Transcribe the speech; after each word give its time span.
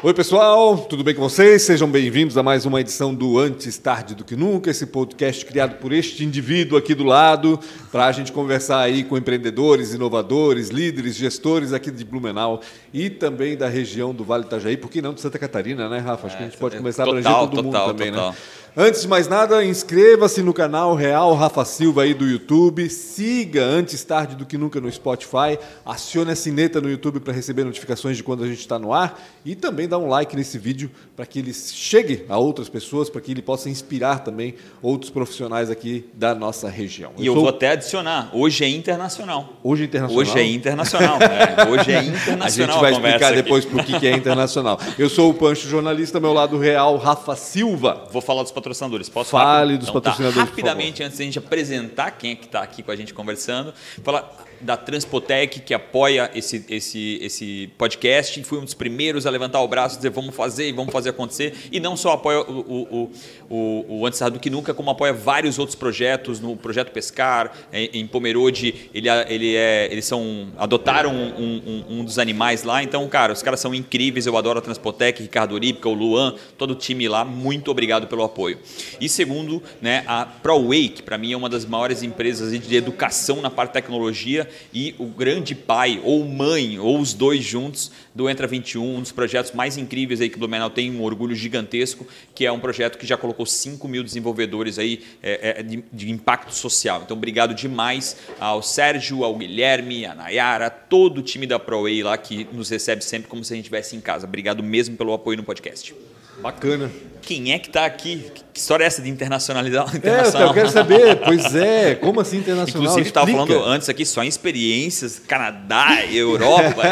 Oi, 0.00 0.14
pessoal, 0.14 0.78
tudo 0.78 1.02
bem 1.02 1.12
com 1.12 1.22
vocês? 1.22 1.62
Sejam 1.62 1.90
bem-vindos 1.90 2.38
a 2.38 2.42
mais 2.42 2.64
uma 2.64 2.80
edição 2.80 3.12
do 3.12 3.36
Antes 3.36 3.76
Tarde 3.78 4.14
do 4.14 4.24
que 4.24 4.36
Nunca, 4.36 4.70
esse 4.70 4.86
podcast 4.86 5.44
criado 5.44 5.74
por 5.80 5.92
este 5.92 6.24
indivíduo 6.24 6.78
aqui 6.78 6.94
do 6.94 7.02
lado, 7.02 7.58
para 7.90 8.06
a 8.06 8.12
gente 8.12 8.30
conversar 8.30 8.78
aí 8.78 9.02
com 9.02 9.18
empreendedores, 9.18 9.92
inovadores, 9.92 10.68
líderes, 10.68 11.16
gestores 11.16 11.72
aqui 11.72 11.90
de 11.90 12.04
Blumenau 12.04 12.60
e 12.94 13.10
também 13.10 13.56
da 13.56 13.68
região 13.68 14.14
do 14.14 14.22
Vale 14.22 14.44
do 14.44 14.46
Itajaí, 14.46 14.76
por 14.76 14.88
que 14.88 15.02
não 15.02 15.12
de 15.12 15.20
Santa 15.20 15.36
Catarina, 15.36 15.88
né, 15.88 15.98
Rafa? 15.98 16.28
Acho 16.28 16.36
que 16.36 16.44
a 16.44 16.46
gente 16.46 16.58
pode 16.58 16.76
começar 16.76 17.02
a 17.02 17.06
abranger 17.08 17.32
todo 17.32 17.56
mundo 17.56 17.72
total, 17.72 17.86
também, 17.88 18.12
total. 18.12 18.30
né? 18.30 18.36
Antes 18.80 19.02
de 19.02 19.08
mais 19.08 19.26
nada, 19.26 19.64
inscreva-se 19.64 20.40
no 20.40 20.54
canal 20.54 20.94
Real 20.94 21.34
Rafa 21.34 21.64
Silva 21.64 22.02
aí 22.04 22.14
do 22.14 22.24
YouTube, 22.24 22.88
siga 22.88 23.64
Antes 23.64 24.04
Tarde 24.04 24.36
do 24.36 24.46
que 24.46 24.56
Nunca 24.56 24.80
no 24.80 24.88
Spotify, 24.92 25.58
acione 25.84 26.30
a 26.30 26.36
sineta 26.36 26.80
no 26.80 26.88
YouTube 26.88 27.18
para 27.18 27.32
receber 27.32 27.64
notificações 27.64 28.16
de 28.16 28.22
quando 28.22 28.44
a 28.44 28.46
gente 28.46 28.60
está 28.60 28.78
no 28.78 28.92
ar 28.92 29.20
e 29.44 29.56
também 29.56 29.88
dá 29.88 29.98
um 29.98 30.06
like 30.08 30.36
nesse 30.36 30.58
vídeo 30.58 30.92
para 31.16 31.26
que 31.26 31.40
ele 31.40 31.52
chegue 31.52 32.24
a 32.28 32.38
outras 32.38 32.68
pessoas, 32.68 33.10
para 33.10 33.20
que 33.20 33.32
ele 33.32 33.42
possa 33.42 33.68
inspirar 33.68 34.20
também 34.20 34.54
outros 34.80 35.10
profissionais 35.10 35.70
aqui 35.72 36.04
da 36.14 36.32
nossa 36.32 36.68
região. 36.68 37.10
E 37.18 37.26
eu, 37.26 37.32
sou- 37.32 37.40
vou 37.42 37.50
até 37.50 37.70
adicionar, 37.72 38.30
hoje 38.32 38.62
é 38.62 38.68
internacional. 38.68 39.54
Hoje 39.64 39.82
é 39.82 39.86
internacional. 39.88 40.20
Hoje 40.22 40.38
é 40.38 40.44
internacional. 40.46 41.18
é, 41.20 41.68
hoje 41.68 41.90
é 41.90 41.98
A 41.98 42.02
gente 42.04 42.16
internacional. 42.22 42.80
vai 42.80 42.92
conversa 42.94 43.16
explicar 43.16 43.26
aqui. 43.32 43.42
depois 43.42 43.64
por 43.64 43.84
que 43.84 43.98
que 43.98 44.06
é 44.06 44.12
internacional. 44.12 44.78
Eu 44.96 45.08
sou 45.08 45.30
o 45.30 45.34
Pancho 45.34 45.66
Jornalista, 45.66 46.20
meu 46.20 46.32
lado 46.32 46.56
real, 46.56 46.96
Rafa 46.96 47.34
Silva. 47.34 48.06
Vou 48.12 48.22
falar 48.22 48.42
dos 48.44 48.52
patrocinadores. 48.52 48.67
Posso 49.08 49.30
Fale 49.30 49.72
rápido? 49.72 49.78
dos 49.80 49.88
Então 49.88 50.00
tá, 50.00 50.10
patrocinadores, 50.10 50.50
por 50.50 50.56
rapidamente, 50.56 51.02
antes 51.02 51.18
da 51.18 51.24
gente 51.24 51.38
apresentar 51.38 52.10
quem 52.12 52.32
é 52.32 52.34
que 52.34 52.46
está 52.46 52.62
aqui 52.62 52.82
com 52.82 52.90
a 52.90 52.96
gente 52.96 53.14
conversando, 53.14 53.72
falar 54.02 54.47
da 54.60 54.76
Transpotec, 54.76 55.60
que 55.60 55.74
apoia 55.74 56.30
esse, 56.34 56.64
esse, 56.68 57.18
esse 57.22 57.70
podcast. 57.78 58.42
Foi 58.44 58.58
um 58.58 58.64
dos 58.64 58.74
primeiros 58.74 59.26
a 59.26 59.30
levantar 59.30 59.60
o 59.62 59.68
braço 59.68 59.96
e 59.96 59.98
dizer 59.98 60.10
vamos 60.10 60.34
fazer 60.34 60.68
e 60.68 60.72
vamos 60.72 60.92
fazer 60.92 61.10
acontecer. 61.10 61.54
E 61.70 61.80
não 61.80 61.96
só 61.96 62.12
apoia 62.12 62.40
o, 62.40 62.60
o, 62.60 63.10
o, 63.50 63.84
o, 64.00 64.06
Antes 64.06 64.20
do 64.20 64.38
que 64.38 64.50
Nunca, 64.50 64.72
como 64.74 64.90
apoia 64.90 65.12
vários 65.12 65.58
outros 65.58 65.76
projetos, 65.76 66.40
no 66.40 66.56
Projeto 66.56 66.90
Pescar, 66.92 67.52
em, 67.72 68.06
Pomerode, 68.06 68.88
ele, 68.94 69.08
ele 69.28 69.54
é, 69.54 69.88
eles 69.90 70.04
são, 70.04 70.48
adotaram 70.56 71.12
um, 71.14 71.84
um- 71.88 71.98
um 72.00 72.04
dos 72.04 72.18
animais 72.18 72.62
lá. 72.62 72.82
Então, 72.82 73.06
cara, 73.08 73.32
os 73.32 73.42
caras 73.42 73.60
são 73.60 73.74
incríveis. 73.74 74.26
Eu 74.26 74.36
adoro 74.36 74.58
a 74.58 74.62
Transpotec, 74.62 75.22
Ricardo 75.22 75.54
Orípica, 75.54 75.88
o 75.88 75.94
Luan, 75.94 76.34
todo 76.56 76.72
o 76.72 76.74
time 76.74 77.08
lá. 77.08 77.24
Muito 77.24 77.70
obrigado 77.70 78.06
pelo 78.06 78.22
apoio. 78.24 78.58
E 79.00 79.08
segundo, 79.08 79.62
né, 79.80 80.04
a 80.06 80.24
ProWay, 80.24 80.88
que 80.88 81.02
para 81.02 81.18
mim 81.18 81.32
é 81.32 81.36
uma 81.36 81.48
das 81.48 81.64
maiores 81.64 82.02
empresas 82.02 82.58
de 82.58 82.76
educação 82.76 83.40
na 83.40 83.50
parte 83.50 83.70
de 83.70 83.74
tecnologia 83.74 84.47
e 84.72 84.94
o 84.98 85.06
grande 85.06 85.54
pai 85.54 86.00
ou 86.04 86.24
mãe 86.24 86.78
ou 86.78 86.98
os 86.98 87.12
dois 87.12 87.44
juntos 87.44 87.90
do 88.14 88.28
Entra 88.28 88.46
21, 88.46 88.96
um 88.96 89.00
dos 89.00 89.12
projetos 89.12 89.52
mais 89.52 89.76
incríveis 89.76 90.20
aí 90.20 90.28
que 90.28 90.36
o 90.36 90.38
Blumenau 90.38 90.70
tem 90.70 90.90
um 90.90 91.02
orgulho 91.02 91.34
gigantesco, 91.34 92.06
que 92.34 92.44
é 92.44 92.52
um 92.52 92.58
projeto 92.58 92.98
que 92.98 93.06
já 93.06 93.16
colocou 93.16 93.46
5 93.46 93.86
mil 93.86 94.02
desenvolvedores 94.02 94.78
aí 94.78 95.04
é, 95.22 95.60
é, 95.60 95.62
de, 95.62 95.84
de 95.92 96.10
impacto 96.10 96.54
social. 96.54 97.02
Então, 97.04 97.16
obrigado 97.16 97.54
demais 97.54 98.16
ao 98.40 98.62
Sérgio, 98.62 99.24
ao 99.24 99.36
Guilherme, 99.36 100.04
a 100.04 100.14
Nayara, 100.14 100.70
todo 100.70 101.18
o 101.18 101.22
time 101.22 101.46
da 101.46 101.58
ProWay 101.58 102.02
lá 102.02 102.18
que 102.18 102.46
nos 102.52 102.68
recebe 102.68 103.04
sempre 103.04 103.28
como 103.28 103.44
se 103.44 103.52
a 103.52 103.56
gente 103.56 103.64
estivesse 103.64 103.96
em 103.96 104.00
casa. 104.00 104.26
Obrigado 104.26 104.62
mesmo 104.62 104.96
pelo 104.96 105.12
apoio 105.12 105.36
no 105.36 105.44
podcast. 105.44 105.94
Bacana. 106.40 106.90
Quem 107.20 107.52
é 107.52 107.58
que 107.58 107.66
está 107.68 107.84
aqui? 107.84 108.24
Que 108.54 108.58
história 108.58 108.84
é 108.84 108.86
essa 108.86 109.02
de 109.02 109.10
internacionalidade? 109.10 109.90
É, 109.90 109.94
eu 109.96 109.98
internacional? 109.98 110.54
quero 110.54 110.70
saber. 110.72 111.16
Pois 111.16 111.54
é, 111.54 111.94
como 111.94 112.20
assim 112.20 112.38
internacional? 112.38 112.82
Inclusive, 112.84 113.06
estava 113.06 113.30
falando 113.30 113.64
antes 113.64 113.88
aqui 113.88 114.06
só 114.06 114.24
em 114.24 114.28
experiências, 114.28 115.18
Canadá, 115.18 116.06
Europa. 116.10 116.82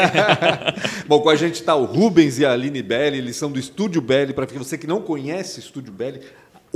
Bom, 1.07 1.21
com 1.21 1.29
a 1.29 1.35
gente 1.35 1.55
está 1.55 1.75
o 1.75 1.85
Rubens 1.85 2.37
e 2.37 2.45
a 2.45 2.51
Aline 2.51 2.83
Belli, 2.83 3.17
eles 3.17 3.35
são 3.35 3.51
do 3.51 3.57
Estúdio 3.57 3.99
Belli. 3.99 4.31
Para 4.31 4.45
você 4.45 4.77
que 4.77 4.85
não 4.85 5.01
conhece 5.01 5.59
Estúdio 5.59 5.91
Belli, 5.91 6.21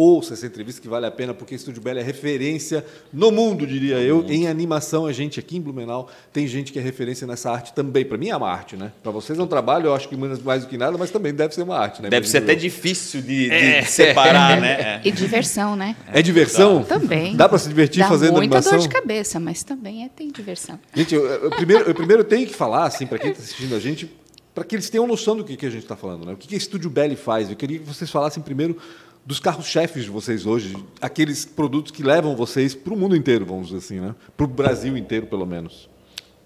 ouça 0.02 0.34
essa 0.34 0.46
entrevista 0.46 0.82
que 0.82 0.88
vale 0.88 1.06
a 1.06 1.12
pena, 1.12 1.34
porque 1.34 1.56
Estúdio 1.56 1.82
Belli 1.82 2.00
é 2.00 2.04
referência 2.04 2.86
no 3.14 3.32
mundo, 3.32 3.68
diria 3.68 3.98
eu, 4.00 4.26
em 4.28 4.48
animação. 4.48 5.06
A 5.06 5.12
gente 5.14 5.40
aqui 5.40 5.58
em 5.58 5.62
Blumenau 5.62 6.10
tem 6.34 6.48
gente 6.48 6.72
que 6.72 6.80
é 6.80 6.82
referência 6.82 7.28
nessa 7.28 7.52
arte 7.52 7.74
também. 7.74 8.04
Para 8.04 8.18
mim 8.18 8.30
é 8.30 8.36
uma 8.36 8.50
arte, 8.50 8.76
né? 8.76 8.92
Para 9.04 9.12
vocês 9.12 9.38
é 9.38 9.44
um 9.44 9.48
trabalho, 9.48 9.88
eu 9.88 9.96
acho 9.96 10.10
que 10.10 10.16
mais 10.16 10.42
mais 10.42 10.64
do 10.64 10.70
que 10.70 10.78
nada, 10.78 10.98
mas 10.98 11.12
também 11.12 11.34
deve 11.34 11.54
ser 11.54 11.64
uma 11.64 11.78
arte, 11.78 12.02
né? 12.02 12.10
Deve 12.10 12.28
ser 12.28 12.40
até 12.40 12.54
eu. 12.54 12.58
difícil 12.58 13.22
de, 13.22 13.50
de 13.50 13.86
separar, 13.90 14.60
né? 14.60 15.02
E 15.04 15.12
diversão, 15.12 15.76
né? 15.76 15.96
É 16.12 16.22
diversão? 16.22 16.84
Também. 16.84 17.36
Dá 17.36 17.48
para 17.48 17.58
se 17.58 17.68
divertir 17.68 18.04
Dá 18.04 18.10
fazendo 18.10 18.34
muita 18.34 18.58
animação? 18.58 18.74
dor 18.74 18.82
de 18.82 18.90
cabeça, 18.90 19.40
mas 19.40 19.64
também 19.64 20.04
é, 20.04 20.10
tem 20.10 20.30
diversão. 20.30 20.80
Gente, 20.94 21.16
eu, 21.16 21.26
eu 21.26 21.50
primeiro, 21.52 21.84
eu 21.86 21.96
primeiro 21.96 22.24
tenho 22.24 22.48
que 22.48 22.54
falar, 22.54 22.86
assim, 22.86 23.06
para 23.06 23.18
quem 23.18 23.32
está 23.32 23.44
assistindo 23.44 23.76
a 23.76 23.80
gente, 23.80 24.12
para 24.54 24.64
que 24.64 24.76
eles 24.76 24.90
tenham 24.90 25.08
noção 25.08 25.36
do 25.36 25.44
que, 25.44 25.56
que 25.56 25.66
a 25.66 25.70
gente 25.70 25.84
está 25.84 25.96
falando, 25.96 26.26
né? 26.26 26.34
O 26.34 26.38
que, 26.38 26.48
que 26.48 26.56
a 26.56 26.58
Estúdio 26.58 26.90
Belly 26.90 27.16
faz? 27.16 27.50
Eu 27.50 27.56
queria 27.56 27.80
que 27.80 27.86
vocês 27.86 28.10
falassem 28.10 28.44
primeiro 28.44 28.78
dos 29.26 29.40
carros-chefes 29.40 30.04
de 30.06 30.10
vocês 30.10 30.46
hoje, 30.46 30.76
aqueles 31.00 31.46
produtos 31.46 31.92
que 31.92 32.04
levam 32.04 32.36
vocês 32.36 32.74
para 32.74 32.94
o 32.94 32.98
mundo 32.98 33.16
inteiro, 33.16 33.46
vamos 33.46 33.68
dizer 33.68 33.78
assim, 33.80 34.00
né? 34.00 34.16
Para 34.36 34.46
o 34.46 34.48
Brasil 34.48 34.98
inteiro, 34.98 35.28
pelo 35.28 35.46
menos. 35.46 35.90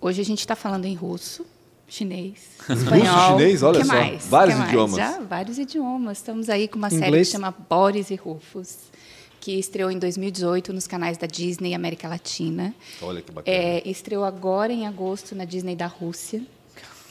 Hoje 0.02 0.22
a 0.22 0.26
gente 0.26 0.40
está 0.40 0.56
falando 0.56 0.86
em 0.86 0.94
russo, 0.94 1.46
chinês, 1.88 2.50
espanhol. 2.70 3.38
chinês, 3.38 3.64
olha 3.64 3.80
que 3.80 3.86
só, 3.88 3.94
mais? 3.94 4.28
vários 4.28 4.56
Que 4.56 4.60
mais? 4.60 4.70
idiomas. 4.72 4.96
Já, 4.98 5.20
vários 5.20 5.58
idiomas. 5.58 6.18
Estamos 6.18 6.50
aí 6.50 6.68
com 6.68 6.78
uma 6.78 6.90
série 6.90 7.08
Inglês? 7.08 7.28
que 7.28 7.32
chama 7.32 7.56
Boris 7.70 8.10
e 8.12 8.16
Rufus, 8.16 8.78
que 9.40 9.54
estreou 9.58 9.90
em 9.90 9.98
2018 9.98 10.74
nos 10.74 10.86
canais 10.86 11.18
da 11.18 11.28
Disney 11.28 11.74
América 11.74 12.08
Latina. 12.10 12.76
Olha 13.02 13.22
que 13.22 13.32
bacana. 13.32 13.56
É, 13.58 13.88
estreou 13.90 14.26
agora 14.26 14.74
em 14.74 14.86
agosto 14.86 15.34
na 15.34 15.46
Disney 15.46 15.76
da 15.76 15.88
Rússia. 15.88 16.42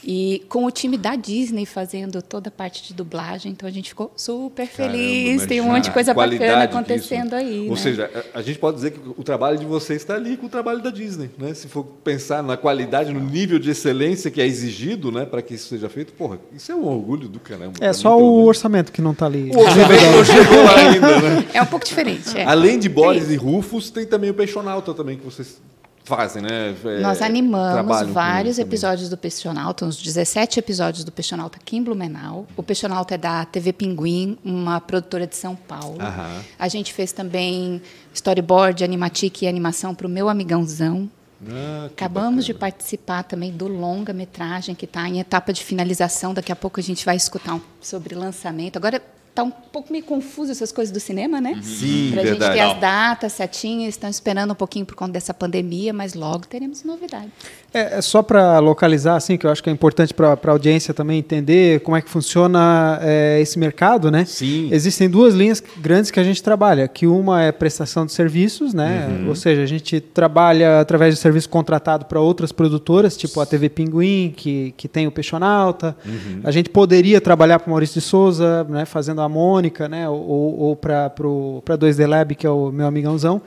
E 0.07 0.43
com 0.47 0.65
o 0.65 0.71
time 0.71 0.97
da 0.97 1.15
Disney 1.15 1.65
fazendo 1.65 2.21
toda 2.21 2.49
a 2.49 2.51
parte 2.51 2.83
de 2.83 2.93
dublagem, 2.93 3.51
então 3.51 3.67
a 3.67 3.71
gente 3.71 3.89
ficou 3.89 4.11
super 4.15 4.67
feliz. 4.67 5.25
Caramba, 5.25 5.47
Tem 5.47 5.61
um 5.61 5.65
monte 5.65 5.85
de 5.85 5.91
coisa 5.91 6.13
bacana 6.13 6.63
acontecendo 6.63 7.31
disso. 7.31 7.35
aí. 7.35 7.63
Ou 7.63 7.75
né? 7.75 7.81
seja, 7.81 8.11
a, 8.33 8.39
a 8.39 8.41
gente 8.43 8.59
pode 8.59 8.75
dizer 8.75 8.91
que 8.91 8.99
o 9.17 9.23
trabalho 9.23 9.57
de 9.57 9.65
vocês 9.65 10.01
está 10.03 10.13
ali 10.13 10.37
com 10.37 10.45
o 10.45 10.49
trabalho 10.49 10.79
da 10.79 10.91
Disney, 10.91 11.31
né? 11.39 11.55
Se 11.55 11.67
for 11.67 11.83
pensar 12.03 12.43
na 12.43 12.55
qualidade, 12.55 13.11
no 13.11 13.19
nível 13.19 13.57
de 13.57 13.71
excelência 13.71 14.29
que 14.29 14.39
é 14.39 14.45
exigido, 14.45 15.11
né, 15.11 15.25
para 15.25 15.41
que 15.41 15.55
isso 15.55 15.69
seja 15.69 15.89
feito, 15.89 16.13
porra, 16.13 16.37
isso 16.53 16.71
é 16.71 16.75
um 16.75 16.85
orgulho 16.85 17.27
do 17.27 17.39
caramba. 17.39 17.73
É 17.81 17.91
só 17.91 18.15
o 18.19 18.45
orçamento 18.45 18.91
que 18.91 19.01
não 19.01 19.11
está 19.11 19.25
ali. 19.25 19.49
O 19.55 19.59
orçamento 19.59 20.03
não 20.15 20.23
chegou 20.23 20.63
lá 20.63 20.75
ainda, 20.75 21.19
né? 21.21 21.45
É 21.51 21.61
um 21.61 21.65
pouco 21.65 21.85
diferente. 21.85 22.37
é. 22.37 22.43
Além 22.45 22.77
de 22.77 22.87
Boris 22.87 23.31
e 23.31 23.35
Rufus, 23.35 23.89
tem 23.89 24.05
também 24.05 24.29
o 24.29 24.33
Peixonauta 24.35 24.93
também 24.93 25.17
que 25.17 25.25
vocês 25.25 25.59
fazem, 26.05 26.41
né? 26.41 26.73
É, 26.85 26.99
Nós 27.01 27.21
animamos 27.21 28.07
vários 28.13 28.57
episódios 28.59 29.09
do 29.09 29.17
Peixonauta, 29.17 29.85
uns 29.85 29.97
17 30.01 30.59
episódios 30.59 31.03
do 31.03 31.11
Peixonauta 31.11 31.57
aqui 31.59 31.75
em 31.77 31.83
Blumenau. 31.83 32.45
O 32.55 32.63
Peixonauta 32.63 33.15
é 33.15 33.17
da 33.17 33.43
TV 33.43 33.73
Pinguim, 33.73 34.37
uma 34.45 34.79
produtora 34.79 35.25
de 35.27 35.35
São 35.35 35.55
Paulo. 35.55 35.97
Aham. 35.99 36.41
A 36.57 36.67
gente 36.67 36.93
fez 36.93 37.11
também 37.11 37.81
storyboard, 38.13 38.83
animatic 38.83 39.41
e 39.41 39.47
animação 39.47 39.93
para 39.93 40.07
o 40.07 40.09
meu 40.09 40.29
amigãozão. 40.29 41.09
Ah, 41.47 41.87
Acabamos 41.87 42.45
de 42.45 42.53
bacana. 42.53 42.71
participar 42.71 43.23
também 43.23 43.51
do 43.51 43.67
longa-metragem 43.67 44.73
que 44.73 44.85
está 44.85 45.07
em 45.07 45.19
etapa 45.19 45.51
de 45.51 45.63
finalização. 45.63 46.33
Daqui 46.33 46.51
a 46.51 46.55
pouco 46.55 46.79
a 46.79 46.83
gente 46.83 47.03
vai 47.05 47.15
escutar 47.17 47.55
um- 47.55 47.61
sobre 47.81 48.15
lançamento. 48.15 48.77
Agora 48.77 49.01
está 49.35 49.43
um 49.43 49.51
pouco 49.51 49.91
meio 49.91 50.05
confuso 50.05 50.49
essas 50.49 50.71
coisas 50.71 50.93
do 50.93 50.99
cinema, 50.99 51.41
né? 51.41 51.59
Sim, 51.61 52.11
Para 52.13 52.21
a 52.21 52.25
gente 52.25 52.39
verdade. 52.39 52.53
ter 52.53 52.61
as 52.61 52.79
datas 52.79 53.33
certinhas, 53.33 53.89
estão 53.89 54.09
esperando 54.09 54.51
um 54.51 54.55
pouquinho 54.55 54.85
por 54.85 54.95
conta 54.95 55.11
dessa 55.11 55.33
pandemia, 55.33 55.91
mas 55.91 56.13
logo 56.13 56.47
teremos 56.47 56.85
novidades. 56.85 57.31
É, 57.73 57.97
é 57.97 58.01
só 58.01 58.23
para 58.23 58.59
localizar, 58.59 59.17
assim, 59.17 59.37
que 59.37 59.45
eu 59.45 59.51
acho 59.51 59.61
que 59.61 59.69
é 59.69 59.73
importante 59.73 60.13
para 60.13 60.39
a 60.41 60.49
audiência 60.49 60.93
também 60.93 61.19
entender 61.19 61.81
como 61.81 61.97
é 61.97 62.01
que 62.01 62.09
funciona 62.09 62.97
é, 63.01 63.41
esse 63.41 63.59
mercado, 63.59 64.09
né? 64.09 64.23
Sim. 64.23 64.69
Existem 64.71 65.09
duas 65.09 65.33
linhas 65.33 65.61
grandes 65.77 66.09
que 66.09 66.19
a 66.19 66.23
gente 66.23 66.41
trabalha, 66.41 66.87
que 66.87 67.05
uma 67.05 67.43
é 67.43 67.51
prestação 67.51 68.05
de 68.05 68.13
serviços, 68.13 68.73
né? 68.73 69.07
Uhum. 69.09 69.27
Ou 69.27 69.35
seja, 69.35 69.61
a 69.61 69.65
gente 69.65 69.99
trabalha 69.99 70.79
através 70.79 71.13
de 71.13 71.19
serviço 71.19 71.49
contratado 71.49 72.05
para 72.05 72.21
outras 72.21 72.53
produtoras, 72.53 73.17
tipo 73.17 73.41
a 73.41 73.45
TV 73.45 73.67
Pinguim, 73.67 74.33
que, 74.33 74.73
que 74.77 74.87
tem 74.87 75.05
o 75.07 75.11
Peixonauta. 75.11 75.97
Uhum. 76.05 76.39
A 76.45 76.51
gente 76.51 76.69
poderia 76.69 77.19
trabalhar 77.19 77.59
para 77.59 77.69
Maurício 77.69 77.99
de 77.99 78.07
Souza, 78.07 78.63
né? 78.69 78.85
Fazendo 78.85 79.19
a 79.19 79.24
Mônica, 79.29 79.87
né? 79.87 80.07
Ou, 80.09 80.59
ou 80.59 80.75
para 80.75 81.09
2D 81.09 82.07
Lab, 82.07 82.35
que 82.35 82.45
é 82.45 82.49
o 82.49 82.71
meu 82.71 82.87
amigãozão. 82.87 83.41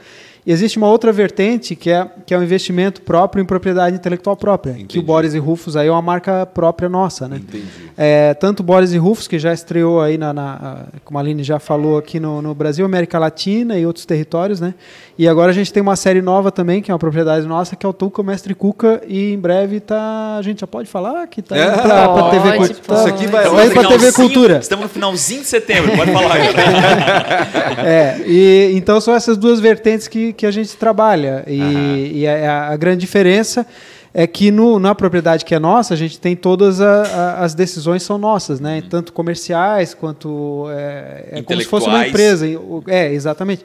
E 0.48 0.50
existe 0.52 0.78
uma 0.78 0.88
outra 0.88 1.12
vertente 1.12 1.76
que 1.76 1.90
é, 1.90 2.06
que 2.24 2.32
é 2.32 2.38
o 2.38 2.42
investimento 2.42 3.02
próprio 3.02 3.42
em 3.42 3.44
propriedade 3.44 3.94
intelectual 3.96 4.34
própria, 4.34 4.72
que 4.72 4.80
Entendi. 4.80 4.98
o 4.98 5.02
Boris 5.02 5.34
e 5.34 5.38
Rufus 5.38 5.76
aí 5.76 5.88
é 5.88 5.90
uma 5.92 6.00
marca 6.00 6.46
própria 6.46 6.88
nossa, 6.88 7.28
né? 7.28 7.36
Entendi. 7.36 7.66
É, 7.98 8.32
tanto 8.32 8.62
Boris 8.62 8.94
e 8.94 8.96
Rufus, 8.96 9.28
que 9.28 9.38
já 9.38 9.52
estreou 9.52 10.00
aí, 10.00 10.16
na, 10.16 10.32
na- 10.32 10.84
como 11.04 11.18
a 11.18 11.20
Aline 11.20 11.42
já 11.42 11.58
falou, 11.58 11.98
aqui 11.98 12.18
no, 12.18 12.40
no 12.40 12.54
Brasil, 12.54 12.86
América 12.86 13.18
Latina 13.18 13.76
e 13.78 13.84
outros 13.84 14.06
territórios, 14.06 14.58
né? 14.58 14.72
E 15.18 15.28
agora 15.28 15.50
a 15.50 15.54
gente 15.54 15.70
tem 15.70 15.82
uma 15.82 15.96
série 15.96 16.22
nova 16.22 16.50
também, 16.50 16.80
que 16.80 16.90
é 16.90 16.94
uma 16.94 16.98
propriedade 16.98 17.44
nossa, 17.46 17.76
que 17.76 17.84
é 17.84 17.88
o 17.88 17.92
Tuca 17.92 18.22
Mestre 18.22 18.54
Cuca, 18.54 19.02
e 19.06 19.32
em 19.34 19.38
breve 19.38 19.80
tá, 19.80 20.36
a 20.38 20.42
gente 20.42 20.60
já 20.60 20.66
pode 20.66 20.88
falar 20.88 21.26
que 21.26 21.42
tá 21.42 21.56
É, 21.56 21.70
pra, 21.72 22.08
pra 22.08 22.30
TV 22.30 22.52
pode, 22.56 22.74
Cultura. 22.74 22.98
Isso 23.00 23.08
aqui 23.08 23.26
vai- 23.26 23.70
pra 23.70 23.88
TV 23.88 24.12
Cultura. 24.12 24.58
Estamos 24.60 24.84
no 24.84 24.88
finalzinho 24.88 25.42
de 25.42 25.46
setembro, 25.48 25.94
pode 25.94 26.10
falar. 26.10 26.38
É, 27.84 28.18
e, 28.26 28.70
então 28.74 29.00
são 29.00 29.14
essas 29.14 29.36
duas 29.36 29.60
vertentes 29.60 30.08
que, 30.08 30.32
que 30.38 30.46
a 30.46 30.50
gente 30.50 30.76
trabalha. 30.76 31.44
E, 31.46 32.20
e 32.20 32.26
a, 32.26 32.68
a 32.68 32.76
grande 32.76 33.00
diferença 33.00 33.66
é 34.14 34.26
que 34.26 34.50
no, 34.50 34.78
na 34.78 34.94
propriedade 34.94 35.44
que 35.44 35.54
é 35.54 35.58
nossa, 35.58 35.92
a 35.92 35.96
gente 35.96 36.18
tem 36.18 36.34
todas 36.34 36.80
a, 36.80 37.02
a, 37.02 37.44
as 37.44 37.54
decisões 37.54 38.02
são 38.02 38.16
nossas, 38.16 38.60
né? 38.60 38.76
Uhum. 38.76 38.88
Tanto 38.88 39.12
comerciais 39.12 39.94
quanto 39.94 40.66
é, 40.70 41.28
é 41.32 41.42
como 41.42 41.60
se 41.60 41.66
fosse 41.66 41.88
uma 41.88 42.06
empresa. 42.06 42.46
É, 42.86 43.12
exatamente. 43.12 43.64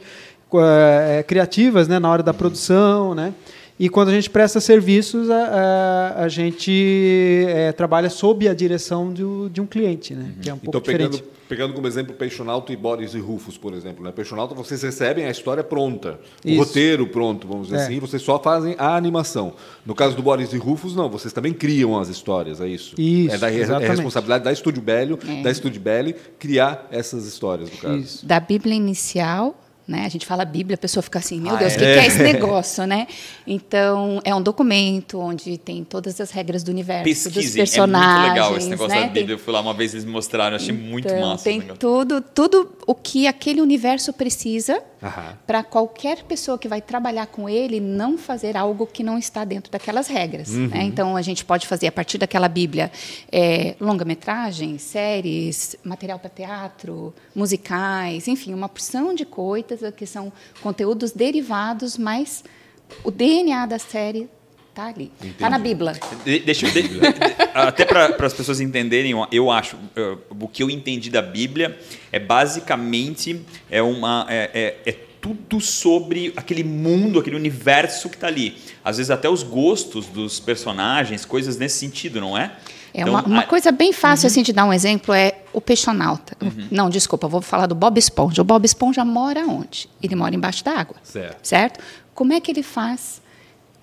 É, 0.55 1.19
é, 1.19 1.23
criativas, 1.23 1.87
né? 1.87 1.99
Na 1.99 2.09
hora 2.09 2.23
da 2.23 2.33
produção, 2.33 3.15
né? 3.15 3.33
E 3.79 3.89
quando 3.89 4.09
a 4.09 4.11
gente 4.11 4.29
presta 4.29 4.59
serviços, 4.61 5.29
a, 5.31 5.35
a, 6.19 6.23
a 6.25 6.27
gente 6.27 7.45
é, 7.49 7.71
trabalha 7.71 8.09
sob 8.09 8.47
a 8.47 8.53
direção 8.53 9.11
de, 9.11 9.23
de 9.51 9.59
um 9.59 9.65
cliente, 9.65 10.13
né? 10.13 10.31
Que 10.41 10.49
é 10.49 10.53
um 10.53 10.57
Então, 10.57 10.71
pouco 10.73 10.85
pegando, 10.85 11.11
diferente. 11.11 11.33
pegando 11.49 11.73
como 11.73 11.87
exemplo 11.87 12.13
Peixonauta 12.13 12.71
e 12.71 12.75
Boris 12.75 13.15
e 13.15 13.19
Rufus, 13.19 13.57
por 13.57 13.73
exemplo. 13.73 14.03
Né? 14.03 14.11
Peixonauta, 14.11 14.53
vocês 14.53 14.81
recebem 14.83 15.25
a 15.25 15.31
história 15.31 15.63
pronta, 15.63 16.19
o 16.45 16.49
Isso. 16.49 16.59
roteiro 16.59 17.07
pronto, 17.07 17.47
vamos 17.47 17.67
dizer 17.67 17.79
É. 17.79 17.83
assim, 17.85 17.95
e 17.95 17.99
vocês 17.99 18.21
só 18.21 18.37
fazem 18.37 18.75
a 18.77 18.95
animação. 18.95 19.53
No 19.83 19.95
caso 19.95 20.15
do 20.15 20.21
Boris 20.21 20.53
e 20.53 20.57
Rufus, 20.57 20.95
não, 20.95 21.09
vocês 21.09 21.33
também 21.33 21.51
criam 21.51 21.97
as 21.99 22.09
histórias, 22.09 22.61
é 22.61 22.67
isso? 22.67 22.93
Isso, 23.01 23.33
é, 23.35 23.37
da, 23.39 23.51
é 23.51 23.87
responsabilidade 23.87 24.43
da 24.43 24.51
Estúdio 24.53 24.83
Belli, 24.83 25.17
É. 25.27 25.41
da 25.41 25.49
Estúdio 25.49 25.81
Belli, 25.81 26.15
criar 26.37 26.87
essas 26.91 27.25
histórias, 27.25 27.71
no 27.71 27.77
caso. 27.77 27.97
Isso. 27.97 28.25
da 28.25 28.39
Bíblia 28.39 28.75
inicial, 28.75 29.59
né? 29.87 30.05
A 30.05 30.09
gente 30.09 30.25
fala 30.25 30.45
Bíblia, 30.45 30.75
a 30.75 30.77
pessoa 30.77 31.03
fica 31.03 31.19
assim, 31.19 31.39
meu 31.41 31.55
Ah, 31.55 31.57
Deus, 31.57 31.73
o 31.73 31.75
é? 31.75 31.79
que, 31.79 31.85
que 31.85 31.99
é 31.99 32.07
esse 32.07 32.21
negócio, 32.23 32.85
né? 32.85 33.07
Então, 33.45 34.21
é 34.23 34.33
um 34.33 34.41
documento 34.41 35.19
onde 35.19 35.57
tem 35.57 35.83
todas 35.83 36.19
as 36.21 36.31
regras 36.31 36.63
do 36.63 36.69
universo, 36.69 37.29
dos 37.29 37.35
Pesquisem, 37.35 37.61
é 37.61 37.65
personagens, 37.65 38.19
muito 38.19 38.29
legal 38.29 38.57
esse 38.57 38.69
negócio 38.69 38.95
né? 38.95 39.01
da 39.01 39.07
Bíblia. 39.07 39.35
Eu 39.35 39.39
fui 39.39 39.53
lá 39.53 39.61
uma 39.61 39.73
vez, 39.73 39.93
eles 39.93 40.05
me 40.05 40.11
mostraram, 40.11 40.55
achei 40.55 40.73
muito 40.73 41.07
então, 41.07 41.21
massa. 41.21 41.43
Tem 41.43 41.61
tudo, 41.61 42.21
tudo 42.21 42.71
o 42.87 42.95
que 42.95 43.27
aquele 43.27 43.61
universo 43.61 44.13
precisa 44.13 44.81
Para 45.45 45.63
qualquer 45.63 46.23
pessoa 46.23 46.57
que 46.57 46.67
vai 46.67 46.81
trabalhar 46.81 47.27
com 47.27 47.49
ele 47.49 47.79
não 47.79 48.17
fazer 48.17 48.55
algo 48.55 48.87
que 48.87 49.03
não 49.03 49.17
está 49.17 49.43
dentro 49.43 49.71
daquelas 49.71 50.07
regras. 50.07 50.49
Uhum. 50.49 50.67
né? 50.67 50.83
Então, 50.83 51.17
a 51.17 51.21
gente 51.21 51.43
pode 51.43 51.67
fazer, 51.67 51.87
a 51.87 51.91
partir 51.91 52.17
daquela 52.17 52.47
Bíblia, 52.47 52.91
é, 53.31 53.75
longa-metragem, 53.79 54.77
séries, 54.77 55.75
material 55.83 56.19
para 56.19 56.29
teatro, 56.29 57.13
musicais, 57.35 58.27
enfim, 58.27 58.53
uma 58.53 58.69
porção 58.69 59.13
de 59.13 59.25
coisas 59.25 59.93
que 59.95 60.05
são 60.05 60.31
conteúdos 60.61 61.11
derivados, 61.11 61.97
mas 61.97 62.43
o 63.03 63.11
DNA 63.11 63.65
da 63.65 63.79
série 63.79 64.29
está 64.73 64.87
ali. 64.87 65.11
Está 65.23 65.49
na 65.49 65.59
Bíblia. 65.59 65.93
De- 66.25 66.39
deixa 66.39 66.65
eu, 66.67 66.71
de- 66.71 66.81
de- 66.87 66.99
até 67.53 67.85
para 67.85 68.07
as 68.25 68.33
pessoas 68.33 68.59
entenderem, 68.59 69.11
eu- 69.11 69.27
eu 69.31 69.51
acho, 69.51 69.77
eh, 69.95 70.17
o 70.29 70.47
que 70.47 70.63
eu 70.63 70.69
entendi 70.69 71.09
da 71.11 71.21
Bíblia 71.21 71.77
é 72.11 72.19
basicamente 72.19 73.45
é 73.69 73.81
uma 73.81 74.25
é, 74.29 74.49
é- 74.85 74.89
é 74.89 74.95
tudo 75.21 75.61
sobre 75.61 76.33
aquele 76.35 76.63
mundo, 76.65 77.17
aquele 77.19 77.35
universo 77.37 78.09
que 78.09 78.15
está 78.15 78.27
ali. 78.27 78.57
Às 78.83 78.97
vezes 78.97 79.09
até 79.09 79.29
os 79.29 79.41
gostos 79.41 80.07
dos 80.07 80.39
personagens, 80.39 81.23
coisas 81.23 81.55
nesse 81.57 81.77
sentido, 81.79 82.19
não 82.19 82.37
é? 82.37 82.51
É 82.93 83.01
Então, 83.01 83.13
uma, 83.13 83.23
uma 83.23 83.39
a- 83.41 83.47
coisa 83.47 83.71
bem 83.71 83.93
fácil 83.93 84.25
Uhum. 84.27 84.31
assim 84.31 84.43
de 84.43 84.51
dar 84.53 84.65
um 84.65 84.73
exemplo 84.73 85.13
é 85.13 85.33
o 85.53 85.61
peixonauta. 85.61 86.35
Não, 86.69 86.89
desculpa, 86.89 87.25
eu 87.25 87.29
vou 87.29 87.41
falar 87.41 87.67
do 87.67 87.73
Bob 87.75 87.97
Esponja. 87.97 88.41
O 88.41 88.45
Bob 88.45 88.65
Esponja 88.65 89.05
mora 89.05 89.45
onde? 89.47 89.89
Ele 90.01 90.13
mora 90.15 90.35
embaixo 90.35 90.63
d'água. 90.63 90.95
Certo. 91.03 91.37
Certo? 91.41 91.79
Como 92.13 92.33
é 92.33 92.39
que 92.41 92.51
ele 92.51 92.61
faz 92.61 93.21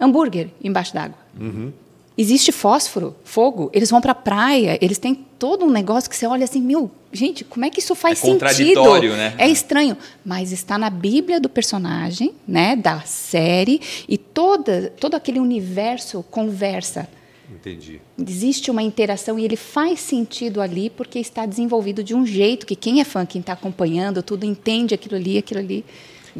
hambúrguer 0.00 0.48
embaixo 0.62 0.94
d'água? 0.94 1.18
Uhum. 1.38 1.72
Existe 2.16 2.52
fósforo, 2.52 3.14
fogo, 3.24 3.70
eles 3.72 3.90
vão 3.90 4.00
para 4.00 4.12
a 4.12 4.14
praia, 4.14 4.78
eles 4.82 4.98
têm 4.98 5.14
todo 5.38 5.64
um 5.64 5.70
negócio 5.70 6.10
que 6.10 6.14
você 6.16 6.26
olha 6.26 6.44
assim, 6.44 6.60
meu, 6.60 6.90
gente, 7.12 7.44
como 7.44 7.64
é 7.64 7.70
que 7.70 7.80
isso 7.80 7.94
faz 7.94 8.18
É 8.18 8.26
sentido? 8.26 8.40
contraditório, 8.40 9.16
né? 9.16 9.34
É 9.38 9.48
estranho, 9.48 9.96
mas 10.24 10.52
está 10.52 10.76
na 10.76 10.90
Bíblia 10.90 11.40
do 11.40 11.48
personagem, 11.48 12.34
né, 12.46 12.76
da 12.76 13.00
série, 13.00 13.80
e 14.06 14.18
toda, 14.18 14.92
todo 15.00 15.14
aquele 15.14 15.40
universo 15.40 16.22
conversa. 16.30 17.08
Entendi. 17.50 18.00
Existe 18.18 18.70
uma 18.70 18.82
interação 18.82 19.38
e 19.38 19.44
ele 19.44 19.56
faz 19.56 20.00
sentido 20.00 20.60
ali 20.60 20.90
porque 20.90 21.18
está 21.18 21.46
desenvolvido 21.46 22.04
de 22.04 22.14
um 22.14 22.26
jeito 22.26 22.66
que 22.66 22.76
quem 22.76 23.00
é 23.00 23.04
fã, 23.04 23.24
quem 23.24 23.40
está 23.40 23.54
acompanhando, 23.54 24.22
tudo 24.22 24.44
entende 24.44 24.94
aquilo 24.94 25.16
ali, 25.16 25.38
aquilo 25.38 25.60
ali 25.60 25.84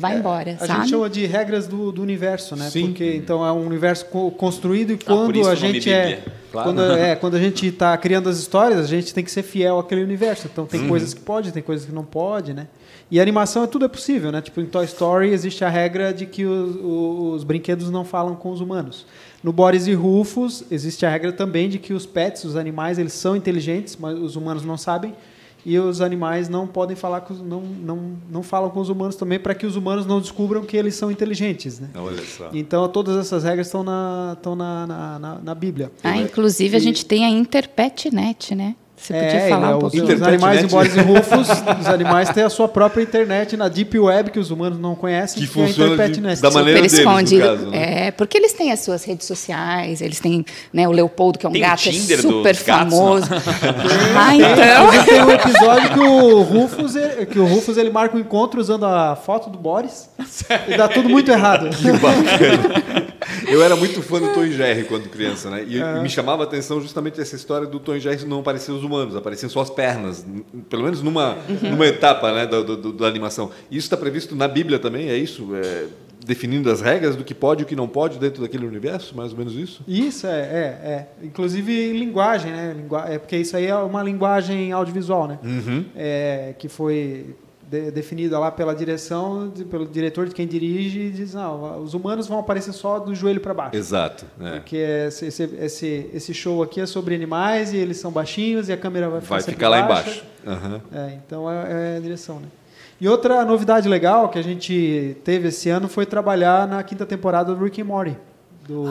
vai 0.00 0.17
embora, 0.19 0.50
É, 0.50 0.55
A 0.55 0.58
sabe? 0.67 0.81
gente 0.81 0.91
chama 0.91 1.08
de 1.11 1.26
regras 1.26 1.67
do, 1.69 1.93
do 1.93 2.02
universo, 2.02 2.56
né? 2.56 2.69
Sim. 2.70 2.87
Porque 2.88 3.14
então 3.14 3.44
é 3.47 3.52
um 3.52 3.67
universo 3.67 4.06
co- 4.06 4.31
construído 4.32 4.93
e 4.93 4.97
por 4.97 5.05
quando 5.06 5.38
isso 5.38 5.49
a 5.49 5.55
gente 5.55 5.93
é. 5.93 6.23
Claro. 6.50 6.69
quando 6.69 6.82
é 6.82 7.14
quando 7.17 7.37
a 7.37 7.38
gente 7.41 7.67
está 7.67 7.97
criando 7.97 8.29
as 8.29 8.38
histórias, 8.38 8.81
a 8.81 8.87
gente 8.88 9.14
tem 9.14 9.23
que 9.23 9.31
ser 9.31 9.43
fiel 9.43 9.79
àquele 9.79 10.02
universo. 10.02 10.49
Então 10.52 10.67
tem 10.67 10.88
coisas 10.88 11.14
que 11.14 11.20
pode, 11.20 11.52
tem 11.52 11.62
coisas 11.62 11.87
que 11.87 11.93
não 11.93 12.05
pode, 12.05 12.52
né? 12.52 12.67
E 13.11 13.19
a 13.19 13.23
animação 13.23 13.64
é 13.64 13.67
tudo 13.67 13.85
é 13.85 13.88
possível, 13.88 14.31
né? 14.32 14.41
Tipo 14.41 14.61
em 14.61 14.67
Toy 14.67 14.85
Story 14.85 15.31
existe 15.31 15.64
a 15.64 15.69
regra 15.69 16.12
de 16.12 16.26
que 16.26 16.44
os, 16.44 16.76
os- 16.76 17.35
os 17.37 17.44
brinquedos 17.44 17.91
não 17.91 18.05
falam 18.05 18.35
com 18.35 18.50
os 18.50 18.61
humanos. 18.61 19.05
No 19.43 19.52
Boris 19.52 19.87
e 19.87 19.94
Rufus 19.94 20.62
existe 20.70 21.05
a 21.06 21.11
regra 21.11 21.32
também 21.32 21.69
de 21.69 21.79
que 21.79 21.93
os 21.93 22.05
pets, 22.06 22.44
os 22.44 22.56
animais, 22.56 22.99
eles 22.99 23.12
são 23.14 23.35
inteligentes, 23.35 23.97
mas 23.99 24.17
os 24.19 24.37
humanos 24.37 24.64
não 24.64 24.76
sabem. 24.76 25.14
E 25.65 25.79
os 25.79 26.01
animais 26.01 26.49
não 26.49 26.67
podem 26.67 26.97
falar 26.97 27.21
com 27.23 27.35
os, 27.35 27.41
não, 27.41 27.61
não, 27.61 28.17
não 28.31 28.43
falam 28.43 28.71
com 28.71 28.81
os 28.81 28.89
humanos 28.89 29.17
também 29.17 29.39
para 29.39 29.55
que 29.55 29.67
os 29.67 29.77
humanos 29.77 30.07
não 30.07 30.21
descubram 30.21 30.62
que 30.62 30.77
eles 30.77 30.95
são 30.95 31.11
inteligentes, 31.11 31.79
né? 31.79 31.91
Olha 31.95 32.23
só. 32.25 32.51
Então 32.53 32.89
todas 32.89 33.17
essas 33.17 33.45
regras 33.45 33.67
estão 33.67 33.83
na, 33.83 34.35
estão 34.37 34.57
na, 34.57 34.87
na, 34.87 35.19
na, 35.19 35.35
na 35.37 35.55
Bíblia. 35.55 35.93
Ah, 36.03 36.17
inclusive 36.17 36.77
a 36.77 36.81
gente 36.81 37.05
tem 37.05 37.25
a 37.25 37.29
Interpetnet, 37.29 38.55
né? 38.55 38.75
Você 39.00 39.14
podia 39.14 39.29
É, 39.29 39.49
falar 39.49 39.69
né, 39.69 39.73
um 39.73 39.76
os, 39.76 39.81
pouquinho. 39.81 40.05
os 40.14 40.23
animais 40.23 40.62
em 40.62 40.67
Boris 40.67 40.94
e 40.94 41.00
Rufus, 41.00 41.49
os 41.81 41.87
animais 41.87 42.29
têm 42.29 42.43
a 42.43 42.50
sua 42.50 42.69
própria 42.69 43.02
internet 43.02 43.56
na 43.56 43.67
Deep 43.69 43.99
Web 43.99 44.31
que 44.31 44.38
os 44.38 44.50
humanos 44.50 44.79
não 44.79 44.94
conhecem, 44.94 45.38
Que 45.43 45.44
é 45.47 45.62
a 45.62 45.67
funciona 45.67 45.88
de- 45.88 45.94
Interpetnet. 45.94 46.43
da 46.43 46.50
maneira 46.50 46.79
Super 46.81 46.91
deles, 46.91 47.05
no 47.06 47.11
escondido. 47.11 47.47
caso, 47.47 47.67
né? 47.70 48.06
É, 48.06 48.11
porque 48.11 48.37
eles 48.37 48.52
têm 48.52 48.70
as 48.73 48.81
suas 48.81 49.02
redes 49.05 49.26
sociais, 49.26 50.02
eles 50.02 50.20
têm 50.20 50.44
né, 50.73 50.87
o 50.87 50.93
Leopoldo, 50.93 51.38
que 51.38 51.47
é 51.47 51.49
um 51.49 51.52
Tem 51.52 51.62
gato 51.62 51.88
é 51.88 51.93
super 51.93 52.55
gatos, 52.56 52.64
famoso. 52.94 53.26
ah, 53.32 54.31
Tem, 54.31 54.41
então. 54.43 55.05
tem 55.05 55.23
um 55.25 55.31
episódio 55.31 55.91
que 55.94 56.00
o 56.00 56.43
Rufus, 56.43 56.94
ele- 56.97 57.26
que 57.26 57.38
o 57.38 57.47
Rufus 57.47 57.76
ele 57.79 57.91
marca 57.91 58.17
um 58.17 58.20
encontro 58.20 58.61
usando 58.61 58.85
a 58.85 59.17
foto 59.17 59.49
do 59.49 59.58
Boris 59.58 60.11
e 60.69 60.76
dá 60.76 60.88
tudo 60.88 61.08
muito 61.08 61.31
errado. 61.31 61.70
Que 61.70 61.91
bacana. 61.93 63.00
Eu 63.49 63.62
era 63.62 63.76
muito 63.76 64.00
fã 64.02 64.20
do 64.20 64.32
Tom 64.32 64.44
e 64.44 64.52
Jerry 64.52 64.84
quando 64.84 65.08
criança, 65.08 65.50
né? 65.50 65.64
E, 65.67 65.76
e 65.78 66.02
me 66.02 66.08
chamava 66.08 66.43
a 66.43 66.46
atenção 66.46 66.81
justamente 66.81 67.20
essa 67.20 67.37
história 67.37 67.67
do 67.67 67.78
Tom 67.78 67.94
e 67.94 68.00
Jerry 68.00 68.25
não 68.25 68.40
apareciam 68.40 68.76
os 68.76 68.84
humanos, 68.84 69.14
apareciam 69.17 69.49
só 69.50 69.61
as 69.61 69.70
pernas, 69.70 70.25
pelo 70.69 70.82
menos 70.84 71.02
numa, 71.02 71.37
numa 71.62 71.87
etapa 71.87 72.32
né, 72.32 72.46
da, 72.46 72.61
do- 72.62 72.76
do- 72.76 72.93
da 72.93 73.06
animação. 73.06 73.50
Isso 73.70 73.87
está 73.87 73.96
previsto 73.96 74.34
na 74.34 74.49
Bíblia 74.49 74.78
também, 74.78 75.08
é 75.11 75.17
isso? 75.17 75.49
É, 75.55 75.87
definindo 76.25 76.70
as 76.70 76.81
regras 76.82 77.17
do 77.17 77.25
que 77.25 77.34
pode 77.34 77.62
e 77.62 77.64
o 77.64 77.67
que 77.67 77.75
não 77.75 77.88
pode 77.88 78.19
dentro 78.19 78.43
daquele 78.43 78.67
universo, 78.67 79.17
mais 79.17 79.32
ou 79.32 79.38
menos 79.38 79.55
isso? 79.55 79.82
Isso, 79.88 80.26
é, 80.26 80.31
é, 80.40 80.64
é. 80.84 81.06
Inclusive 81.23 81.93
linguagem, 81.93 82.52
né? 82.52 82.75
Lingua- 82.76 83.06
é 83.08 83.19
porque 83.19 83.37
isso 83.37 83.56
aí 83.56 83.66
é 83.66 83.75
uma 83.76 84.02
linguagem 84.02 84.70
audiovisual, 84.70 85.26
né? 85.26 85.38
É, 85.96 86.54
que 86.59 86.68
foi 86.68 87.35
de- 87.71 87.91
definida 87.93 88.39
lá 88.39 88.50
pela 88.50 88.75
direção, 88.75 89.49
de- 89.49 89.65
pelo 89.65 89.87
diretor 89.87 90.27
de 90.29 90.35
quem 90.35 90.47
dirige, 90.47 90.99
e 91.00 91.11
diz, 91.11 91.35
não, 91.35 91.83
os 91.83 91.95
humanos 91.95 92.27
vão 92.27 92.39
aparecer 92.41 92.73
só 92.73 92.99
do 92.99 93.15
joelho 93.15 93.41
para 93.41 93.55
baixo. 93.55 93.77
Exato. 93.77 94.27
É. 94.41 94.50
Porque 94.59 94.77
esse, 94.77 95.27
esse, 95.27 95.43
esse, 95.61 96.11
esse 96.12 96.35
show 96.35 96.62
aqui 96.62 96.81
é 96.81 96.87
sobre 96.87 97.15
animais 97.15 97.73
e 97.73 97.77
eles 97.77 97.97
são 97.99 98.11
baixinhos 98.11 98.69
e 98.69 98.73
a 98.73 98.77
câmera 98.77 99.09
vai 99.09 99.21
ficar, 99.21 99.35
Vai 99.35 99.43
ficar 99.43 99.69
lá 99.69 99.83
baixa. 99.83 100.11
embaixo. 100.11 100.25
Aham. 100.47 100.81
É, 100.93 101.19
então 101.27 101.50
é, 101.50 101.95
é 101.95 101.97
a 101.99 102.00
direção, 102.00 102.41
né? 102.41 102.49
E 103.00 103.09
outra 103.09 103.45
novidade 103.47 103.89
legal 103.89 104.29
que 104.29 104.39
a 104.39 104.43
gente 104.43 105.17
teve 105.25 105.49
esse 105.49 105.71
ano 105.71 105.89
foi 105.89 106.05
trabalhar 106.05 106.67
na 106.69 106.83
quinta 106.83 107.07
temporada 107.07 107.55
do 107.55 107.65
Rick 107.65 107.81
and 107.81 107.85
Morty, 107.87 108.15
do, 108.69 108.85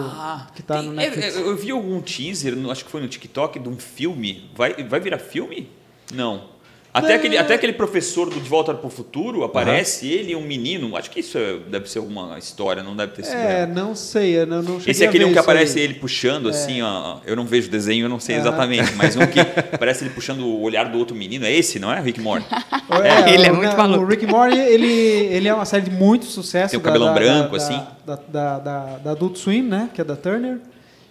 que 0.55 0.63
tá 0.63 0.77
Tem- 0.79 0.87
no 0.87 0.93
Netflix. 0.93 1.35
é, 1.37 1.41
eu 1.41 1.55
vi 1.55 1.69
algum 1.69 2.01
teaser, 2.01 2.55
acho 2.71 2.85
que 2.85 2.89
foi 2.89 3.01
no 3.01 3.07
TikTok, 3.07 3.59
de 3.59 3.69
um 3.69 3.77
filme. 3.77 4.49
Vai, 4.55 4.73
vai 4.83 4.99
virar 4.99 5.19
filme? 5.19 5.69
Não. 6.11 6.45
Até, 6.91 7.13
aquele, 7.13 7.37
até 7.37 7.53
aquele 7.53 7.73
professor 7.73 8.29
do 8.29 8.39
De 8.39 8.49
Volta 8.49 8.73
para 8.73 8.87
o 8.87 8.89
Futuro 8.89 9.43
aparece, 9.43 10.07
ele 10.07 10.31
e 10.31 10.35
um 10.35 10.41
menino. 10.41 10.97
Acho 10.97 11.11
que 11.11 11.19
isso 11.19 11.37
é- 11.37 11.57
deve 11.69 11.87
ser 11.89 11.99
alguma 11.99 12.37
história, 12.39 12.81
não 12.81 12.95
deve 12.95 13.11
ter 13.13 13.23
sido. 13.25 13.35
É, 13.37 13.57
real. 13.65 13.67
não 13.67 13.93
sei, 13.95 14.39
eu 14.39 14.47
não, 14.47 14.63
não 14.63 14.77
Esse 14.85 15.03
é 15.03 15.07
aquele 15.07 15.25
um 15.25 15.31
que 15.31 15.37
aparece 15.37 15.77
aí. 15.77 15.83
ele 15.85 15.93
puxando 15.93 16.49
assim, 16.49 16.81
ó. 16.81 17.17
Eu 17.25 17.35
não 17.35 17.45
vejo 17.45 17.67
o 17.67 17.71
desenho, 17.71 18.05
eu 18.05 18.09
não 18.09 18.19
sei 18.19 18.35
Aham. 18.37 18.47
exatamente, 18.47 18.93
mas 18.95 19.15
um 19.15 19.19
que 19.27 19.39
parece 19.77 20.03
ele 20.03 20.09
puxando 20.15 20.39
o 20.41 20.61
olhar 20.61 20.89
do 20.89 20.97
outro 20.97 21.15
menino. 21.15 21.45
É 21.45 21.53
esse, 21.53 21.77
não 21.79 21.93
é? 21.93 21.99
Rick 22.01 22.19
Morty. 22.19 22.47
É, 23.03 23.29
Ele 23.35 23.45
é 23.45 23.51
muito 23.51 23.77
maluco. 23.77 24.03
O 24.03 24.07
Rick 24.07 24.25
Morty, 24.25 24.57
ele, 24.57 24.87
ele 24.87 25.47
é 25.47 25.53
uma 25.53 25.63
série 25.65 25.83
de 25.83 25.91
muito 25.91 26.25
sucesso. 26.25 26.71
Tem 26.71 26.79
o 26.79 26.81
cabelão 26.81 27.13
branco, 27.13 27.51
da, 27.55 27.57
assim. 27.63 27.79
Da, 28.03 28.15
da, 28.27 28.59
da, 28.59 28.97
da 28.97 29.11
Adult 29.11 29.37
Swim, 29.37 29.61
né? 29.61 29.89
Que 29.93 30.01
é 30.01 30.03
da 30.03 30.15
Turner. 30.15 30.57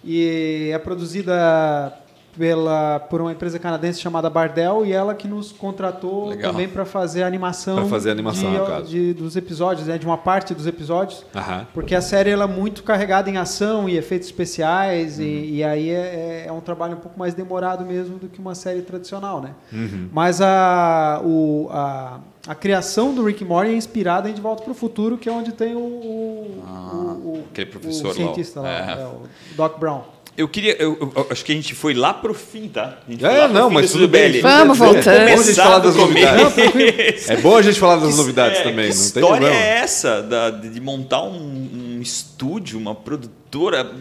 E 0.03 0.69
é 0.73 0.77
produzida 0.77 1.93
pela, 2.39 3.01
por 3.01 3.19
uma 3.19 3.33
empresa 3.33 3.59
canadense 3.59 3.99
chamada 3.99 4.29
Bardell 4.29 4.85
e 4.85 4.93
ela 4.93 5.13
que 5.13 5.27
nos 5.27 5.51
contratou 5.51 6.29
Legal. 6.29 6.51
também 6.53 6.69
para 6.69 6.85
fazer 6.85 7.23
a 7.23 7.27
animação, 7.27 7.75
Pra 7.75 7.85
fazer 7.85 8.07
a 8.09 8.11
animação, 8.13 8.49
de, 8.49 8.57
no 8.57 8.65
caso. 8.65 8.85
de- 8.87 9.13
dos 9.13 9.35
episódios, 9.35 9.87
né? 9.87 9.97
De 9.97 10.05
uma 10.05 10.17
parte 10.17 10.53
dos 10.55 10.65
episódios. 10.65 11.25
Aham. 11.35 11.67
Porque 11.73 11.93
a 11.93 12.01
série 12.01 12.29
ela 12.29 12.45
é 12.45 12.47
muito 12.47 12.81
carregada 12.81 13.29
em 13.29 13.35
ação 13.37 13.89
e 13.89 13.97
efeitos 13.97 14.29
especiais, 14.29 15.19
Uhum. 15.19 15.25
e, 15.25 15.55
e 15.57 15.63
aí 15.65 15.89
é, 15.89 16.45
é 16.47 16.51
um 16.51 16.61
trabalho 16.61 16.93
um 16.93 16.99
pouco 17.01 17.19
mais 17.19 17.33
demorado 17.33 17.83
mesmo 17.83 18.17
do 18.17 18.29
que 18.29 18.39
uma 18.39 18.55
série 18.55 18.83
tradicional, 18.83 19.41
né? 19.41 19.51
Uhum. 19.73 20.07
Mas 20.13 20.39
a, 20.39 21.21
o, 21.23 21.67
a, 21.71 22.19
a 22.47 22.55
criação 22.55 23.13
do 23.13 23.25
Rick 23.25 23.43
Morty 23.43 23.71
é 23.71 23.75
inspirada 23.75 24.29
em 24.29 24.33
De 24.33 24.39
Volta 24.39 24.63
para 24.63 24.71
o 24.71 24.75
Futuro, 24.75 25.17
que 25.17 25.27
é 25.27 25.31
onde 25.31 25.51
tem 25.51 25.75
o, 25.75 25.79
o, 25.79 26.63
o- 26.63 27.29
o- 27.33 27.43
aquele 27.51 27.69
professor 27.69 28.11
o 28.11 28.13
cientista 28.13 28.61
lá, 28.61 28.69
lá, 28.69 28.91
é. 28.97 29.01
é, 29.01 29.05
o 29.05 29.21
Doc 29.57 29.77
Brown. 29.77 30.01
Eu 30.39 30.47
queria. 30.47 30.75
Eu, 30.81 30.97
eu- 31.15 31.27
acho 31.29 31.43
que 31.43 31.51
a 31.51 31.55
gente 31.55 31.75
foi 31.75 31.93
lá 31.93 32.13
pro 32.13 32.33
fim, 32.33 32.69
tá? 32.69 32.99
A 33.05 33.11
gente 33.11 33.25
É, 33.25 33.45
não, 33.49 33.69
mas 33.69 33.87
do 33.87 33.91
tudo 33.99 34.07
bem. 34.07 34.27
Zubelli. 34.27 34.41
Vamos 34.41 34.79
É 34.79 34.85
bom 34.85 35.37
a 35.37 35.41
gente 35.43 35.55
falar 35.55 35.79
das 35.79 35.95
novidades. 35.97 37.29
É 37.29 37.35
bom 37.37 37.57
a 37.57 37.61
gente 37.61 37.79
falar 37.79 37.95
das 37.97 38.15
novidades 38.15 38.59
É, 38.59 38.63
também, 38.63 38.89
que 38.89 38.95
não 38.95 39.01
tem 39.01 39.05
história 39.05 39.27
problema. 39.41 39.55
é 39.55 39.77
essa 39.79 40.21
da- 40.21 40.49
de, 40.49 40.79
montar 40.79 41.23
um, 41.23 41.97
um 41.97 42.01
estúdio, 42.01 42.79
uma 42.79 42.95
produtora 42.95 43.91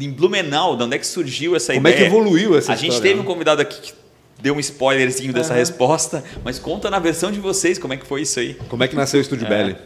em 0.00 0.10
Blumenau? 0.10 0.76
De 0.76 0.82
onde 0.82 0.96
é 0.96 0.98
que 0.98 1.06
surgiu 1.06 1.54
essa 1.54 1.72
Como 1.72 1.86
é 1.86 1.90
ideia? 1.92 2.08
que 2.10 2.14
evoluiu 2.16 2.58
essa 2.58 2.72
A 2.72 2.76
gente 2.76 2.90
história, 2.90 3.10
teve 3.12 3.20
um 3.20 3.24
convidado 3.24 3.62
aqui 3.62 3.80
que 3.80 3.92
deu 4.42 4.56
um 4.56 4.60
spoilerzinho 4.60 5.32
dessa 5.32 5.54
resposta, 5.54 6.24
mas 6.44 6.58
conta 6.58 6.90
na 6.90 6.98
versão 6.98 7.30
de 7.30 7.38
vocês 7.38 7.78
como 7.78 7.94
é 7.94 7.96
que 7.96 8.04
foi 8.06 8.22
isso 8.22 8.40
aí. 8.40 8.54
Como 8.68 8.82
é 8.82 8.88
que 8.88 8.96
nasceu 8.96 9.18
o 9.18 9.22
Estúdio 9.22 9.46
Belly? 9.48 9.76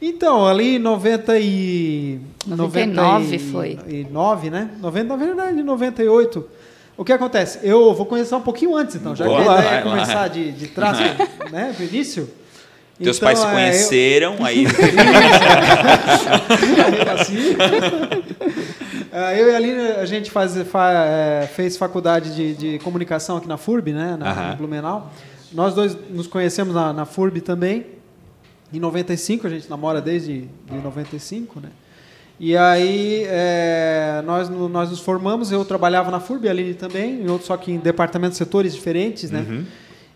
Então, 0.00 0.46
ali 0.46 0.76
em 0.76 0.78
90 0.78 1.38
e... 1.38 2.20
99 2.46 3.38
foi. 3.38 3.78
E 3.88 4.06
9, 4.10 4.50
né? 4.50 4.70
90, 4.80 5.08
na 5.08 5.16
verdade, 5.16 5.58
em 5.58 5.62
98. 5.64 6.46
O 6.96 7.04
que 7.04 7.12
acontece? 7.12 7.58
Eu 7.62 7.92
vou 7.94 8.06
começar 8.06 8.36
um 8.36 8.40
pouquinho 8.42 8.76
antes, 8.76 8.94
então, 8.96 9.14
já 9.16 9.24
Bora 9.24 9.42
que 9.44 9.48
a 9.50 9.58
ideia 9.58 9.70
é 9.70 9.84
lá. 9.84 9.90
começar 9.90 10.28
de, 10.28 10.52
de 10.52 10.66
trás, 10.68 10.98
né? 11.50 11.74
Do 11.76 11.82
início. 11.84 12.28
Teus 13.00 13.16
Então, 13.16 13.28
pais 13.28 13.38
se 13.38 13.44
é, 13.44 13.48
eu- 13.48 13.52
conheceram, 13.54 14.36
aí 14.44 14.66
assim. 17.14 17.56
Ah, 19.12 19.34
eu 19.34 19.48
e 19.48 19.52
a 19.52 19.56
Aline, 19.56 19.80
a 20.00 20.04
gente 20.04 20.30
faz, 20.30 20.56
fa- 20.62 20.92
é, 20.92 21.46
fez 21.54 21.76
faculdade 21.76 22.34
de, 22.34 22.54
de 22.54 22.78
comunicação 22.80 23.36
aqui 23.36 23.48
na 23.48 23.56
FURB, 23.56 23.92
né, 23.92 24.16
na, 24.18 24.30
Aham. 24.30 24.52
em 24.52 24.56
Blumenau. 24.56 25.12
Nós 25.52 25.74
dois 25.74 25.96
nos 26.10 26.26
conhecemos 26.26 26.74
na, 26.74 26.92
na 26.92 27.06
FURB 27.06 27.40
também. 27.40 27.86
Em 28.72 28.78
95, 28.78 29.46
a 29.46 29.50
gente 29.50 29.68
namora 29.70 30.00
desde 30.00 30.42
de 30.66 30.76
95, 30.82 31.60
né? 31.60 31.70
E 32.40 32.56
aí 32.56 33.24
é, 33.26 34.22
nós, 34.24 34.48
nós 34.48 34.90
nos 34.90 35.00
formamos, 35.00 35.50
eu 35.50 35.64
trabalhava 35.64 36.10
na 36.10 36.20
FURB, 36.20 36.46
a 36.46 36.52
Aline 36.52 36.74
também, 36.74 37.22
em 37.22 37.28
outro, 37.28 37.46
só 37.46 37.56
que 37.56 37.72
em 37.72 37.78
departamentos, 37.78 38.38
setores 38.38 38.74
diferentes, 38.74 39.30
né? 39.30 39.44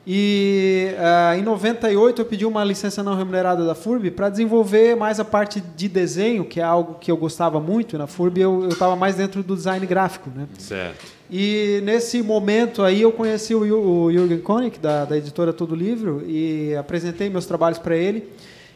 E 0.06 0.88
ah, 0.99 1.37
em 1.37 1.42
98 1.42 2.21
eu 2.21 2.25
pedi 2.25 2.44
uma 2.44 2.64
licença 2.64 3.02
não 3.02 3.16
remunerada 3.16 3.64
da 3.64 3.75
FURB 3.75 4.11
para 4.11 4.28
desenvolver 4.28 4.97
mais 4.97 5.21
a 5.21 5.25
parte 5.25 5.61
de 5.61 5.88
desenho, 5.88 6.44
que 6.44 6.59
é 6.59 6.62
algo 6.64 6.97
que 7.00 7.11
eu 7.11 7.16
gostava 7.16 7.61
muito. 7.61 7.97
Na 7.97 8.06
FURB 8.06 8.40
eu 8.40 8.68
estava 8.68 8.97
mais 8.97 9.14
dentro 9.14 9.42
do 9.42 9.54
design 9.54 9.87
gráfico, 9.87 10.28
né? 10.35 10.49
Certo. 10.59 11.06
E 11.30 11.80
nesse 11.85 12.21
momento 12.21 12.82
aí 12.82 13.02
eu 13.02 13.12
conheci 13.12 13.54
o, 13.54 13.61
o 13.62 14.12
Jürgen 14.12 14.40
Koenig, 14.40 14.78
da, 14.78 15.04
da 15.04 15.16
editora 15.16 15.52
Todo 15.52 15.75
Livro, 15.75 16.25
e 16.26 16.75
apresentei 16.75 17.30
meus 17.30 17.47
trabalhos 17.47 17.78
para 17.78 17.97
ele. 17.97 18.28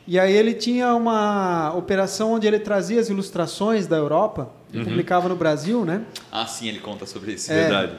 E 0.07 0.21
aí 0.21 0.33
ele 0.33 0.55
tinha 0.55 0.95
uma 0.95 1.75
operação 1.75 2.35
onde 2.35 2.47
ele 2.47 2.61
trazia 2.61 3.01
as 3.01 3.09
ilustrações 3.09 3.89
da 3.89 3.97
Europa 3.97 4.49
e 4.73 4.79
publicava 4.85 5.29
no 5.29 5.35
Brasil, 5.35 5.85
né? 5.85 6.03
Ah, 6.31 6.47
sim, 6.47 6.69
ele 6.69 6.79
conta 6.79 7.05
sobre 7.05 7.33
isso. 7.33 7.53
É. 7.53 7.63
Verdade. 7.63 7.93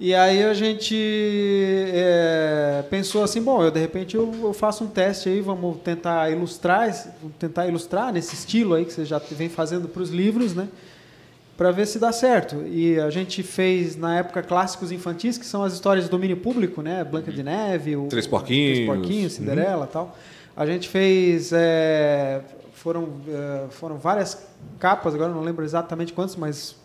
E 0.00 0.14
aí 0.14 0.44
a 0.44 0.54
gente 0.54 0.94
é, 1.92 2.84
pensou 2.88 3.24
assim, 3.24 3.42
bom, 3.42 3.64
eu 3.64 3.70
de 3.70 3.80
repente 3.80 4.14
eu, 4.14 4.32
eu 4.40 4.52
faço 4.52 4.84
um 4.84 4.86
teste 4.86 5.28
aí, 5.28 5.40
vamos 5.40 5.78
tentar 5.78 6.30
ilustrar, 6.30 6.88
tentar 7.36 7.66
ilustrar 7.66 8.12
nesse 8.12 8.36
estilo 8.36 8.74
aí 8.74 8.84
que 8.84 8.92
você 8.92 9.04
já 9.04 9.18
vem 9.18 9.48
fazendo 9.48 9.88
para 9.88 10.00
os 10.00 10.10
livros, 10.10 10.54
né? 10.54 10.68
Para 11.56 11.72
ver 11.72 11.84
se 11.84 11.98
dá 11.98 12.12
certo. 12.12 12.62
E 12.64 13.00
a 13.00 13.10
gente 13.10 13.42
fez 13.42 13.96
na 13.96 14.18
época 14.18 14.40
clássicos 14.40 14.92
infantis, 14.92 15.36
que 15.36 15.44
são 15.44 15.64
as 15.64 15.72
histórias 15.72 16.04
de 16.04 16.10
domínio 16.12 16.36
público, 16.36 16.80
né? 16.80 17.02
Branca 17.02 17.32
de 17.32 17.42
Neve, 17.42 17.96
o 17.96 18.06
Três 18.06 18.28
Porquinhos. 18.28 18.78
Três 18.78 18.88
Porquinhos, 18.88 19.32
Cinderela, 19.32 19.88
tal. 19.88 20.16
A 20.56 20.64
gente 20.64 20.88
fez 20.88 21.52
é, 21.52 22.40
foram 22.78 23.08
é, 23.28 23.66
foram 23.70 23.96
várias 23.96 24.46
capas, 24.78 25.14
agora 25.14 25.32
não 25.32 25.42
lembro 25.42 25.64
exatamente 25.64 26.12
quantas, 26.12 26.36
mas 26.36 26.76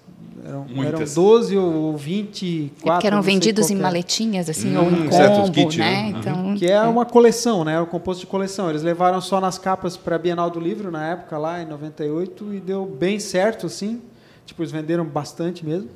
eram, 0.46 0.66
eram 0.66 0.76
Muitas. 0.76 1.16
12 1.16 1.58
ou 1.58 1.96
24. 1.96 2.90
É 2.90 2.92
porque 2.92 3.08
eram 3.08 3.22
vendidos 3.22 3.70
em 3.70 3.76
que 3.76 3.80
é. 3.80 3.84
maletinhas, 3.84 4.50
assim, 4.50 4.76
Hum, 4.76 4.82
ou 4.82 4.92
em 4.92 5.08
combo, 5.08 5.52
kit, 5.52 5.78
né? 5.80 5.86
né? 5.86 6.20
Então, 6.20 6.56
Que 6.56 6.70
é 6.70 6.82
uma 6.82 7.06
coleção, 7.06 7.64
né? 7.64 7.74
Era 7.74 7.84
um 7.84 7.88
composto 7.88 8.22
de 8.22 8.28
coleção. 8.28 8.70
Eles 8.70 8.84
levaram 8.84 9.22
só 9.22 9.40
nas 9.40 9.58
capas 9.58 9.96
para 9.96 10.16
a 10.16 10.20
Bienal 10.20 10.50
do 10.50 10.60
Livro 10.60 10.92
na 10.92 11.06
época, 11.08 11.38
lá 11.38 11.62
em 11.62 11.66
98, 11.66 12.54
e 12.54 12.60
deu 12.60 12.86
bem 12.86 13.20
certo, 13.20 13.68
assim. 13.68 14.02
Tipo, 14.46 14.62
eles 14.64 14.72
venderam 14.72 15.06
bastante 15.06 15.66
mesmo. 15.66 15.90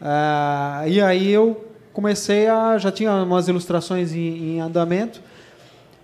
Ah, 0.00 0.84
e 0.86 1.00
aí 1.00 1.30
eu 1.30 1.64
comecei 1.92 2.46
a. 2.46 2.78
Já 2.78 2.92
tinha 2.92 3.12
umas 3.12 3.48
ilustrações 3.48 4.12
em, 4.12 4.56
em 4.56 4.60
andamento. 4.60 5.20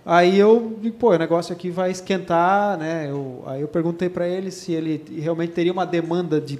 Aí 0.09 0.39
eu 0.39 0.77
digo, 0.81 0.95
pô, 0.95 1.13
o 1.13 1.17
negócio 1.17 1.51
aqui 1.51 1.69
vai 1.69 1.91
esquentar, 1.91 2.77
né? 2.77 3.11
Eu, 3.11 3.43
aí 3.45 3.59
eu 3.59 3.67
perguntei 3.67 4.07
para 4.07 4.25
ele 4.25 4.51
se 4.51 4.71
ele 4.71 5.03
realmente 5.19 5.51
teria 5.51 5.73
uma 5.73 5.85
demanda 5.85 6.39
de 6.39 6.57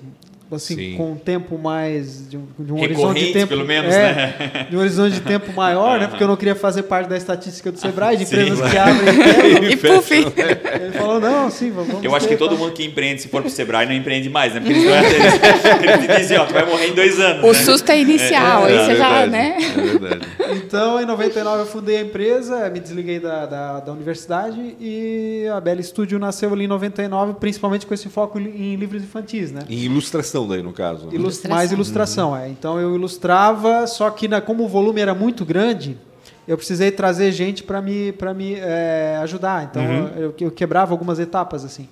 assim 0.55 0.75
Sim. 0.75 0.95
com 0.95 1.11
um 1.11 1.15
tempo 1.15 1.57
mais 1.57 2.29
de 2.29 2.37
um, 2.37 2.45
de 2.57 2.71
um 2.71 2.75
horizonte 2.75 2.97
Recorrente, 2.97 3.25
de 3.27 3.33
tempo 3.33 3.47
pelo 3.47 3.65
menos, 3.65 3.93
é, 3.93 4.13
né? 4.13 4.67
de 4.69 4.77
um 4.77 4.79
horizonte 4.79 5.13
de 5.15 5.21
tempo 5.21 5.51
maior, 5.53 5.99
né? 5.99 6.07
Porque 6.07 6.23
eu 6.23 6.27
não 6.27 6.37
queria 6.37 6.55
fazer 6.55 6.83
parte 6.83 7.09
da 7.09 7.17
estatística 7.17 7.71
do 7.71 7.77
Sebrae 7.77 8.15
de 8.15 8.25
Sim. 8.25 8.35
empresas 8.35 8.71
que 8.71 8.77
abrem 8.77 9.09
e. 9.69 9.73
E 9.73 9.77
puf! 9.77 10.13
Ele 10.13 10.91
falou 10.93 11.19
não, 11.19 11.49
sim, 11.49 11.71
vamos. 11.71 12.03
Eu 12.03 12.15
acho 12.15 12.27
que 12.27 12.37
todo 12.37 12.57
mundo 12.57 12.71
que 12.71 12.85
empreende, 12.85 13.21
se 13.21 13.27
for 13.27 13.41
pro 13.41 13.51
Sebrae, 13.51 13.85
não 13.85 13.93
empreende 13.93 14.29
mais, 14.29 14.53
né? 14.53 14.61
Porque 14.61 14.73
eles, 14.73 14.85
eles, 14.85 15.99
eles 16.05 16.17
dizem, 16.17 16.37
ó, 16.37 16.45
tu 16.45 16.53
vai 16.53 16.65
morrer 16.65 16.87
em 16.87 16.93
dois 16.93 17.19
anos. 17.19 17.43
O 17.43 17.47
né? 17.47 17.53
susto 17.53 17.91
é 17.91 17.99
inicial, 17.99 18.65
aí 18.65 18.75
É 18.75 18.85
você 18.85 18.95
já, 18.95 19.25
verdade, 19.25 19.31
né? 19.31 19.57
É 19.59 19.81
verdade. 19.81 20.27
Então, 20.55 21.01
em 21.01 21.05
99 21.05 21.59
eu 21.59 21.65
fundei 21.65 21.97
a 21.97 22.01
empresa, 22.01 22.69
me 22.69 22.79
desliguei 22.79 23.19
da, 23.19 23.45
da, 23.45 23.79
da 23.81 23.91
universidade 23.91 24.75
e 24.79 25.45
a 25.53 25.59
Bela 25.59 25.81
Studio 25.81 26.17
nasceu 26.17 26.53
ali 26.53 26.65
em 26.65 26.67
99, 26.67 27.33
principalmente 27.39 27.85
com 27.85 27.93
esse 27.93 28.07
foco 28.09 28.39
em 28.39 28.75
livros 28.75 29.03
infantis, 29.03 29.51
né? 29.51 29.61
Em 29.69 29.79
ilustração 29.79 30.36
daí, 30.45 30.61
no 30.61 30.73
caso. 30.73 31.05
né? 31.05 31.13
Ilustração. 31.15 31.55
Mais 31.57 31.71
ilustração, 31.71 32.35
é. 32.35 32.49
Então 32.49 32.77
eu 32.77 32.93
ilustrava, 32.95 33.87
só 33.87 34.09
que 34.09 34.27
na- 34.27 34.41
como 34.41 34.65
o 34.65 34.67
volume 34.67 34.99
era 34.99 35.15
muito 35.15 35.45
grande, 35.45 35.97
eu 36.45 36.57
precisei 36.57 36.91
trazer 36.91 37.31
gente 37.31 37.63
para 37.63 37.81
me, 37.81 38.11
pra 38.11 38.33
me 38.33 38.55
é, 38.55 39.17
ajudar. 39.21 39.63
Então 39.63 39.81
eu, 40.17 40.35
eu 40.37 40.51
quebrava 40.51 40.93
algumas 40.93 41.17
etapas 41.19 41.63
assim. 41.63 41.87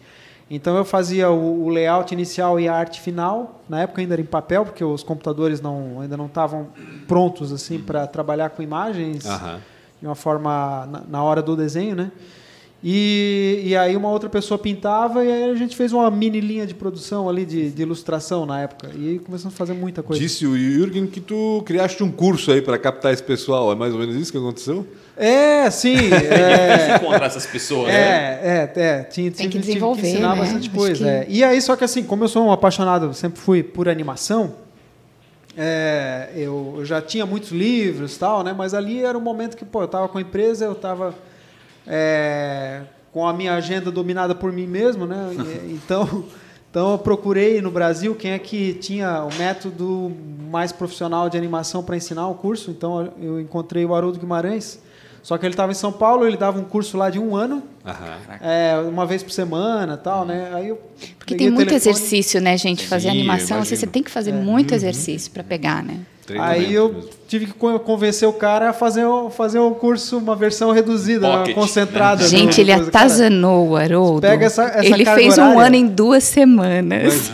Então 0.51 0.77
eu 0.77 0.85
fazia 0.85 1.29
o, 1.31 1.63
o 1.65 1.69
layout 1.69 2.13
inicial 2.13 2.59
e 2.59 2.67
a 2.67 2.73
arte 2.75 3.01
final. 3.01 3.61
Na 3.67 3.81
época 3.81 4.01
ainda 4.01 4.13
era 4.13 4.21
em 4.21 4.25
papel, 4.25 4.63
porque 4.65 4.83
os 4.83 5.01
computadores 5.01 5.59
não, 5.59 6.01
ainda 6.01 6.15
não 6.15 6.27
estavam 6.27 6.67
prontos 7.07 7.51
assim 7.51 7.79
para 7.79 8.05
trabalhar 8.05 8.49
com 8.51 8.61
imagens 8.61 9.25
Aham. 9.25 9.59
de 9.99 10.05
uma 10.07 10.13
forma 10.13 10.87
na, 10.91 11.01
na 11.09 11.23
hora 11.23 11.41
do 11.41 11.55
desenho, 11.55 11.95
né? 11.95 12.11
E, 12.87 13.63
e 13.65 13.75
aí 13.75 13.95
uma 13.97 14.09
outra 14.11 14.29
pessoa 14.29 14.59
pintava 14.59 15.25
e 15.25 15.31
aí 15.31 15.49
a 15.49 15.55
gente 15.55 15.75
fez 15.75 15.91
uma 15.91 16.11
mini 16.11 16.39
linha 16.39 16.67
de 16.67 16.75
produção 16.75 17.27
ali 17.27 17.43
de, 17.43 17.71
de 17.71 17.81
ilustração 17.81 18.45
na 18.45 18.61
época. 18.61 18.91
E 18.95 19.09
aí 19.09 19.17
começamos 19.19 19.55
a 19.55 19.57
fazer 19.57 19.73
muita 19.73 20.03
coisa. 20.03 20.21
Disse 20.21 20.45
o 20.45 20.55
Jürgen 20.55 21.07
que 21.07 21.19
tu 21.19 21.63
criaste 21.65 22.03
um 22.03 22.11
curso 22.11 22.51
aí 22.51 22.61
para 22.61 22.77
captar 22.77 23.11
esse 23.11 23.23
pessoal. 23.23 23.71
É 23.71 23.75
mais 23.75 23.91
ou 23.91 23.99
menos 23.99 24.15
isso 24.15 24.31
que 24.31 24.37
aconteceu? 24.37 24.85
É, 25.17 25.67
sim. 25.71 25.95
É, 26.13 26.97
encontrar 26.97 27.25
essas 27.25 27.47
pessoas, 27.47 27.87
né? 27.87 27.95
é, 27.95 28.71
é, 28.75 28.79
é, 28.79 29.03
tinha, 29.05 29.31
Tem 29.31 29.49
tive- 29.49 29.53
que 29.53 29.59
desenvolver, 29.67 30.07
ensinar 30.07 30.35
né? 30.35 30.41
bastante 30.43 30.69
coisa. 30.69 31.03
que- 31.03 31.09
é. 31.09 31.25
E 31.27 31.43
aí, 31.43 31.59
só 31.63 31.75
que 31.75 31.83
assim, 31.83 32.03
como 32.03 32.23
eu 32.23 32.27
sou 32.27 32.45
um 32.45 32.51
apaixonado, 32.51 33.11
sempre 33.15 33.39
fui 33.41 33.63
por 33.63 33.89
animação, 33.89 34.53
é, 35.57 36.29
eu, 36.35 36.81
já 36.83 37.01
tinha 37.01 37.25
muitos 37.25 37.49
livros 37.49 38.15
e 38.15 38.19
tal, 38.19 38.43
né? 38.43 38.53
Mas 38.55 38.75
ali 38.75 39.01
era 39.03 39.17
um 39.17 39.21
momento 39.21 39.57
que, 39.57 39.65
pô, 39.65 39.81
eu 39.81 39.85
estava 39.85 40.07
com 40.07 40.19
a 40.19 40.21
empresa, 40.21 40.65
eu 40.65 40.73
estava 41.87 42.95
com 43.15 43.25
a 43.25 43.31
minha 43.31 43.53
agenda 43.53 43.89
dominada 43.89 44.35
por 44.35 44.51
mim 44.51 44.67
mesmo, 44.67 45.05
né? 45.05 45.29
Então, 45.71 46.25
então 46.69 46.91
eu 46.91 46.97
procurei 46.97 47.61
no 47.61 47.71
Brasil 47.71 48.13
quem 48.13 48.31
é 48.31 48.39
que 48.39 48.73
tinha 48.73 49.23
o 49.23 49.33
método 49.35 50.11
mais 50.51 50.73
profissional 50.73 51.29
de 51.29 51.37
animação 51.37 51.81
para 51.81 51.95
ensinar 51.95 52.27
o 52.27 52.35
curso. 52.35 52.69
Então 52.71 53.13
eu 53.21 53.39
encontrei 53.39 53.85
o 53.85 53.95
Haroldo 53.95 54.19
Guimarães. 54.19 54.83
Só 55.23 55.37
que 55.37 55.45
ele 55.45 55.53
estava 55.53 55.71
em 55.71 55.75
São 55.75 55.91
Paulo, 55.91 56.27
ele 56.27 56.35
dava 56.37 56.59
um 56.59 56.65
curso 56.65 56.97
lá 56.97 57.09
de 57.09 57.17
um 57.17 57.35
ano, 57.35 57.63
é, 58.41 58.75
uma 58.87 59.07
vez 59.07 59.23
por 59.23 59.31
semana, 59.31 59.97
tal, 59.97 60.23
né? 60.23 60.51
Aí 60.53 60.67
eu 60.67 60.79
Porque 61.17 61.33
tem 61.33 61.49
muito 61.49 61.69
telefone, 61.69 61.95
exercício, 61.95 62.39
né, 62.39 62.55
gente? 62.57 62.85
Fazer 62.85 63.09
Sim, 63.09 63.21
animação, 63.21 63.63
você 63.65 63.87
tem 63.87 64.03
que 64.03 64.11
fazer 64.11 64.33
muito 64.33 64.75
exercício 64.75 65.31
para 65.31 65.43
pegar, 65.43 65.81
né? 65.81 66.01
Aí 66.39 66.73
eu 66.73 66.91
mesmo. 66.91 67.09
tive 67.27 67.45
que 67.45 67.53
con- 67.53 67.77
convencer 67.77 68.27
o 68.27 68.33
cara 68.33 68.69
a 68.71 68.73
fazer 68.73 69.05
um, 69.05 69.29
fazer 69.29 69.59
um 69.59 69.73
curso, 69.75 70.17
uma 70.17 70.35
versão 70.35 70.71
reduzida, 70.71 71.27
uma 71.27 71.37
Pocket, 71.39 71.53
concentrada. 71.55 72.23
no- 72.23 72.27
Gente, 72.29 72.59
ele 72.61 72.71
cara. 72.71 72.87
atazanou 72.87 73.69
o 73.69 73.75
Haroldo. 73.75 74.21
Pega 74.21 74.45
essa- 74.47 74.63
essa 74.63 74.85
ele 74.85 75.05
fez 75.05 75.37
um 75.37 75.41
horária. 75.43 75.61
ano 75.67 75.75
em 75.75 75.85
duas 75.87 76.23
semanas. 76.23 77.31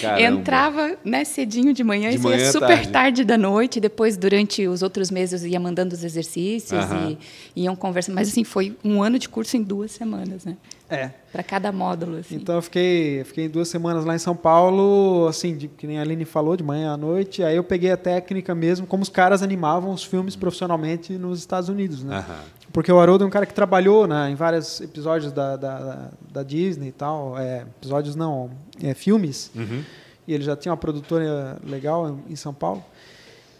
Caramba. 0.00 0.20
Entrava 0.22 0.92
né, 1.04 1.24
cedinho 1.24 1.72
de 1.72 1.82
manhã 1.82 2.10
De 2.10 2.16
e 2.16 2.18
manhã 2.18 2.50
super 2.52 2.68
tarde. 2.68 2.88
tarde. 2.88 3.24
da 3.24 3.38
noite. 3.38 3.80
Depois, 3.80 4.16
durante 4.16 4.66
os 4.66 4.82
outros 4.82 5.10
meses, 5.10 5.42
ia 5.44 5.58
mandando 5.58 5.94
os 5.94 6.04
exercícios 6.04 6.72
Aham. 6.84 7.16
e 7.56 7.64
iam 7.64 7.74
conversando. 7.74 8.14
Mas, 8.14 8.28
assim, 8.28 8.44
foi 8.44 8.76
um 8.84 9.02
ano 9.02 9.18
de 9.18 9.28
curso 9.28 9.56
em 9.56 9.62
duas 9.62 9.90
semanas, 9.92 10.44
né? 10.44 10.56
É. 10.88 11.10
Para 11.32 11.42
cada 11.42 11.72
módulo, 11.72 12.18
assim. 12.18 12.36
Então 12.36 12.54
eu 12.56 12.62
fiquei, 12.62 13.24
fiquei 13.24 13.48
duas 13.48 13.68
semanas 13.68 14.04
lá 14.04 14.14
em 14.14 14.18
São 14.18 14.36
Paulo, 14.36 15.26
assim, 15.28 15.56
de, 15.56 15.66
que 15.66 15.86
nem 15.86 15.98
a 15.98 16.02
Aline 16.02 16.24
falou, 16.24 16.56
de 16.56 16.62
manhã 16.62 16.92
à 16.92 16.96
noite. 16.96 17.42
Aí 17.42 17.56
eu 17.56 17.64
peguei 17.64 17.90
a 17.90 17.96
técnica 17.96 18.54
mesmo, 18.54 18.86
como 18.86 19.02
os 19.02 19.08
caras 19.08 19.42
animavam 19.42 19.92
os 19.92 20.04
filmes 20.04 20.36
profissionalmente 20.36 21.14
nos 21.14 21.38
Estados 21.40 21.68
Unidos, 21.68 22.04
né? 22.04 22.18
Aham. 22.18 22.38
Porque 22.72 22.90
o 22.92 22.98
Haroldo 22.98 23.24
é 23.24 23.26
um 23.26 23.30
cara 23.30 23.46
que 23.46 23.54
trabalhou 23.54 24.06
né, 24.06 24.30
em 24.30 24.34
vários 24.34 24.80
episódios 24.80 25.32
da, 25.32 25.56
da, 25.56 25.78
da- 25.78 26.10
da 26.32 26.42
Disney 26.42 26.88
e 26.88 26.92
tal. 26.92 27.38
É, 27.38 27.62
episódios 27.78 28.14
não, 28.16 28.50
é, 28.82 28.92
filmes. 28.94 29.50
Uhum. 29.54 29.82
e 30.28 30.34
ele 30.34 30.42
já 30.44 30.56
tinha 30.56 30.70
uma 30.72 30.76
produtora 30.76 31.56
legal 31.64 32.18
em 32.28 32.34
São 32.36 32.52
Paulo. 32.52 32.84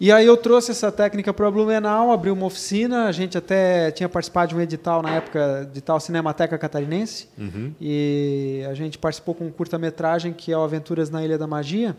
E 0.00 0.10
aí 0.10 0.26
eu 0.26 0.36
trouxe 0.36 0.72
essa 0.72 0.90
técnica 0.90 1.32
para 1.32 1.50
Blumenau, 1.50 2.10
abri 2.12 2.30
uma 2.30 2.46
oficina, 2.46 3.06
a 3.06 3.12
gente 3.12 3.38
até 3.38 3.90
tinha 3.92 4.08
participado 4.08 4.48
de 4.48 4.56
um 4.56 4.60
edital 4.60 5.00
na 5.02 5.10
época, 5.14 5.68
edital 5.70 6.00
Cinemateca 6.00 6.58
Catarinense, 6.58 7.28
Uhum. 7.38 7.72
e 7.80 8.64
a 8.68 8.74
gente 8.74 8.98
participou 8.98 9.34
com 9.34 9.46
um 9.46 9.50
curta-metragem 9.50 10.32
que 10.32 10.52
é 10.52 10.58
o 10.58 10.62
Aventuras 10.62 11.10
na 11.10 11.24
Ilha 11.24 11.38
da 11.38 11.46
Magia. 11.46 11.96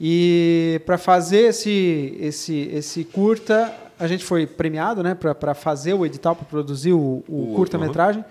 E 0.00 0.80
para 0.86 0.96
fazer 0.96 1.48
esse, 1.48 2.16
esse, 2.20 2.70
esse 2.72 3.04
curta, 3.04 3.70
a 3.98 4.06
gente 4.06 4.24
foi 4.24 4.46
premiado 4.46 5.02
né, 5.02 5.14
para 5.14 5.52
fazer 5.54 5.92
o 5.94 6.06
edital, 6.06 6.34
para 6.34 6.46
produzir 6.46 6.92
o, 6.92 7.22
o 7.28 7.52
O- 7.52 7.54
curta-metragem. 7.56 8.24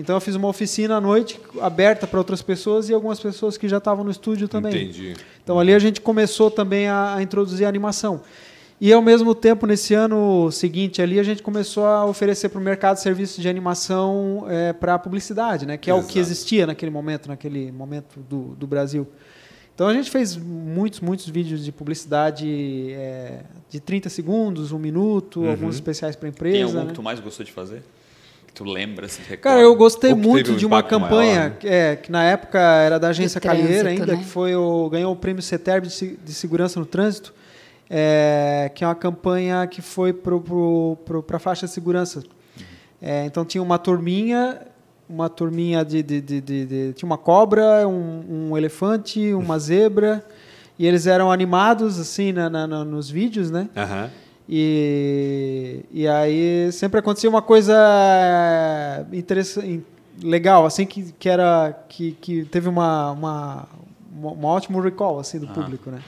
Então 0.00 0.16
eu 0.16 0.20
fiz 0.20 0.34
uma 0.34 0.48
oficina 0.48 0.96
à 0.96 1.00
noite 1.00 1.38
aberta 1.60 2.06
para 2.06 2.18
outras 2.18 2.42
pessoas 2.42 2.88
e 2.88 2.94
algumas 2.94 3.20
pessoas 3.20 3.56
que 3.56 3.68
já 3.68 3.78
estavam 3.78 4.02
no 4.02 4.10
estúdio 4.10 4.48
também. 4.48 4.84
Entendi. 4.84 5.14
Então 5.42 5.60
ali 5.60 5.74
a 5.74 5.78
gente 5.78 6.00
começou 6.00 6.50
também 6.50 6.88
a, 6.88 7.16
a 7.16 7.22
introduzir 7.22 7.66
a 7.66 7.68
animação. 7.68 8.22
E 8.80 8.90
ao 8.94 9.02
mesmo 9.02 9.34
tempo, 9.34 9.66
nesse 9.66 9.92
ano 9.92 10.50
seguinte 10.50 11.02
ali, 11.02 11.20
a 11.20 11.22
gente 11.22 11.42
começou 11.42 11.84
a 11.84 12.06
oferecer 12.06 12.48
para 12.48 12.58
o 12.58 12.64
mercado 12.64 12.96
serviços 12.96 13.42
de 13.42 13.46
animação 13.46 14.46
para 14.80 14.98
publicidade, 14.98 15.66
né? 15.66 15.76
que 15.76 15.90
é 15.90 15.94
o 15.94 15.98
que 15.98 16.18
Exato. 16.18 16.18
existia 16.18 16.66
naquele 16.66 16.90
momento, 16.90 17.28
naquele 17.28 17.70
momento 17.70 18.18
do, 18.20 18.54
do 18.54 18.66
Brasil. 18.66 19.06
Então 19.74 19.86
a 19.86 19.92
gente 19.92 20.10
fez 20.10 20.34
muitos, 20.34 21.00
muitos 21.00 21.28
vídeos 21.28 21.62
de 21.62 21.72
publicidade 21.72 22.92
é, 22.92 23.42
de 23.68 23.80
30 23.80 24.08
segundos, 24.08 24.72
um 24.72 24.78
minuto, 24.78 25.46
alguns 25.46 25.74
especiais 25.74 26.16
para 26.16 26.30
Tem 26.30 26.34
empresa. 26.34 26.64
algum 26.64 26.80
né? 26.80 26.86
que 26.86 26.94
tu 26.94 27.02
mais 27.02 27.20
gostou 27.20 27.44
de 27.44 27.52
fazer? 27.52 27.82
Que 28.52 28.54
tu 28.54 28.64
lembra, 28.64 29.06
se 29.08 29.20
recorda? 29.20 29.40
Cara, 29.42 29.60
eu 29.60 29.74
gostei 29.76 30.12
muito 30.12 30.52
um 30.52 30.56
de 30.56 30.66
uma 30.66 30.82
campanha 30.82 31.10
maior, 31.40 31.50
né? 31.50 31.56
que, 31.60 31.68
é, 31.68 31.96
que 31.96 32.10
na 32.10 32.24
época 32.24 32.58
era 32.58 32.98
da 32.98 33.08
agência 33.08 33.40
Calheira 33.40 33.88
ainda, 33.90 34.06
né? 34.06 34.16
que 34.18 34.24
foi 34.24 34.56
o, 34.56 34.88
ganhou 34.90 35.12
o 35.12 35.16
prêmio 35.16 35.40
CETERB 35.42 35.86
de, 35.86 36.16
de 36.16 36.32
Segurança 36.34 36.78
no 36.80 36.84
Trânsito, 36.86 37.32
é, 37.88 38.70
que 38.74 38.82
é 38.82 38.86
uma 38.86 38.94
campanha 38.94 39.66
que 39.66 39.80
foi 39.80 40.12
para 40.12 41.36
a 41.36 41.38
faixa 41.38 41.66
de 41.66 41.72
segurança. 41.72 42.22
É, 43.00 43.24
então 43.24 43.44
tinha 43.44 43.62
uma 43.62 43.78
turminha, 43.78 44.60
uma 45.08 45.28
turminha 45.28 45.84
de, 45.84 46.02
de, 46.02 46.20
de, 46.20 46.40
de- 46.40 46.66
de- 46.66 46.92
tinha 46.92 47.06
uma 47.06 47.18
cobra, 47.18 47.86
um, 47.88 48.48
um 48.50 48.56
elefante, 48.56 49.32
uma 49.32 49.58
zebra, 49.60 50.24
e 50.78 50.86
eles 50.86 51.06
eram 51.06 51.30
animados 51.30 51.98
assim 52.00 52.32
na, 52.32 52.50
na- 52.50 52.66
na- 52.66 52.84
nos 52.84 53.08
vídeos, 53.10 53.50
né? 53.50 53.68
Aham. 53.76 54.10
E, 54.52 55.80
e 55.92 56.08
aí 56.08 56.72
sempre 56.72 56.98
acontecia 56.98 57.30
uma 57.30 57.40
coisa 57.40 59.06
interessante, 59.12 59.80
legal, 60.20 60.66
assim, 60.66 60.84
que, 60.84 61.12
que 61.18 61.28
era 61.28 61.72
que, 61.88 62.12
que 62.20 62.44
teve 62.46 62.68
uma, 62.68 63.12
uma, 63.12 63.68
um 64.20 64.44
ótimo 64.44 64.80
recall 64.80 65.20
assim, 65.20 65.38
do 65.38 65.46
público, 65.46 65.88
né? 65.90 66.00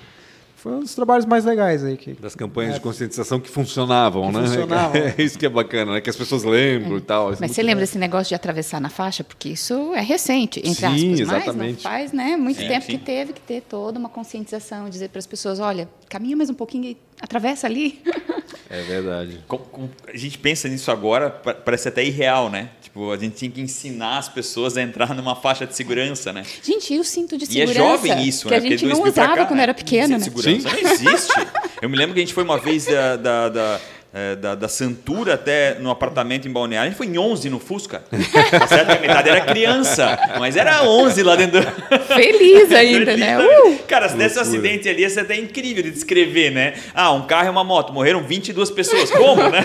Foi 0.56 0.72
um 0.74 0.78
dos 0.80 0.94
trabalhos 0.94 1.26
mais 1.26 1.44
legais 1.44 1.84
aí. 1.84 1.96
Que, 1.96 2.12
Das 2.12 2.36
campanhas 2.36 2.74
É. 2.74 2.74
de 2.76 2.80
conscientização 2.82 3.40
que 3.40 3.48
funcionavam, 3.50 4.30
Que 4.30 4.38
né? 4.38 4.46
funcionavam. 4.46 4.96
É 4.96 5.14
isso 5.22 5.36
que 5.36 5.44
é 5.44 5.48
bacana, 5.48 5.94
né? 5.94 6.00
Que 6.00 6.08
as 6.08 6.14
pessoas 6.14 6.44
lembram 6.44 6.98
e 6.98 7.00
tal. 7.00 7.32
É 7.32 7.36
Mas 7.40 7.50
você 7.50 7.64
lembra 7.64 7.80
desse 7.80 7.98
negócio 7.98 8.28
de 8.28 8.36
atravessar 8.36 8.80
na 8.80 8.88
faixa? 8.88 9.24
Porque 9.24 9.48
isso 9.48 9.92
é 9.92 10.00
recente, 10.00 10.60
entre 10.60 10.74
Sim, 10.74 10.84
aspas. 10.86 11.00
Mas 11.08 11.20
exatamente. 11.20 11.74
não 11.84 11.90
faz 11.90 12.12
né, 12.12 12.36
muito 12.36 12.60
Sim, 12.60 12.68
tempo 12.68 12.86
sim. 12.86 12.92
que 12.92 12.98
teve 12.98 13.32
que 13.32 13.40
ter 13.40 13.60
toda 13.62 13.98
uma 13.98 14.08
conscientização, 14.08 14.88
dizer 14.88 15.08
para 15.08 15.18
as 15.18 15.26
pessoas, 15.26 15.58
olha, 15.58 15.88
caminha 16.08 16.36
mais 16.36 16.48
um 16.48 16.54
pouquinho 16.54 16.84
e 16.84 16.96
atravessa 17.20 17.66
ali. 17.66 18.00
É 18.72 18.80
verdade. 18.82 19.38
Com- 19.46 19.58
com- 19.58 19.88
a 20.08 20.16
gente 20.16 20.38
pensa 20.38 20.66
nisso 20.66 20.90
agora, 20.90 21.28
pa- 21.28 21.52
parece 21.52 21.88
até 21.88 22.02
irreal, 22.02 22.48
né? 22.48 22.70
Tipo, 22.80 23.12
a 23.12 23.18
gente 23.18 23.36
tinha 23.36 23.50
que 23.50 23.60
ensinar 23.60 24.16
as 24.16 24.30
pessoas 24.30 24.78
a 24.78 24.82
entrar 24.82 25.14
numa 25.14 25.36
faixa 25.36 25.66
de 25.66 25.76
segurança, 25.76 26.32
né? 26.32 26.42
Gente, 26.62 26.94
e 26.94 26.98
o 26.98 27.04
cinto 27.04 27.36
de 27.36 27.44
E 27.44 27.60
é 27.60 27.66
segurança? 27.66 27.78
jovem 27.78 28.26
isso, 28.26 28.46
que 28.48 28.50
né? 28.50 28.56
a 28.56 28.60
Porque 28.62 28.78
gente 28.78 28.88
não 28.90 29.02
usava 29.02 29.36
cá, 29.36 29.44
quando 29.44 29.58
né? 29.58 29.62
era 29.64 29.74
pequeno, 29.74 30.16
né? 30.16 30.24
Segurança 30.24 30.68
não 30.70 30.90
existe. 30.90 31.32
Eu 31.82 31.90
me 31.90 31.96
lembro 31.98 32.14
que 32.14 32.20
a 32.20 32.24
gente 32.24 32.32
foi 32.34 32.44
uma 32.44 32.58
vez 32.58 32.86
da, 32.86 33.16
da, 33.16 33.48
da, 33.50 33.80
eh, 34.14 34.36
da, 34.36 34.54
da 34.54 34.68
Santura 34.68 35.34
até 35.34 35.78
no 35.78 35.90
apartamento 35.90 36.46
em 36.46 36.52
Balneário. 36.52 36.86
A 36.88 36.90
gente 36.90 36.98
foi 36.98 37.06
em 37.06 37.18
11 37.18 37.48
no 37.50 37.58
Fusca. 37.58 38.02
Tá 38.50 38.66
certo 38.66 38.86
que 38.86 38.98
a 38.98 39.00
metade 39.00 39.28
era 39.28 39.40
criança, 39.42 40.18
mas 40.38 40.56
era 40.56 40.82
11 40.84 41.22
lá 41.22 41.36
dentro. 41.36 41.60
Feliz 42.14 42.70
ainda, 42.72 43.16
né? 43.16 43.38
Uh! 43.38 43.78
Cara, 43.88 44.08
se 44.08 44.16
desse 44.16 44.38
um 44.38 44.42
acidente 44.42 44.88
ali, 44.88 45.02
ia 45.02 45.10
ser 45.10 45.20
até 45.20 45.36
incrível 45.36 45.82
de 45.82 45.90
descrever, 45.90 46.50
né? 46.50 46.74
Ah, 46.94 47.12
um 47.12 47.22
carro 47.26 47.46
e 47.46 47.50
uma 47.50 47.64
moto, 47.64 47.92
morreram 47.92 48.22
22 48.22 48.70
pessoas. 48.70 49.10
Como, 49.10 49.42
né? 49.48 49.62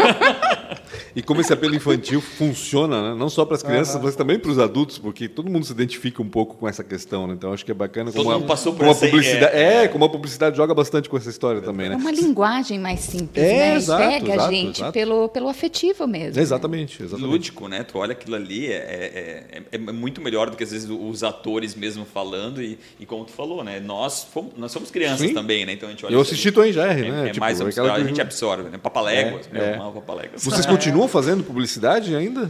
E 1.16 1.22
como 1.24 1.42
esse 1.42 1.52
apelo 1.52 1.74
infantil 1.76 2.22
funciona, 2.22 3.10
né? 3.10 3.16
não 3.20 3.28
só 3.28 3.44
para 3.44 3.56
as 3.56 3.64
crianças, 3.64 4.00
mas 4.02 4.16
também 4.16 4.38
para 4.38 4.52
os 4.52 4.60
adultos, 4.60 5.00
porque 5.00 5.28
todo 5.28 5.50
mundo 5.50 5.66
se 5.66 5.72
identifica 5.72 6.22
um 6.22 6.30
pouco 6.30 6.56
com 6.56 6.68
essa 6.68 6.84
questão, 6.84 7.26
né? 7.26 7.34
Então 7.34 7.52
acho 7.54 7.66
que 7.66 7.72
é 7.72 7.74
bacana 7.74 8.12
Todo 8.12 8.22
como, 8.24 8.36
a, 8.36 8.40
mundo 8.40 8.48
passou 8.48 8.72
por 8.74 8.80
como 8.80 8.92
a 8.92 8.96
publicidade. 8.96 9.56
é, 9.56 9.84
É, 9.86 9.88
como 9.88 10.06
a 10.06 10.10
publicidade 10.10 10.56
joga 10.56 10.76
bastante 10.76 11.10
com 11.10 11.18
essa 11.18 11.30
história 11.30 11.60
também, 11.62 11.88
É 11.88 11.90
né? 11.90 11.96
uma 11.96 12.12
linguagem 12.12 12.78
mais 12.78 13.00
simples, 13.00 13.44
É, 13.44 13.58
né? 13.58 13.76
Exato, 13.76 14.04
pega 14.04 14.37
exato, 14.38 14.50
a 14.50 14.56
gente 14.56 14.78
exato. 14.80 14.94
Pelo, 14.94 15.30
pelo 15.30 15.48
afetivo 15.50 16.08
mesmo. 16.08 16.36
né? 16.36 16.42
Exatamente, 16.42 17.04
exatamente. 17.04 17.30
Lúdico, 17.32 17.68
né? 17.68 17.84
Tu 17.84 17.98
olha 17.98 18.14
aquilo 18.14 18.36
ali, 18.36 18.68
é, 18.68 18.76
é, 18.76 19.62
é- 19.72 19.76
é 19.76 19.78
muito 19.78 20.22
melhor 20.22 20.50
do 20.50 20.58
que 20.58 20.64
às 20.64 20.72
vezes 20.72 20.90
os 20.90 21.24
atores 21.24 21.76
mesmo 21.76 22.06
falando 22.06 22.62
e, 22.62 22.78
e 23.00 23.06
como 23.06 23.26
tu 23.26 23.32
falou, 23.32 23.64
né? 23.64 23.80
Nós, 23.80 24.24
fomos, 24.24 24.54
nós 24.58 24.72
somos 24.72 24.90
crianças 24.90 25.28
Sim. 25.28 25.34
também, 25.34 25.66
né? 25.66 25.74
Então 25.74 25.88
a 25.90 25.92
gente 25.92 26.06
olha 26.06 26.14
Eu 26.14 26.22
assisti. 26.22 26.52
Tom 26.52 26.64
e 26.66 26.72
Jerry, 26.74 27.08
é, 27.08 27.12
né? 27.12 27.22
É 27.24 27.32
Tipo, 27.32 27.40
mais 27.40 27.60
aquela 27.62 27.88
absurdo, 27.90 28.06
a 28.06 28.08
gente 28.08 28.22
absorve, 28.22 28.70
né? 28.70 28.78
Papaléguas, 28.78 29.50
É, 29.52 29.54
meu, 29.54 29.64
é. 29.64 29.92
Papaléguas. 29.92 30.44
Vocês 30.44 30.66
continuam 30.66 31.08
fazendo 31.08 31.44
publicidade 31.44 32.16
ainda? 32.16 32.50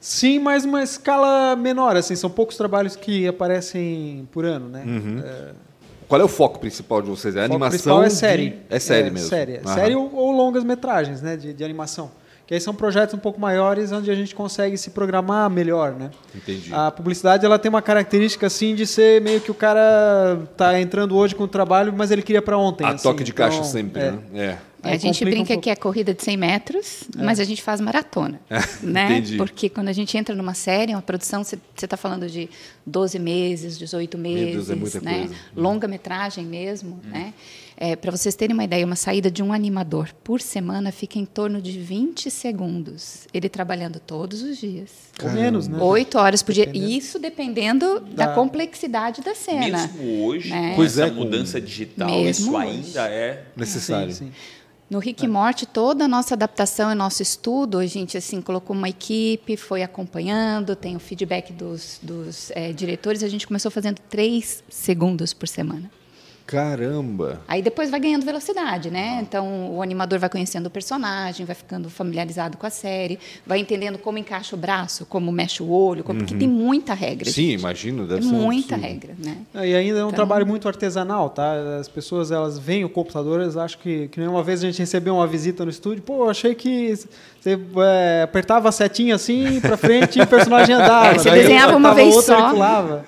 Sim, 0.00 0.38
mas 0.38 0.66
uma 0.66 0.82
escala 0.82 1.56
menor, 1.56 1.96
assim, 1.96 2.14
são 2.14 2.28
poucos 2.28 2.56
trabalhos 2.58 2.94
que 2.94 3.26
aparecem 3.26 4.28
por 4.32 4.44
ano, 4.44 4.68
né? 4.68 4.84
É, 5.24 5.50
Qual 6.08 6.20
é 6.20 6.24
o 6.24 6.28
foco 6.28 6.58
principal 6.58 7.00
de 7.02 7.08
vocês? 7.10 7.34
É 7.36 7.40
foco 7.42 7.52
animação? 7.52 7.70
principal 7.70 8.04
é 8.04 8.08
de- 8.08 8.14
série. 8.14 8.58
É 8.70 8.78
série 8.78 9.10
mesmo. 9.10 9.28
Série, 9.28 9.56
Aham. 9.64 9.74
série 9.74 9.94
ou, 9.94 10.14
ou 10.14 10.32
longas 10.32 10.62
metragens, 10.64 11.20
né, 11.22 11.36
de, 11.36 11.52
de 11.52 11.64
animação. 11.64 12.10
Que 12.46 12.52
aí 12.52 12.60
são 12.60 12.74
projetos 12.74 13.14
um 13.14 13.18
pouco 13.18 13.40
maiores 13.40 13.90
onde 13.90 14.10
a 14.10 14.14
gente 14.14 14.34
consegue 14.34 14.76
se 14.76 14.90
programar 14.90 15.48
melhor, 15.48 15.92
né? 15.92 16.10
Entendi. 16.34 16.68
A 16.74 16.90
publicidade 16.90 17.46
ela 17.46 17.58
tem 17.58 17.70
uma 17.70 17.80
característica 17.80 18.46
assim 18.46 18.74
de 18.74 18.86
ser 18.86 19.18
meio 19.22 19.40
que 19.40 19.50
o 19.50 19.54
cara 19.54 20.38
tá 20.54 20.78
entrando 20.78 21.16
hoje 21.16 21.34
com 21.34 21.44
o 21.44 21.48
trabalho, 21.48 21.90
mas 21.96 22.10
ele 22.10 22.20
queria 22.20 22.42
para 22.42 22.58
ontem. 22.58 22.84
A 22.84 22.90
assim. 22.90 23.02
toque 23.02 23.24
de 23.24 23.32
caixa 23.32 23.56
Então, 23.56 23.64
sempre, 23.70 24.02
é. 24.02 24.10
né? 24.10 24.18
É. 24.34 24.58
É, 24.84 24.94
a 24.94 24.96
gente 24.98 25.24
um 25.24 25.28
brinca 25.28 25.46
pouco. 25.48 25.62
que 25.62 25.70
é 25.70 25.76
corrida 25.76 26.12
de 26.14 26.22
100 26.22 26.36
metros, 26.36 27.04
mas 27.16 27.40
a 27.40 27.44
gente 27.44 27.62
faz 27.62 27.80
maratona, 27.80 28.40
né? 28.82 29.18
Entendi. 29.18 29.36
Porque 29.36 29.68
quando 29.68 29.88
a 29.88 29.92
gente 29.92 30.16
entra 30.16 30.34
numa 30.34 30.54
série, 30.54 30.92
uma 30.94 31.02
produção, 31.02 31.42
você 31.42 31.58
está 31.80 31.96
falando 31.96 32.28
de 32.28 32.48
12 32.86 33.18
meses, 33.18 33.78
18 33.78 34.18
meses, 34.18 34.66
Deus, 34.66 34.70
é 34.70 34.74
muita 34.74 35.00
né? 35.00 35.18
coisa. 35.20 35.34
Longa-metragem 35.56 36.44
mesmo, 36.44 37.00
né? 37.04 37.32
É, 37.76 37.96
Para 37.96 38.12
vocês 38.12 38.36
terem 38.36 38.54
uma 38.54 38.62
ideia, 38.62 38.86
uma 38.86 38.94
saída 38.94 39.28
de 39.28 39.42
um 39.42 39.52
animador 39.52 40.10
por 40.22 40.40
semana 40.40 40.92
fica 40.92 41.18
em 41.18 41.24
torno 41.24 41.60
de 41.60 41.72
20 41.80 42.30
segundos. 42.30 43.26
Ele 43.34 43.48
trabalhando 43.48 43.98
todos 43.98 44.42
os 44.42 44.58
dias. 44.58 44.90
Ou 45.20 45.30
menos, 45.32 45.66
né? 45.66 45.76
Oito 45.82 46.16
horas 46.16 46.40
por 46.40 46.52
dia. 46.52 46.66
Dependendo. 46.66 46.90
Isso 46.92 47.18
dependendo 47.18 48.00
da, 48.00 48.26
Da- 48.26 48.34
complexidade 48.34 49.22
da 49.22 49.34
cena. 49.34 49.88
Mesmo 49.88 50.24
hoje, 50.24 50.50
Né? 50.50 50.70
com 50.70 50.76
Pois 50.76 50.92
essa 50.98 51.08
é, 51.08 51.10
com- 51.10 51.16
mudança 51.16 51.60
digital, 51.60 52.08
Mesmo 52.08 52.30
isso 52.30 52.56
hoje. 52.56 52.68
ainda 52.98 53.08
é... 53.08 53.44
Necessário. 53.56 54.12
Sim, 54.14 54.26
sim. 54.26 54.32
No 54.88 54.98
Rick 54.98 55.24
e 55.24 55.28
Morty, 55.28 55.66
toda 55.66 56.04
a 56.04 56.08
nossa 56.08 56.34
adaptação 56.34 56.92
e 56.92 56.94
nosso 56.94 57.22
estudo, 57.22 57.78
a 57.78 57.86
gente 57.86 58.18
assim 58.18 58.42
colocou 58.42 58.76
uma 58.76 58.88
equipe, 58.88 59.56
foi 59.56 59.82
acompanhando, 59.82 60.76
tem 60.76 60.94
o 60.94 61.00
feedback 61.00 61.52
dos, 61.52 61.98
dos 62.02 62.50
eh, 62.54 62.72
diretores, 62.72 63.22
a 63.22 63.28
gente 63.28 63.46
começou 63.46 63.70
fazendo 63.70 63.98
três 64.10 64.62
segundos 64.68 65.32
por 65.32 65.48
semana. 65.48 65.90
Caramba! 66.46 67.40
Aí 67.48 67.62
depois 67.62 67.90
vai 67.90 67.98
ganhando 67.98 68.24
velocidade, 68.24 68.90
né? 68.90 69.18
Então 69.22 69.74
o 69.74 69.80
animador 69.82 70.18
vai 70.18 70.28
conhecendo 70.28 70.66
o 70.66 70.70
personagem, 70.70 71.46
vai 71.46 71.54
ficando 71.54 71.88
familiarizado 71.88 72.58
com 72.58 72.66
a 72.66 72.70
série, 72.70 73.18
vai 73.46 73.58
entendendo 73.58 73.96
como 73.98 74.18
encaixa 74.18 74.54
o 74.54 74.58
braço, 74.58 75.06
como 75.06 75.32
mexe 75.32 75.62
o 75.62 75.70
olho, 75.70 76.04
como- 76.04 76.18
porque 76.20 76.34
tem 76.34 76.46
muita 76.48 76.92
regra. 76.92 77.30
Sim, 77.30 77.50
gente. 77.52 77.60
imagino, 77.60 78.06
deve 78.06 78.20
Tem 78.20 78.30
ser 78.30 78.36
muita 78.36 78.74
absurdo. 78.74 78.92
regra, 78.92 79.16
né? 79.18 79.38
Ah, 79.54 79.66
E 79.66 79.74
ainda 79.74 79.98
é 80.00 80.04
um 80.04 80.08
Então- 80.08 80.16
trabalho 80.16 80.46
muito 80.46 80.68
artesanal, 80.68 81.30
tá? 81.30 81.78
As 81.80 81.88
pessoas 81.88 82.30
elas 82.30 82.58
veem 82.58 82.84
o 82.84 82.90
computador, 82.90 83.40
elas 83.40 83.56
acham 83.56 83.80
que 83.80 84.08
que 84.08 84.20
nem 84.20 84.28
uma 84.28 84.42
vez 84.42 84.62
a 84.62 84.66
gente 84.66 84.78
recebeu 84.78 85.14
uma 85.14 85.26
visita 85.26 85.64
no 85.64 85.70
estúdio, 85.70 86.02
pô, 86.02 86.28
achei 86.28 86.54
que 86.54 86.94
você 87.44 87.58
é, 87.82 88.22
apertava 88.22 88.70
a 88.70 88.72
setinha 88.72 89.14
assim 89.14 89.60
pra 89.60 89.76
frente 89.76 90.18
e 90.18 90.22
o 90.22 90.26
personagem 90.26 90.74
andava. 90.74 91.18
Você 91.18 91.28
Daí 91.28 91.40
desenhava 91.42 91.76
uma 91.76 91.94
vez 91.94 92.14
outra, 92.14 92.38
só. 92.38 92.50
pulava. 92.50 93.04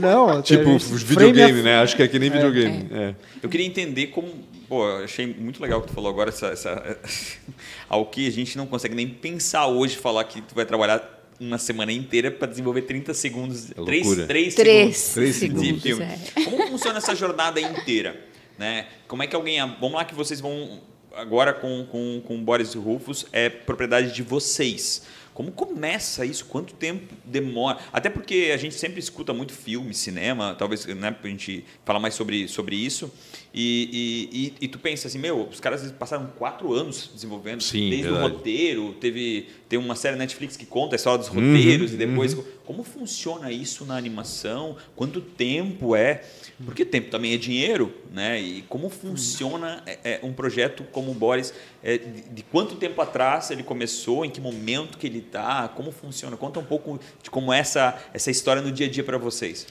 Não, 0.00 0.40
Tipo 0.40 0.78
videogame, 0.78 1.60
a- 1.60 1.62
né? 1.64 1.78
Acho 1.82 1.96
que 1.96 2.02
é 2.02 2.08
que 2.08 2.18
nem 2.18 2.30
videogame. 2.30 2.86
É. 2.92 3.14
Eu 3.42 3.48
queria 3.48 3.66
entender 3.66 4.06
como. 4.08 4.28
Pô, 4.68 4.84
eu 4.88 5.04
achei 5.04 5.26
muito 5.26 5.60
legal 5.62 5.78
o 5.78 5.82
que 5.82 5.88
tu 5.88 5.94
falou 5.94 6.10
agora, 6.10 6.28
essa, 6.30 6.46
essa, 6.48 6.98
ao 7.88 8.06
que 8.06 8.26
a 8.26 8.32
gente 8.32 8.56
não 8.56 8.66
consegue 8.66 8.94
nem 8.94 9.08
pensar 9.08 9.66
hoje, 9.68 9.96
falar 9.96 10.24
que 10.24 10.40
tu 10.40 10.54
vai 10.54 10.64
trabalhar 10.64 11.02
uma 11.38 11.58
semana 11.58 11.92
inteira 11.92 12.30
para 12.30 12.48
desenvolver 12.48 12.82
30 12.82 13.14
segundos. 13.14 13.70
É 13.70 13.74
três, 13.84 14.06
loucura. 14.06 14.26
três, 14.26 14.54
Três 14.54 14.96
segundos, 14.96 15.12
Três 15.14 15.34
de 15.34 15.40
segundos, 15.40 15.82
filme. 15.82 16.04
é. 16.04 16.44
Como 16.44 16.66
funciona 16.68 16.98
essa 16.98 17.14
jornada 17.14 17.60
inteira? 17.60 18.16
Né? 18.58 18.86
Como 19.06 19.22
é 19.22 19.26
que 19.26 19.36
alguém. 19.36 19.58
Vamos 19.80 19.92
lá 19.92 20.04
que 20.04 20.14
vocês 20.14 20.40
vão. 20.40 20.80
Agora 21.16 21.54
com, 21.54 21.86
com, 21.86 22.22
com 22.26 22.44
Boris 22.44 22.74
e 22.74 22.78
Rufus 22.78 23.26
é 23.32 23.48
propriedade 23.48 24.12
de 24.12 24.22
vocês. 24.22 25.02
Como 25.36 25.52
começa 25.52 26.24
isso? 26.24 26.46
Quanto 26.46 26.72
tempo 26.72 27.14
demora? 27.22 27.78
Até 27.92 28.08
porque 28.08 28.52
a 28.54 28.56
gente 28.56 28.74
sempre 28.74 29.00
escuta 29.00 29.34
muito 29.34 29.52
filme, 29.52 29.92
cinema, 29.92 30.54
talvez 30.58 30.86
né, 30.86 31.14
a 31.22 31.28
gente 31.28 31.62
falar 31.84 32.00
mais 32.00 32.14
sobre, 32.14 32.48
sobre 32.48 32.74
isso. 32.74 33.12
E, 33.52 33.90
e, 34.32 34.46
e, 34.62 34.64
e, 34.64 34.68
tu 34.68 34.78
pensa 34.78 35.08
assim, 35.08 35.18
meu, 35.18 35.42
os 35.42 35.60
caras 35.60 35.90
passaram 35.92 36.26
quatro 36.38 36.72
anos 36.72 37.10
desenvolvendo, 37.14 37.62
Sim, 37.62 37.90
desde 37.90 38.08
verdade. 38.08 38.32
o 38.32 38.36
roteiro, 38.36 38.94
teve 38.94 39.48
tem 39.68 39.78
uma 39.78 39.94
série 39.94 40.16
Netflix 40.16 40.56
que 40.56 40.64
conta 40.64 40.94
a 40.94 40.96
história 40.96 41.18
dos 41.18 41.28
roteiros 41.28 41.90
Uhum, 41.90 41.96
e 41.96 41.98
depois 41.98 42.36
como 42.64 42.82
funciona 42.82 43.52
isso 43.52 43.84
na 43.84 43.96
animação, 43.96 44.76
quanto 44.94 45.20
tempo 45.20 45.94
é, 45.94 46.22
porque 46.64 46.84
tempo 46.84 47.10
também 47.10 47.34
é 47.34 47.36
dinheiro, 47.36 47.94
né? 48.10 48.40
E 48.40 48.62
como 48.62 48.88
funciona 48.88 49.82
é, 49.86 49.98
é, 50.04 50.20
um 50.22 50.32
projeto 50.32 50.84
como 50.90 51.10
o 51.10 51.14
Boris, 51.14 51.52
é, 51.82 51.98
de, 51.98 52.22
de 52.22 52.42
quanto 52.44 52.76
tempo 52.76 53.00
atrás 53.02 53.50
ele 53.50 53.62
começou, 53.62 54.24
em 54.24 54.30
que 54.30 54.40
momento 54.40 54.96
que 54.96 55.06
ele 55.06 55.18
está, 55.18 55.68
como 55.68 55.92
funciona? 55.92 56.36
Conta 56.36 56.58
um 56.58 56.64
pouco 56.64 56.98
de 57.22 57.30
como 57.30 57.52
é 57.52 57.58
essa 57.58 57.98
essa 58.14 58.30
história 58.30 58.62
no 58.62 58.72
dia 58.72 58.86
a 58.86 58.90
dia 58.90 59.04
para 59.04 59.18
vocês. 59.18 59.66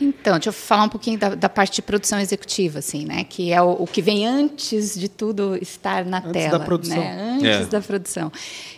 Então, 0.00 0.34
deixa 0.34 0.50
eu 0.50 0.52
falar 0.52 0.84
um 0.84 0.88
pouquinho 0.88 1.18
da, 1.18 1.34
da, 1.34 1.48
parte 1.48 1.76
de 1.76 1.82
produção 1.82 2.20
executiva, 2.20 2.78
assim, 2.78 3.04
né? 3.04 3.24
Que 3.24 3.52
é 3.52 3.60
o, 3.60 3.82
o, 3.82 3.86
que 3.86 4.00
vem 4.00 4.26
antes 4.26 4.98
de 4.98 5.08
tudo 5.08 5.56
estar 5.56 6.04
na 6.04 6.18
antes 6.18 6.32
tela. 6.32 6.58
Da 6.58 6.64
produção. 6.64 6.96
Né? 6.96 7.32
Antes 7.34 7.46
é. 7.46 7.64
da 7.66 7.80
produção. 7.80 8.32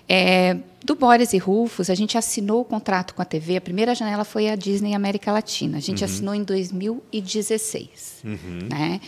É, 0.09 0.57
do 0.85 0.95
Boris 0.95 1.33
e 1.33 1.39
Rufus, 1.39 1.91
a 1.91 1.95
gente 1.95 2.17
assinou 2.17 2.63
o 2.63 2.65
contrato 2.65 3.15
com 3.15 3.23
a 3.23 3.25
TV. 3.25 3.57
A 3.57 3.61
primeira 3.61 3.95
janela 3.95 4.25
foi 4.25 4.49
a 4.49 4.57
Disney 4.57 4.95
América 4.95 5.31
Latina. 5.31 5.79
A 5.79 5.81
gente 5.81 6.03
uhum. 6.03 6.11
assinou 6.11 6.35
em 6.35 6.43
2016. 6.43 8.23
Uhum. 8.25 8.69
Né? 8.71 9.01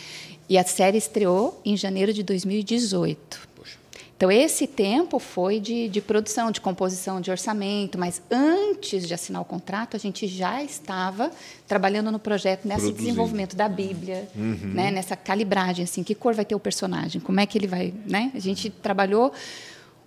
E 0.49 0.59
a 0.59 0.65
série 0.65 0.99
estreou 0.99 1.61
em 1.65 1.77
janeiro 1.77 2.13
de 2.13 2.23
2018. 2.23 3.52
Então, 4.23 4.31
esse 4.31 4.69
tempo 4.69 5.19
foi 5.19 5.59
de, 5.59 5.89
de, 5.89 6.01
produção, 6.01 6.53
de 6.53 6.61
composição 6.61 7.21
de 7.21 7.29
orçamento, 7.29 7.99
mas 7.99 8.23
antes 8.31 9.09
de 9.09 9.13
assinar 9.13 9.43
o 9.43 9.45
contrato, 9.45 9.97
a 9.97 9.99
gente 9.99 10.29
já 10.29 10.63
estava 10.63 11.33
trabalhando 11.67 12.13
no 12.13 12.21
projeto, 12.21 12.65
nesse 12.65 12.83
Produzindo. 12.83 13.03
desenvolvimento 13.03 13.57
da 13.57 13.69
Bíblia, 13.69 14.29
uhum. 14.37 14.75
né, 14.75 14.93
nessa 14.93 15.17
calibragem, 15.17 15.83
assim, 15.83 16.05
que 16.05 16.15
cor 16.15 16.35
vai 16.35 16.45
ter 16.45 16.55
o 16.55 16.61
personagem, 16.61 17.21
como 17.21 17.41
é 17.41 17.47
que 17.47 17.59
ele 17.59 17.67
vai. 17.67 17.93
Né? 18.07 18.31
A 18.33 18.39
gente 18.39 18.71
trabalhou 18.71 19.33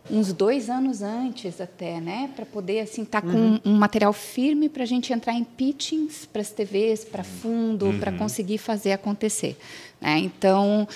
uns 0.10 0.32
dois 0.32 0.70
anos 0.70 1.02
antes 1.02 1.60
até, 1.60 2.00
né, 2.00 2.30
para 2.38 2.46
poder 2.46 2.80
assim 2.80 3.04
estar 3.04 3.22
tá 3.22 3.28
uhum. 3.28 3.60
com 3.60 3.70
um 3.70 3.74
material 3.76 4.14
firme 4.14 4.70
para 4.70 4.84
a 4.84 4.88
gente 4.88 5.12
entrar 5.12 5.34
em 5.34 5.44
pitchings 5.44 6.26
para 6.26 6.42
as 6.42 6.52
TVs, 6.52 7.04
para 7.04 7.26
fundo, 7.26 7.88
uhum. 7.88 8.00
para 8.00 8.14
conseguir 8.14 8.60
fazer 8.60 8.94
acontecer. 8.94 9.58
Né? 10.00 10.20
Então 10.20 10.88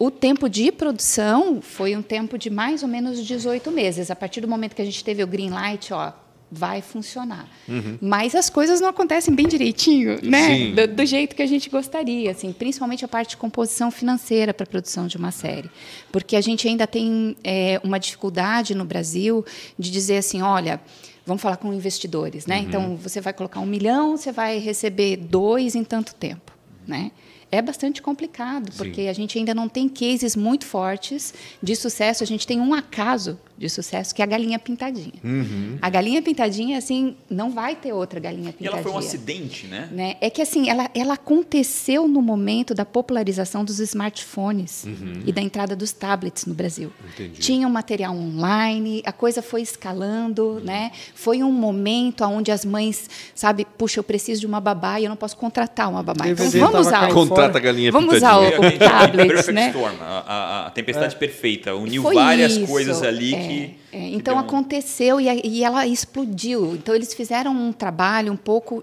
o 0.00 0.10
tempo 0.10 0.48
de 0.48 0.72
produção 0.72 1.60
foi 1.60 1.94
um 1.94 2.00
tempo 2.00 2.38
de 2.38 2.48
mais 2.48 2.82
ou 2.82 2.88
menos 2.88 3.22
18 3.22 3.70
meses. 3.70 4.10
A 4.10 4.16
partir 4.16 4.40
do 4.40 4.48
momento 4.48 4.74
que 4.74 4.80
a 4.80 4.84
gente 4.84 5.04
teve 5.04 5.22
o 5.22 5.26
green 5.26 5.50
light, 5.50 5.92
ó, 5.92 6.14
vai 6.50 6.80
funcionar. 6.80 7.46
Uhum. 7.68 7.98
Mas 8.00 8.34
as 8.34 8.48
coisas 8.48 8.80
não 8.80 8.88
acontecem 8.88 9.34
bem 9.34 9.46
direitinho, 9.46 10.18
né? 10.22 10.70
Do, 10.72 10.94
do, 10.94 11.04
jeito 11.04 11.36
que 11.36 11.42
a 11.42 11.46
gente 11.46 11.68
gostaria, 11.68 12.30
assim, 12.30 12.50
principalmente 12.50 13.04
a 13.04 13.08
parte 13.08 13.30
de 13.30 13.36
composição 13.36 13.90
financeira 13.90 14.54
para 14.54 14.64
a 14.64 14.66
produção 14.66 15.06
de 15.06 15.18
uma 15.18 15.30
série, 15.30 15.70
porque 16.10 16.34
a 16.34 16.40
gente 16.40 16.66
ainda 16.66 16.86
tem 16.86 17.36
é, 17.44 17.78
uma 17.84 18.00
dificuldade 18.00 18.74
no 18.74 18.86
Brasil 18.86 19.44
de 19.78 19.90
dizer 19.90 20.16
assim, 20.16 20.40
olha. 20.40 20.80
Vamos 21.26 21.42
falar 21.42 21.58
com 21.58 21.72
investidores, 21.72 22.46
né? 22.46 22.56
Uhum. 22.56 22.62
Então 22.62 22.96
você 22.96 23.20
vai 23.20 23.32
colocar 23.32 23.60
um 23.60 23.66
milhão, 23.66 24.16
você 24.16 24.32
vai 24.32 24.58
receber 24.58 25.16
dois 25.16 25.76
em 25.76 25.84
tanto 25.84 26.14
tempo, 26.14 26.50
né? 26.88 27.12
É 27.52 27.60
bastante 27.60 28.00
complicado, 28.00 28.70
porque 28.76 29.02
Sim. 29.02 29.08
a 29.08 29.12
gente 29.12 29.38
ainda 29.38 29.54
não 29.54 29.68
tem 29.68 29.88
cases 29.88 30.36
muito 30.36 30.64
fortes 30.64 31.34
de 31.62 31.74
sucesso. 31.74 32.22
A 32.22 32.26
gente 32.26 32.46
tem 32.46 32.60
um 32.60 32.72
acaso 32.72 33.38
de 33.60 33.68
sucesso, 33.68 34.14
que 34.14 34.22
é 34.22 34.24
a 34.24 34.26
galinha 34.26 34.58
pintadinha. 34.58 35.12
Uhum. 35.22 35.76
A 35.82 35.90
galinha 35.90 36.22
pintadinha, 36.22 36.78
assim, 36.78 37.14
não 37.28 37.50
vai 37.50 37.76
ter 37.76 37.92
outra 37.92 38.18
galinha 38.18 38.54
pintadinha. 38.54 38.70
E 38.70 38.72
ela 38.72 38.82
foi 38.82 38.90
um 38.90 38.96
acidente, 38.96 39.66
né? 39.66 39.86
né? 39.92 40.16
É 40.18 40.30
que, 40.30 40.40
assim, 40.40 40.70
ela, 40.70 40.90
ela 40.94 41.12
aconteceu 41.12 42.08
no 42.08 42.22
momento 42.22 42.72
da 42.72 42.86
popularização 42.86 43.62
dos 43.62 43.78
smartphones 43.78 44.84
uhum. 44.84 45.24
e 45.26 45.30
da 45.30 45.42
entrada 45.42 45.76
dos 45.76 45.92
tablets 45.92 46.46
no 46.46 46.54
Brasil. 46.54 46.90
Entendi. 47.12 47.38
Tinha 47.38 47.68
um 47.68 47.70
material 47.70 48.14
online, 48.14 49.02
a 49.04 49.12
coisa 49.12 49.42
foi 49.42 49.60
escalando, 49.60 50.42
uhum. 50.42 50.60
né? 50.60 50.90
Foi 51.14 51.42
um 51.42 51.52
momento 51.52 52.24
onde 52.24 52.50
as 52.50 52.64
mães, 52.64 53.10
sabe, 53.34 53.66
puxa, 53.76 54.00
eu 54.00 54.04
preciso 54.04 54.40
de 54.40 54.46
uma 54.46 54.58
babá 54.58 54.98
e 54.98 55.04
eu 55.04 55.10
não 55.10 55.18
posso 55.18 55.36
contratar 55.36 55.90
uma 55.90 56.02
babá. 56.02 56.26
Então, 56.26 56.48
vamos 56.48 56.86
usar... 56.86 57.12
Contrata 57.12 57.58
a 57.58 57.60
galinha 57.60 57.92
vamos 57.92 58.14
pintadinha. 58.14 58.52
Vamos 58.52 58.72
usar 58.72 58.80
o, 58.80 58.86
o 58.86 59.06
tablet, 59.06 59.28
Perfect 59.28 59.52
né? 59.52 59.68
Storm, 59.68 59.96
a, 60.00 60.04
a, 60.04 60.66
a 60.68 60.70
tempestade 60.70 61.14
é. 61.14 61.18
perfeita, 61.18 61.74
uniu 61.74 62.02
foi 62.04 62.14
várias 62.14 62.52
isso. 62.52 62.66
coisas 62.66 63.02
ali 63.02 63.34
é. 63.34 63.46
que 63.46 63.49
é, 63.50 64.08
então 64.08 64.34
que 64.34 64.40
um... 64.40 64.44
aconteceu 64.44 65.20
e, 65.20 65.40
e, 65.44 65.64
ela 65.64 65.86
explodiu. 65.86 66.74
Então 66.74 66.94
eles 66.94 67.12
fizeram 67.14 67.52
um 67.52 67.72
trabalho 67.72 68.32
um 68.32 68.36
pouco 68.36 68.82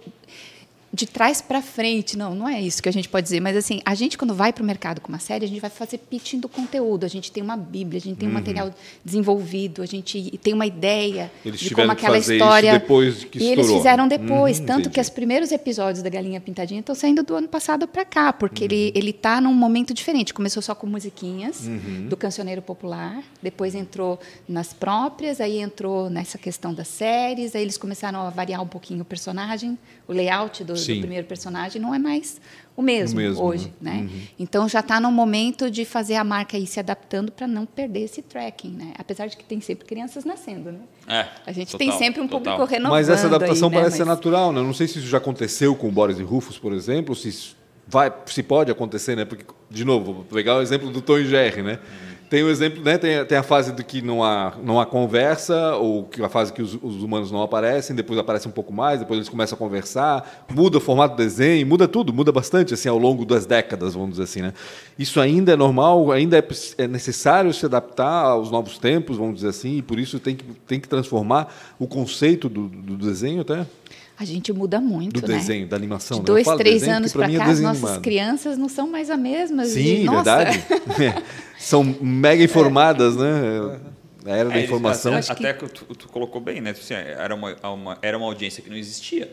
de 0.98 1.06
trás 1.06 1.42
para 1.42 1.62
frente. 1.62 2.18
Não, 2.18 2.34
não 2.34 2.50
é 2.50 2.60
isso 2.60 2.82
que 2.82 2.90
a 2.90 2.92
gente 2.92 3.08
pode 3.08 3.24
dizer. 3.24 3.40
Mas 3.40 3.56
assim, 3.56 3.80
a 3.86 3.94
gente 3.94 4.18
quando 4.18 4.34
vai 4.34 4.52
para 4.52 4.64
o 4.64 4.66
mercado 4.66 5.00
com 5.00 5.10
uma 5.10 5.20
série, 5.20 5.46
a 5.46 5.48
gente 5.48 5.62
vai 5.62 5.70
fazer 5.70 6.00
pitching 6.00 6.40
do 6.40 6.50
conteúdo. 6.50 7.06
A 7.06 7.08
gente 7.08 7.32
tem 7.32 7.44
uma 7.44 7.56
bíblia, 7.56 8.00
a 8.00 8.02
gente 8.02 8.18
tem 8.18 8.28
um 8.28 8.32
uhum. 8.32 8.38
material 8.38 8.74
desenvolvido, 9.06 9.82
a 9.82 9.86
gente 9.86 10.38
tem 10.42 10.54
uma 10.54 10.66
ideia 10.66 11.32
eles 11.46 11.60
de 11.60 11.74
como 11.74 11.92
aquela 11.92 12.18
história. 12.18 12.74
Depois 12.74 13.24
que 13.24 13.40
e 13.40 13.52
eles 13.52 13.72
fizeram 13.72 14.08
depois, 14.08 14.60
uhum, 14.60 14.66
tanto 14.66 14.80
entendi. 14.80 14.96
que 14.96 15.02
os 15.02 15.10
primeiros 15.10 15.52
episódios 15.52 16.04
da 16.04 16.10
Galinha 16.10 16.42
Pintadinha 16.42 16.80
estão 16.80 16.96
saindo 16.96 17.24
do 17.24 17.36
ano 17.36 17.48
passado 17.48 17.88
para 17.88 18.04
cá, 18.04 18.34
porque 18.34 18.64
uhum. 18.64 18.72
ele 18.72 18.92
ele 18.96 19.10
está 19.12 19.40
num 19.40 19.54
momento 19.54 19.94
diferente. 19.94 20.34
Começou 20.34 20.62
só 20.62 20.74
com 20.74 20.88
musiquinhas 20.88 21.68
Uhum. 21.68 22.08
do 22.08 22.18
cancioneiro 22.18 22.62
popular, 22.62 23.24
depois 23.42 23.76
entrou 23.76 24.20
nas 24.48 24.74
próprias, 24.74 25.40
aí 25.42 25.60
entrou 25.60 26.10
nessa 26.10 26.38
questão 26.38 26.74
das 26.74 26.88
séries, 26.88 27.56
aí 27.56 27.62
eles 27.62 27.78
começaram 27.78 28.22
a 28.22 28.30
variar 28.30 28.62
um 28.62 28.68
pouquinho 28.68 29.02
o 29.02 29.06
personagem, 29.06 29.78
o 30.08 30.14
layout 30.14 30.64
do, 30.64 30.76
do 30.92 30.96
Sim. 30.96 31.02
primeiro 31.02 31.28
personagem 31.28 31.82
não 31.82 31.94
é 31.94 32.00
mais 32.00 32.40
o 32.76 32.82
mesmo, 32.82 33.20
O 33.20 33.22
mesmo, 33.24 33.44
hoje, 33.44 33.74
né? 33.82 33.92
né? 33.94 34.02
Uhum. 34.02 34.22
Então 34.40 34.70
já 34.70 34.80
está 34.82 35.00
no 35.00 35.12
momento 35.12 35.70
de 35.72 35.84
fazer 35.84 36.16
a 36.16 36.24
marca 36.24 36.58
ir 36.58 36.68
se 36.68 36.80
adaptando 36.80 37.32
para 37.32 37.48
não 37.48 37.66
perder 37.66 38.02
esse 38.02 38.22
tracking, 38.22 38.70
né? 38.72 38.94
Apesar 38.98 39.28
de 39.28 39.36
que 39.36 39.44
tem 39.44 39.60
sempre 39.62 39.86
crianças 39.88 40.24
nascendo, 40.26 40.72
né? 40.72 40.80
É, 41.08 41.28
A 41.46 41.52
gente 41.52 41.72
total, 41.72 41.88
tem 41.88 41.98
sempre 41.98 42.22
um 42.22 42.28
total. 42.28 42.54
público 42.58 42.72
renovando. 42.72 42.92
Mas 42.98 43.10
essa 43.10 43.28
adaptação 43.28 43.70
aí, 43.70 43.74
né? 43.76 43.80
parece 43.82 43.98
ser 43.98 44.04
Mas- 44.06 44.16
natural, 44.16 44.52
né? 44.54 44.60
Eu 44.60 44.64
Não 44.64 44.74
sei 44.74 44.88
se 44.88 45.00
isso 45.00 45.08
já 45.08 45.18
aconteceu 45.18 45.76
com 45.76 45.88
o 45.88 45.92
Boris 45.92 46.20
e 46.20 46.24
Rufus, 46.24 46.60
por 46.60 46.72
exemplo, 46.74 47.16
se 47.16 47.56
vai, 47.88 48.14
se 48.28 48.44
pode 48.44 48.70
acontecer, 48.72 49.16
né? 49.16 49.26
Porque, 49.26 49.46
de 49.72 49.84
novo, 49.86 50.14
vou 50.14 50.24
pegar 50.26 50.58
o 50.58 50.62
exemplo 50.62 50.92
do 50.92 51.02
Tom 51.02 51.18
e 51.18 51.26
Jerry, 51.26 51.64
né? 51.64 51.80
Tem 52.30 52.44
o 52.44 52.50
exemplo, 52.50 52.84
né? 52.84 52.98
Tem, 52.98 53.24
tem 53.26 53.38
a 53.38 53.44
fase 53.44 53.72
do 53.72 53.82
que 53.84 54.02
não 54.02 54.22
há, 54.22 54.54
não 54.62 54.82
há 54.82 54.86
conversa, 54.86 55.76
ou 55.76 56.04
que 56.04 56.22
a 56.22 56.28
fase 56.28 56.52
que 56.52 56.62
os, 56.62 56.78
os 56.82 57.02
humanos 57.02 57.32
não 57.32 57.42
aparecem, 57.42 57.96
depois 57.96 58.20
aparece 58.20 58.48
um 58.50 58.52
pouco 58.52 58.74
mais, 58.74 59.00
depois 59.00 59.18
eles 59.18 59.30
começam 59.30 59.56
a 59.56 59.60
conversar, 59.60 60.46
muda 60.54 60.78
o 60.78 60.82
formato 60.82 61.16
do 61.16 61.24
desenho, 61.24 61.66
muda 61.66 61.88
tudo, 61.88 62.12
muda 62.12 62.30
bastante 62.32 62.74
assim 62.74 62.90
ao 62.90 62.98
longo 62.98 63.26
das 63.26 63.46
décadas, 63.46 63.94
vamos 63.94 64.12
dizer 64.12 64.24
assim, 64.24 64.42
né? 64.42 64.54
Isso 65.00 65.22
ainda 65.22 65.54
é 65.54 65.56
normal, 65.56 66.12
ainda 66.12 66.38
é, 66.38 66.46
é 66.78 66.88
necessário 66.88 67.54
se 67.54 67.66
adaptar 67.66 68.26
aos 68.26 68.52
novos 68.52 68.78
tempos, 68.78 69.16
vamos 69.16 69.36
dizer 69.36 69.50
assim, 69.50 69.78
e 69.78 69.82
por 69.82 69.98
isso 69.98 70.20
tem 70.20 70.36
que, 70.36 70.44
tem 70.68 70.80
que 70.82 70.88
transformar 70.90 71.54
o 71.80 71.88
conceito 71.88 72.50
do, 72.50 72.68
do 72.68 72.98
desenho 72.98 73.42
até 73.42 73.66
A 74.20 74.26
gente 74.26 74.52
muda 74.52 74.80
muito, 74.82 75.22
do 75.22 75.28
né? 75.28 75.38
desenho, 75.38 75.68
da 75.68 75.76
animação. 75.76 76.18
De 76.18 76.22
né? 76.24 76.26
Dois, 76.44 76.58
três 76.58 76.80
desenho 76.82 76.98
anos 76.98 77.14
para 77.14 77.32
é 77.32 77.38
cá, 77.38 77.44
as 77.44 77.50
desenho 77.50 77.68
nossas 77.68 77.84
animado. 77.84 78.02
crianças 78.02 78.58
não 78.58 78.68
são 78.70 78.88
mais 78.90 79.10
as 79.12 79.20
mesmas. 79.20 79.68
Sim, 79.70 80.02
e, 80.02 80.04
nossa, 80.06 80.36
verdade. 80.46 80.64
São 81.60 81.84
mega 82.02 82.44
informadas, 82.44 83.16
né? 83.16 83.80
A 84.26 84.30
era 84.32 84.50
da 84.50 84.56
É, 84.56 84.58
eles- 84.58 84.64
informação. 84.70 85.14
Até, 85.16 85.32
até 85.32 85.54
que 85.54 85.68
tu, 85.70 85.86
tu 85.96 86.08
colocou 86.10 86.42
bem, 86.42 86.60
né? 86.62 86.72
Assim, 86.72 86.94
era, 86.94 87.34
uma, 87.36 87.56
uma- 87.70 87.98
era 88.02 88.18
uma 88.18 88.26
audiência 88.28 88.62
que 88.64 88.70
não 88.70 88.76
existia. 88.78 89.32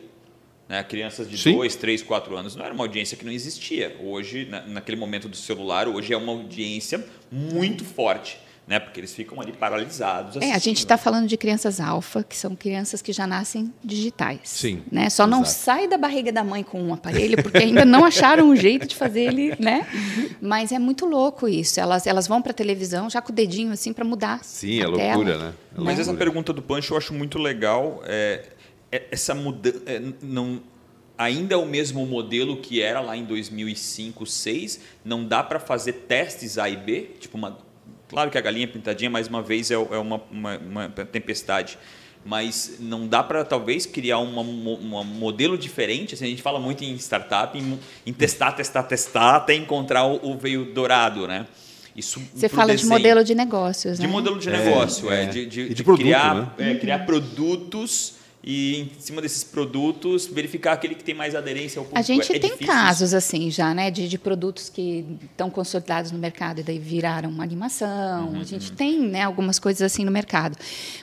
Né? 0.69 0.83
Crianças 0.85 1.29
de 1.31 1.37
Sim. 1.37 1.55
2, 1.57 1.77
3, 1.77 2.03
4 2.03 2.37
anos 2.37 2.55
não 2.57 2.65
era 2.65 2.73
uma 2.73 2.85
audiência 2.85 3.17
que 3.17 3.25
não 3.25 3.33
existia. 3.33 3.97
Hoje, 4.03 4.47
na- 4.51 4.63
naquele 4.67 4.97
momento 4.99 5.29
do 5.29 5.37
celular, 5.37 5.89
hoje 5.89 6.13
é 6.13 6.17
uma 6.17 6.33
audiência 6.33 7.05
muito 7.33 7.85
forte. 7.85 8.39
Né? 8.67 8.79
Porque 8.81 8.99
eles 8.99 9.13
ficam 9.15 9.39
ali 9.43 9.53
paralisados. 9.53 10.37
É, 10.37 10.39
a 10.39 10.43
gente 10.45 10.53
assistindo. 10.53 10.77
está 10.79 10.97
falando 10.97 11.27
de 11.29 11.37
crianças 11.37 11.81
alfa, 11.81 12.23
que 12.25 12.35
são 12.35 12.57
crianças 12.57 13.03
que 13.03 13.13
já 13.13 13.27
nascem 13.27 13.71
digitais. 13.85 14.41
Sim, 14.45 14.83
Né? 14.91 15.11
Só 15.11 15.27
não 15.27 15.43
exato. 15.43 15.59
sai 15.59 15.87
da 15.87 15.99
barriga 15.99 16.33
da 16.33 16.43
mãe 16.43 16.63
com 16.63 16.83
um 16.83 16.95
aparelho, 16.95 17.43
porque 17.43 17.59
ainda 17.59 17.85
não 17.85 18.05
acharam 18.07 18.49
um 18.49 18.57
jeito 18.57 18.87
de 18.87 18.95
fazer 18.97 19.25
ele, 19.25 19.55
né? 19.59 19.87
Mas 20.41 20.73
é 20.73 20.79
muito 20.79 21.05
louco 21.05 21.47
isso. 21.47 21.79
Elas, 21.79 22.07
elas 22.07 22.27
vão 22.27 22.41
para 22.41 22.53
a 22.53 22.55
televisão 22.55 23.11
já 23.11 23.21
com 23.21 23.33
o 23.33 23.35
dedinho 23.35 23.71
assim 23.71 23.93
para 23.93 24.05
mudar. 24.05 24.43
Sim, 24.43 24.81
a 24.81 24.85
é 24.85 24.87
loucura, 24.87 25.33
tela. 25.33 25.45
né? 25.49 25.55
É 25.77 25.81
Mas 25.81 25.99
essa 26.01 26.11
loucura. 26.11 26.17
pergunta 26.31 26.53
do 26.55 26.63
Pancho 26.63 26.95
eu 26.95 26.99
acho 26.99 27.13
muito 27.13 27.39
legal. 27.39 28.01
É, 28.07 28.47
é- 28.91 29.09
essa 29.11 29.35
mudança. 29.35 29.83
não, 30.23 30.63
ainda 31.19 31.55
é 31.55 31.59
o 31.59 31.67
mesmo 31.67 32.05
modelo 32.07 32.57
que 32.57 32.81
era 32.81 33.01
lá 33.01 33.15
em 33.17 33.25
2005, 33.25 34.21
2006. 34.21 34.81
Não 35.05 35.23
dá 35.25 35.43
para 35.43 35.61
fazer 35.61 35.93
testes 36.09 36.57
A 36.59 36.69
e 36.69 36.77
B? 36.77 37.11
Tipo, 37.21 37.37
uma, 37.37 37.59
claro 38.15 38.31
que 38.31 38.39
a 38.39 38.41
galinha 38.41 38.67
pintadinha, 38.67 39.11
mais 39.11 39.29
uma 39.29 39.43
vez, 39.43 39.71
é, 39.71 39.75
é 39.75 39.79
uma, 39.99 40.23
uma, 40.31 40.57
uma 40.59 40.89
tempestade. 40.89 41.77
Mas 42.25 42.77
não 42.81 43.07
dá 43.07 43.23
para, 43.23 43.45
talvez, 43.45 43.85
criar 43.85 44.19
uma 44.19 44.43
modelo 45.05 45.59
diferente. 45.59 46.15
Assim, 46.15 46.25
a 46.25 46.29
gente 46.29 46.41
fala 46.41 46.59
muito 46.59 46.83
em 46.83 46.95
startup, 46.95 47.59
em, 47.59 47.79
em 48.07 48.13
testar, 48.15 48.53
testar, 48.53 48.83
testar, 48.85 49.37
até 49.37 49.55
encontrar 49.55 50.07
o, 50.07 50.31
o 50.31 50.39
veio 50.39 50.65
dourado, 50.73 51.27
né? 51.29 51.47
Isso 51.95 52.21
Você 52.35 52.49
fala 52.49 52.69
de 52.75 52.77
desenho. 52.83 52.91
modelo 52.93 53.23
de 53.23 53.35
negócios, 53.35 53.99
De 53.99 54.07
né? 54.07 54.13
modelo 54.13 54.39
de 54.39 54.49
É, 54.49 54.53
negócio, 54.53 55.13
é, 55.13 55.25
é. 55.25 55.27
de, 55.27 55.47
de- 55.47 55.61
E 55.61 55.69
de 55.69 55.75
de 55.75 55.85
produto, 55.85 56.03
criar, 56.03 56.35
né? 56.35 56.51
é, 56.59 56.75
criar 56.77 57.01
produtos 57.05 58.15
e 58.47 58.81
em 58.83 59.01
cima 59.01 59.23
desses 59.23 59.43
produtos 59.43 60.27
verificar 60.27 60.73
aquele 60.75 60.95
que 60.95 61.03
tem 61.03 61.15
mais 61.15 61.35
aderência 61.35 61.79
ao 61.81 61.85
público. 61.87 61.99
A 61.99 62.03
gente 62.03 62.31
É 62.31 62.39
tem 62.39 62.51
difícil 62.51 62.67
casos 62.67 63.15
assim 63.15 63.51
já, 63.51 63.73
né, 63.73 63.91
de, 63.91 64.07
de 64.07 64.19
produtos 64.19 64.69
que 64.69 65.05
estão 65.23 65.49
consolidados 65.49 66.11
no 66.13 66.19
mercado 66.19 66.61
e 66.61 66.63
daí 66.63 66.79
viraram 66.79 67.31
uma 67.31 67.43
animação. 67.43 68.29
Uhum, 68.29 68.41
a 68.41 68.45
gente 68.45 68.71
tem, 68.73 69.01
né, 69.01 69.23
algumas 69.23 69.59
coisas 69.59 69.81
assim 69.81 70.05
no 70.05 70.11
mercado, 70.11 70.59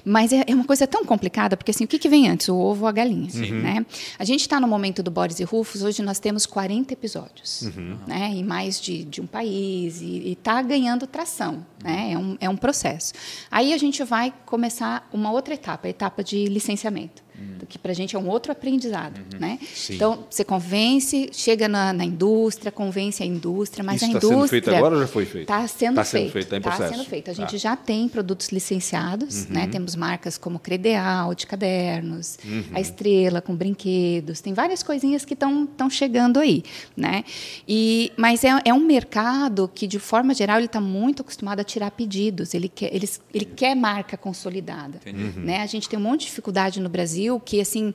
mas 0.06 0.32
é, 0.32 0.44
é 0.46 0.54
uma 0.54 0.66
coisa 0.66 0.86
tão 0.86 1.04
complicada 1.04 1.58
porque 1.58 1.72
assim, 1.72 1.84
o 1.86 1.88
que, 1.88 1.98
que 1.98 2.08
vem 2.08 2.30
antes, 2.30 2.48
o 2.48 2.56
ovo 2.56 2.84
ou 2.84 2.88
a 2.88 2.92
galinha, 2.92 3.30
né? 3.62 3.86
A 4.20 4.24
gente 4.24 4.42
está 4.42 4.60
no 4.60 4.68
momento 4.68 5.02
do 5.02 5.10
Boris 5.10 5.40
e 5.40 5.44
Rufus. 5.44 5.82
Hoje 5.82 6.04
nós 6.04 6.20
temos 6.20 6.46
40 6.46 6.94
episódios, 6.94 7.62
Uhum. 7.64 7.98
né, 8.06 8.30
em 8.34 8.44
mais 8.44 8.80
de, 8.80 9.04
de 9.04 9.20
um 9.20 9.26
país 9.26 10.00
e 10.02 10.32
está 10.34 10.62
ganhando 10.62 11.08
tração, 11.08 11.66
né? 11.84 12.12
É 12.14 12.18
um, 12.18 12.38
é 12.40 12.50
um 12.50 12.56
processo. 12.58 13.14
Aí 13.50 13.74
a 13.74 13.78
gente 13.78 14.04
vai 14.04 14.32
começar 14.46 15.10
uma 15.12 15.32
outra 15.32 15.54
etapa, 15.56 15.88
a 15.88 15.90
etapa 15.90 16.24
de 16.24 16.46
licenciamento 16.46 17.24
que 17.68 17.78
para 17.78 17.92
a 17.92 17.96
gente 17.96 18.16
é 18.16 18.20
um 18.20 18.28
outro 18.28 18.52
aprendizado, 18.52 19.20
né? 19.40 19.58
Sim. 19.74 19.96
Então 19.96 20.26
você 20.30 20.44
convence, 20.44 21.30
chega 21.32 21.68
na, 21.68 21.94
na 21.94 22.04
indústria, 22.04 22.72
convence 22.72 23.22
a 23.24 23.26
indústria, 23.26 23.84
mas 23.84 23.98
Isso 24.02 24.06
a 24.06 24.08
está 24.08 24.18
indústria 24.18 24.40
sendo 24.42 24.50
feito 24.50 24.76
agora 24.76 24.96
ou 24.96 25.02
já 25.02 25.08
foi 25.08 25.26
feito? 25.26 25.42
Está 25.44 25.68
sendo, 25.68 25.96
Tá 25.96 26.04
sendo 26.04 26.22
feito, 26.22 26.34
feito, 26.34 26.50
tá 26.50 26.58
em 26.58 26.62
tá 26.62 26.90
sendo 26.90 27.06
feito. 27.06 27.32
A 27.32 27.34
gente 27.34 27.52
Tá. 27.52 27.58
já 27.58 27.76
tem 27.76 28.08
produtos 28.10 28.50
licenciados, 28.50 29.46
Uhum. 29.46 29.54
né? 29.54 29.68
Temos 29.68 29.96
marcas 29.96 30.38
como 30.38 30.60
Credeal 30.60 31.34
de 31.36 31.46
cadernos, 31.48 32.38
Uhum. 32.44 32.64
a 32.74 32.82
Estrela 32.82 33.42
com 33.42 33.56
brinquedos, 33.56 34.42
tem 34.42 34.54
várias 34.54 34.82
coisinhas 34.84 35.24
que 35.24 35.34
estão 35.34 35.90
chegando 35.90 36.40
aí, 36.40 36.64
né? 36.96 37.24
E 37.68 38.12
mas 38.18 38.44
é, 38.44 38.50
é 38.66 38.74
um 38.74 38.80
mercado 38.80 39.70
que 39.74 39.86
de 39.88 40.00
forma 40.00 40.34
geral 40.34 40.58
ele 40.58 40.66
está 40.66 40.82
muito 40.82 41.22
acostumado 41.22 41.60
a 41.60 41.64
tirar 41.64 41.92
pedidos. 41.92 42.54
Ele 42.54 42.68
quer 42.68 42.94
ele, 42.94 43.10
ele 43.34 43.46
quer 43.46 43.76
marca 43.76 44.18
consolidada. 44.18 45.00
Uhum. 45.06 45.44
né? 45.44 45.62
A 45.62 45.66
gente 45.66 45.88
tem 45.88 45.98
um 45.98 46.02
monte 46.02 46.22
de 46.22 46.26
dificuldade 46.28 46.80
no 46.80 46.90
Brasil 46.90 47.31
que 47.40 47.60
assim 47.62 47.94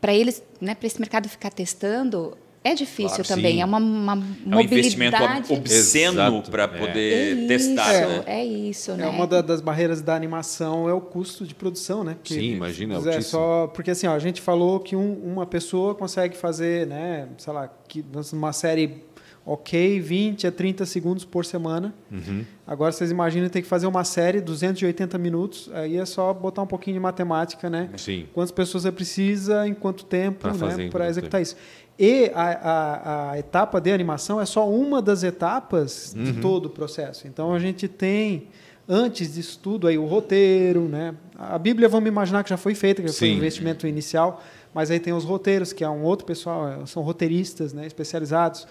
para 0.00 0.14
eles, 0.14 0.42
né? 0.60 0.74
Para 0.74 0.86
esse 0.86 1.00
mercado 1.00 1.28
ficar 1.28 1.50
testando 1.50 2.36
é 2.64 2.74
difícil 2.74 3.24
Claro, 3.24 3.28
também. 3.28 3.54
sim. 3.54 3.62
É 3.62 3.64
uma, 3.64 3.78
uma 3.78 4.12
É 4.14 4.56
um 4.56 4.60
investimento 4.60 5.16
mobilidade. 5.16 5.52
obsceno 5.54 6.42
para 6.42 6.64
é. 6.64 6.66
poder 6.66 7.44
é 7.44 7.46
testar. 7.46 7.92
isso, 8.02 8.08
né? 8.08 8.22
É 8.26 8.44
isso, 8.44 8.92
né? 8.94 9.04
É 9.04 9.08
uma 9.08 9.26
da- 9.26 9.40
das 9.40 9.60
barreiras 9.60 10.02
da 10.02 10.14
animação 10.14 10.88
é 10.88 10.92
o 10.92 11.00
custo 11.00 11.46
de 11.46 11.54
produção, 11.54 12.02
né? 12.04 12.16
Que- 12.22 12.34
Sim, 12.34 12.54
imagina, 12.56 12.94
é 12.94 12.96
é, 12.96 12.98
altíssimo. 12.98 13.22
só 13.22 13.66
porque 13.68 13.92
assim, 13.92 14.06
ó, 14.06 14.12
a 14.14 14.18
gente 14.18 14.40
falou 14.42 14.80
que 14.80 14.94
um- 14.96 15.14
uma 15.24 15.46
pessoa 15.46 15.94
consegue 15.94 16.36
fazer, 16.36 16.86
né, 16.86 17.28
sei 17.38 17.52
lá, 17.52 17.68
que 17.88 18.04
uma 18.32 18.52
série 18.52 19.04
ok, 19.50 19.98
20 20.00 20.46
a 20.46 20.52
30 20.52 20.84
segundos 20.84 21.24
por 21.24 21.44
semana. 21.44 21.94
Uhum. 22.12 22.44
Agora 22.66 22.92
vocês 22.92 23.10
imaginam 23.10 23.48
ter 23.48 23.62
que 23.62 23.68
fazer 23.68 23.86
uma 23.86 24.04
série 24.04 24.40
280 24.42 25.16
minutos, 25.16 25.70
aí 25.72 25.96
é 25.96 26.04
só 26.04 26.34
botar 26.34 26.62
um 26.62 26.66
pouquinho 26.66 26.94
de 26.94 27.00
matemática, 27.00 27.70
né? 27.70 27.88
Sim. 27.96 28.26
Quantas 28.34 28.50
pessoas 28.52 28.82
você 28.82 28.92
precisa, 28.92 29.66
em 29.66 29.72
quanto 29.74 30.04
tempo, 30.04 30.40
Pra 30.40 30.52
né, 30.52 30.88
para 30.90 31.08
executar 31.08 31.40
isso. 31.40 31.56
E 31.98 32.30
a, 32.34 32.42
a, 32.42 33.30
a 33.32 33.38
etapa 33.38 33.80
de 33.80 33.90
animação 33.90 34.40
é 34.40 34.44
só 34.46 34.68
uma 34.68 35.00
das 35.00 35.22
etapas 35.22 36.14
de 36.14 36.30
Uhum. 36.32 36.40
todo 36.40 36.66
o 36.66 36.70
processo. 36.70 37.26
Então 37.26 37.52
a 37.54 37.58
gente 37.58 37.88
tem 37.88 38.48
antes 38.88 39.34
disso 39.34 39.58
tudo 39.62 39.86
aí 39.86 39.98
o 39.98 40.04
roteiro, 40.06 40.82
né? 40.88 41.14
A 41.38 41.58
Bíblia 41.58 41.88
vamos 41.88 42.08
imaginar 42.08 42.44
que 42.44 42.50
já 42.50 42.56
foi 42.56 42.74
feita, 42.74 43.02
que 43.02 43.08
foi 43.08 43.28
Sim. 43.28 43.34
um 43.34 43.36
investimento 43.38 43.86
inicial, 43.86 44.42
mas 44.74 44.90
aí 44.90 45.00
tem 45.00 45.12
os 45.12 45.24
roteiros, 45.24 45.72
que 45.72 45.82
é 45.82 45.88
um 45.88 46.02
outro 46.02 46.24
pessoal, 46.26 46.86
são 46.86 47.02
roteiristas, 47.02 47.72
né, 47.72 47.86
especializados. 47.86 48.66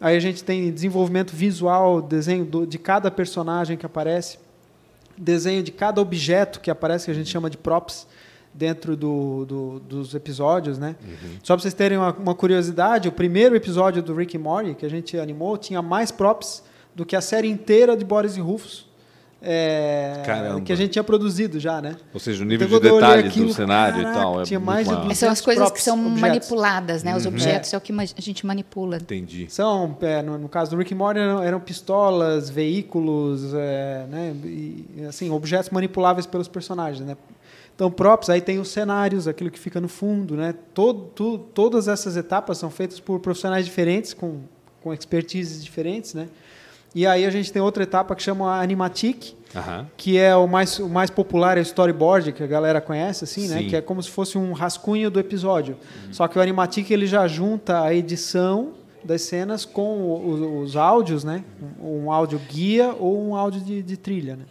Aí 0.00 0.16
a 0.16 0.20
gente 0.20 0.44
tem 0.44 0.70
desenvolvimento 0.72 1.34
visual, 1.34 2.00
desenho 2.00 2.44
do- 2.44 2.66
de 2.66 2.78
cada 2.78 3.10
personagem 3.10 3.76
que 3.76 3.84
aparece, 3.84 4.38
desenho 5.16 5.62
de 5.62 5.72
cada 5.72 6.00
objeto 6.00 6.60
que 6.60 6.70
aparece, 6.70 7.06
que 7.06 7.10
a 7.10 7.14
gente 7.14 7.28
chama 7.28 7.50
de 7.50 7.56
props, 7.56 8.06
dentro 8.54 8.96
do, 8.96 9.44
do- 9.44 9.80
dos 9.80 10.14
episódios, 10.14 10.78
né? 10.78 10.96
Só 11.44 11.54
para 11.54 11.62
vocês 11.62 11.74
terem 11.74 11.98
uma, 11.98 12.12
uma 12.12 12.34
curiosidade, 12.34 13.06
o 13.08 13.12
primeiro 13.12 13.54
episódio 13.54 14.02
do 14.02 14.14
Rick 14.14 14.36
and 14.36 14.40
Morty 14.40 14.74
que 14.74 14.86
a 14.86 14.90
gente 14.90 15.16
animou 15.18 15.56
tinha 15.58 15.80
mais 15.82 16.10
props 16.10 16.62
do 16.94 17.04
que 17.06 17.14
a 17.14 17.20
série 17.20 17.48
inteira 17.48 17.96
de 17.96 18.04
Boris 18.04 18.36
e 18.36 18.40
Rufus. 18.40 18.87
É, 19.40 20.22
que 20.64 20.72
a 20.72 20.76
gente 20.76 20.90
tinha 20.90 21.04
produzido 21.04 21.60
já, 21.60 21.80
né? 21.80 21.96
Ou 22.12 22.18
seja, 22.20 22.42
o 22.42 22.46
nível 22.46 22.66
Então, 22.66 22.78
de 22.80 22.84
quando 22.88 22.90
eu 22.90 22.96
olhei 22.96 23.08
detalhe 23.08 23.28
aquilo, 23.28 23.46
do 23.46 23.54
cenário 23.54 23.94
caraca, 24.02 24.18
e 24.18 24.20
tal. 24.22 24.40
É 24.40 24.44
tinha 24.44 24.58
muito 24.60 24.66
mais 24.90 25.08
de 25.08 25.14
São 25.14 25.30
as 25.30 25.40
coisas 25.40 25.70
que 25.70 25.80
são 25.80 25.94
objetos. 25.98 26.20
manipuladas, 26.20 27.02
né? 27.02 27.16
Os 27.16 27.24
Uhum. 27.24 27.32
objetos 27.32 27.72
é. 27.72 27.76
o 27.76 27.80
que 27.80 27.92
a 27.92 28.20
gente 28.20 28.44
manipula. 28.46 28.96
Entendi. 28.96 29.46
São, 29.48 29.96
é, 30.00 30.22
no, 30.22 30.38
no 30.38 30.48
caso 30.48 30.72
do 30.72 30.76
Rick 30.76 30.92
and 30.92 30.96
Morty, 30.96 31.20
eram, 31.20 31.42
eram 31.42 31.60
pistolas, 31.60 32.50
veículos, 32.50 33.52
é, 33.54 34.06
né, 34.10 34.34
e, 34.44 34.84
assim, 35.08 35.30
objetos 35.30 35.70
manipuláveis 35.70 36.26
pelos 36.26 36.48
personagens, 36.48 37.06
né? 37.06 37.16
Então, 37.74 37.92
props, 37.92 38.28
aí 38.28 38.40
tem 38.40 38.58
os 38.58 38.68
cenários, 38.70 39.28
aquilo 39.28 39.50
que 39.52 39.58
fica 39.58 39.80
no 39.80 39.88
fundo, 39.88 40.34
né? 40.34 40.52
Todo, 40.74 41.02
tu- 41.14 41.38
todas 41.38 41.86
essas 41.86 42.16
etapas 42.16 42.58
são 42.58 42.70
feitas 42.70 42.98
por 42.98 43.20
profissionais 43.20 43.64
diferentes, 43.64 44.12
com, 44.12 44.40
com 44.82 44.92
expertises 44.92 45.62
diferentes, 45.64 46.12
né? 46.12 46.26
E 46.94 47.06
aí 47.06 47.24
a 47.26 47.30
gente 47.30 47.52
tem 47.52 47.60
outra 47.62 47.82
etapa 47.82 48.14
que 48.16 48.22
chama 48.22 48.60
Animatic, 48.60 49.34
Aham. 49.54 49.86
que 49.96 50.16
é 50.18 50.34
o 50.34 50.46
mais, 50.48 50.78
o 50.78 50.88
mais 50.88 51.10
popular, 51.10 51.56
é 51.56 51.60
o 51.60 51.62
storyboard, 51.62 52.32
que 52.32 52.42
a 52.42 52.46
galera 52.46 52.80
conhece, 52.80 53.24
assim, 53.24 53.46
né? 53.48 53.62
Que 53.64 53.76
é 53.76 53.80
como 53.80 54.02
se 54.02 54.10
fosse 54.10 54.36
um 54.38 54.52
rascunho 54.52 55.10
do 55.10 55.20
episódio. 55.20 55.76
Só 56.10 56.26
que 56.26 56.38
o 56.38 56.42
Animatic 56.42 56.90
ele 56.90 57.06
já 57.06 57.26
junta 57.28 57.82
a 57.82 57.94
edição 57.94 58.72
das 59.04 59.22
cenas 59.22 59.64
com 59.64 60.00
o- 60.00 60.60
os, 60.62 60.76
áudios, 60.76 61.22
né? 61.24 61.44
Um, 61.80 62.04
um 62.06 62.12
áudio 62.12 62.38
guia 62.50 62.94
ou 62.98 63.22
um 63.28 63.36
áudio 63.36 63.60
de, 63.60 63.82
de 63.82 63.96
trilha, 63.96 64.36
né? 64.36 64.44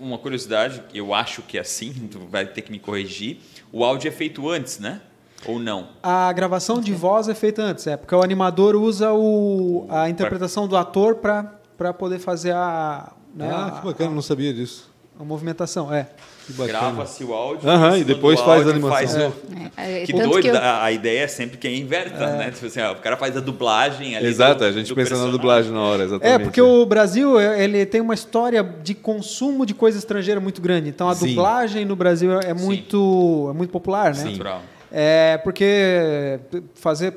Uma 0.00 0.16
curiosidade, 0.16 0.82
eu 0.94 1.12
acho 1.12 1.42
que 1.42 1.58
é 1.58 1.60
assim, 1.60 1.92
tu 2.10 2.20
vai 2.30 2.46
ter 2.46 2.62
que 2.62 2.70
me 2.70 2.78
corrigir. 2.78 3.38
O 3.72 3.84
áudio 3.84 4.08
é 4.08 4.10
feito 4.12 4.48
antes, 4.48 4.78
né? 4.78 5.00
Ou 5.46 5.58
não? 5.58 5.88
A 6.02 6.32
gravação 6.32 6.80
de 6.80 6.92
voz 6.92 7.28
é 7.28 7.34
feita 7.34 7.62
antes, 7.62 7.86
é 7.86 7.96
porque 7.96 8.14
o 8.14 8.22
animador 8.22 8.76
usa 8.76 9.12
o, 9.12 9.86
a 9.88 10.08
interpretação 10.10 10.68
do 10.68 10.76
ator 10.76 11.16
para 11.16 11.92
poder 11.94 12.18
fazer 12.18 12.52
a, 12.52 13.12
né, 13.34 13.50
Ah, 13.52 13.78
que 13.80 13.86
bacana, 13.86 14.10
não 14.10 14.20
sabia 14.22 14.52
disso. 14.52 14.90
a, 15.18 15.22
a 15.22 15.24
movimentação. 15.24 15.92
É. 15.92 16.08
Que. 16.46 16.52
Grava-se 16.66 17.22
o 17.22 17.32
áudio. 17.32 17.70
Aham, 17.70 17.96
e 17.98 18.02
depois 18.04 18.36
do 18.40 18.44
faz 18.44 18.66
a 18.66 18.70
animação. 18.70 18.96
faz 18.96 19.14
o- 19.16 19.32
É, 19.76 20.02
é, 20.02 20.04
Que 20.04 20.12
tanto 20.12 20.30
doido, 20.30 20.48
eu- 20.48 20.56
a, 20.58 20.82
a 20.84 20.90
ideia 20.92 21.20
é 21.20 21.28
sempre 21.28 21.56
que 21.58 21.68
inverta, 21.70 22.26
né? 22.36 22.50
Tipo 22.50 22.66
assim, 22.66 22.80
ó, 22.80 22.92
o 22.92 22.96
cara 22.96 23.16
faz 23.16 23.36
a 23.36 23.40
dublagem 23.40 24.16
ali. 24.16 24.26
Exato, 24.26 24.58
do- 24.58 24.64
a 24.64 24.72
gente 24.72 24.88
pensa 24.88 24.94
na 24.94 25.04
personagem. 25.04 25.30
dublagem 25.32 25.72
na 25.72 25.80
hora, 25.80 26.02
exatamente. 26.04 26.34
É, 26.34 26.44
porque 26.44 26.60
o 26.60 26.84
Brasil 26.84 27.40
ele 27.40 27.86
tem 27.86 28.00
uma 28.00 28.14
história 28.14 28.64
de 28.82 28.94
consumo 28.94 29.64
de 29.64 29.74
coisa 29.74 29.96
estrangeira 29.96 30.40
muito 30.40 30.60
grande. 30.60 30.88
Então 30.88 31.08
a 31.08 31.14
Sim. 31.14 31.28
dublagem 31.28 31.84
no 31.84 31.94
Brasil 31.94 32.32
é 32.40 32.52
muito, 32.52 33.46
é 33.50 33.56
muito 33.56 33.70
popular, 33.70 34.12
né? 34.14 34.24
Natural. 34.24 34.60
É 34.92 35.38
porque 35.38 36.40
fazer 36.74 37.14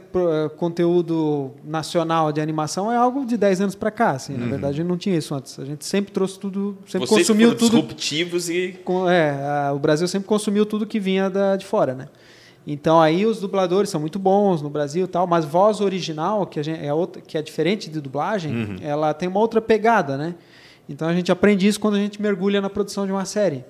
conteúdo 0.58 1.52
nacional 1.64 2.32
de 2.32 2.40
animação 2.40 2.92
é 2.92 2.96
algo 2.96 3.26
de 3.26 3.36
10 3.36 3.62
anos 3.62 3.76
para 3.76 3.90
cá. 3.90 4.12
Assim, 4.12 4.38
Na 4.38 4.46
verdade, 4.46 4.84
não 4.84 4.96
tinha 4.96 5.18
isso 5.18 5.34
antes. 5.34 5.58
A 5.60 5.66
gente 5.66 5.84
sempre 5.86 6.12
trouxe 6.12 6.38
tudo, 6.40 6.78
sempre 6.86 7.08
Vocês 7.08 7.10
consumiu 7.10 7.50
foram 7.50 7.60
tudo. 7.60 7.72
disruptivos 7.72 8.50
e 8.50 8.80
é, 9.10 9.72
o 9.72 9.80
Brasil 9.80 10.08
sempre 10.08 10.28
consumiu 10.28 10.66
tudo 10.66 10.86
que 10.86 11.00
vinha 11.00 11.30
da, 11.30 11.56
de 11.56 11.66
fora, 11.66 11.96
né? 11.96 12.08
Então 12.66 13.02
aí 13.02 13.26
os 13.26 13.40
dubladores 13.40 13.90
são 13.90 14.00
muito 14.00 14.18
bons 14.18 14.62
no 14.62 14.70
Brasil 14.70 15.06
e 15.06 15.08
tal, 15.08 15.28
mas 15.28 15.44
voz 15.44 15.82
original, 15.82 16.46
que, 16.46 16.62
gente, 16.64 16.86
é, 16.86 16.94
outra, 16.94 17.22
que 17.22 17.38
é 17.38 17.42
diferente 17.42 17.90
de 17.90 18.00
dublagem, 18.00 18.78
ela 18.82 19.14
tem 19.14 19.28
uma 19.28 19.40
outra 19.40 19.60
pegada, 19.60 20.16
né? 20.16 20.36
Então 20.88 21.08
a 21.08 21.14
gente 21.14 21.32
aprende 21.32 21.68
isso 21.68 21.80
quando 21.80 21.96
a 21.96 22.00
gente 22.00 22.22
mergulha 22.22 22.62
na 22.62 22.70
produção 22.70 23.06
de 23.06 23.12
uma 23.12 23.26
série. 23.26 23.66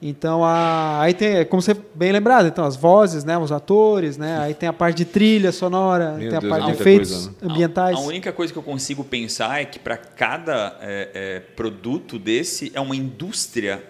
Então 0.00 0.44
a, 0.44 1.00
aí 1.00 1.14
tem, 1.14 1.44
como 1.46 1.62
você 1.62 1.74
bem 1.94 2.12
lembrado, 2.12 2.46
então 2.46 2.64
as 2.64 2.76
vozes, 2.76 3.24
né, 3.24 3.38
os 3.38 3.50
atores, 3.50 4.18
né? 4.18 4.38
Aí 4.40 4.52
tem 4.52 4.68
a 4.68 4.72
parte 4.72 4.98
de 4.98 5.04
trilha 5.06 5.50
sonora, 5.50 6.12
Meu 6.12 6.28
tem 6.28 6.36
a 6.36 6.40
Deus, 6.40 6.50
parte 6.50 6.66
de 6.66 6.72
efeitos 6.72 7.12
coisa, 7.12 7.30
né? 7.30 7.36
ambientais. 7.50 7.96
A, 7.96 8.00
a 8.00 8.02
única 8.02 8.32
coisa 8.32 8.52
que 8.52 8.58
eu 8.58 8.62
consigo 8.62 9.02
pensar 9.02 9.62
é 9.62 9.64
que 9.64 9.78
para 9.78 9.96
cada 9.96 10.76
é, 10.82 11.10
é, 11.14 11.40
produto 11.40 12.18
desse 12.18 12.70
é 12.74 12.80
uma 12.80 12.94
indústria 12.94 13.82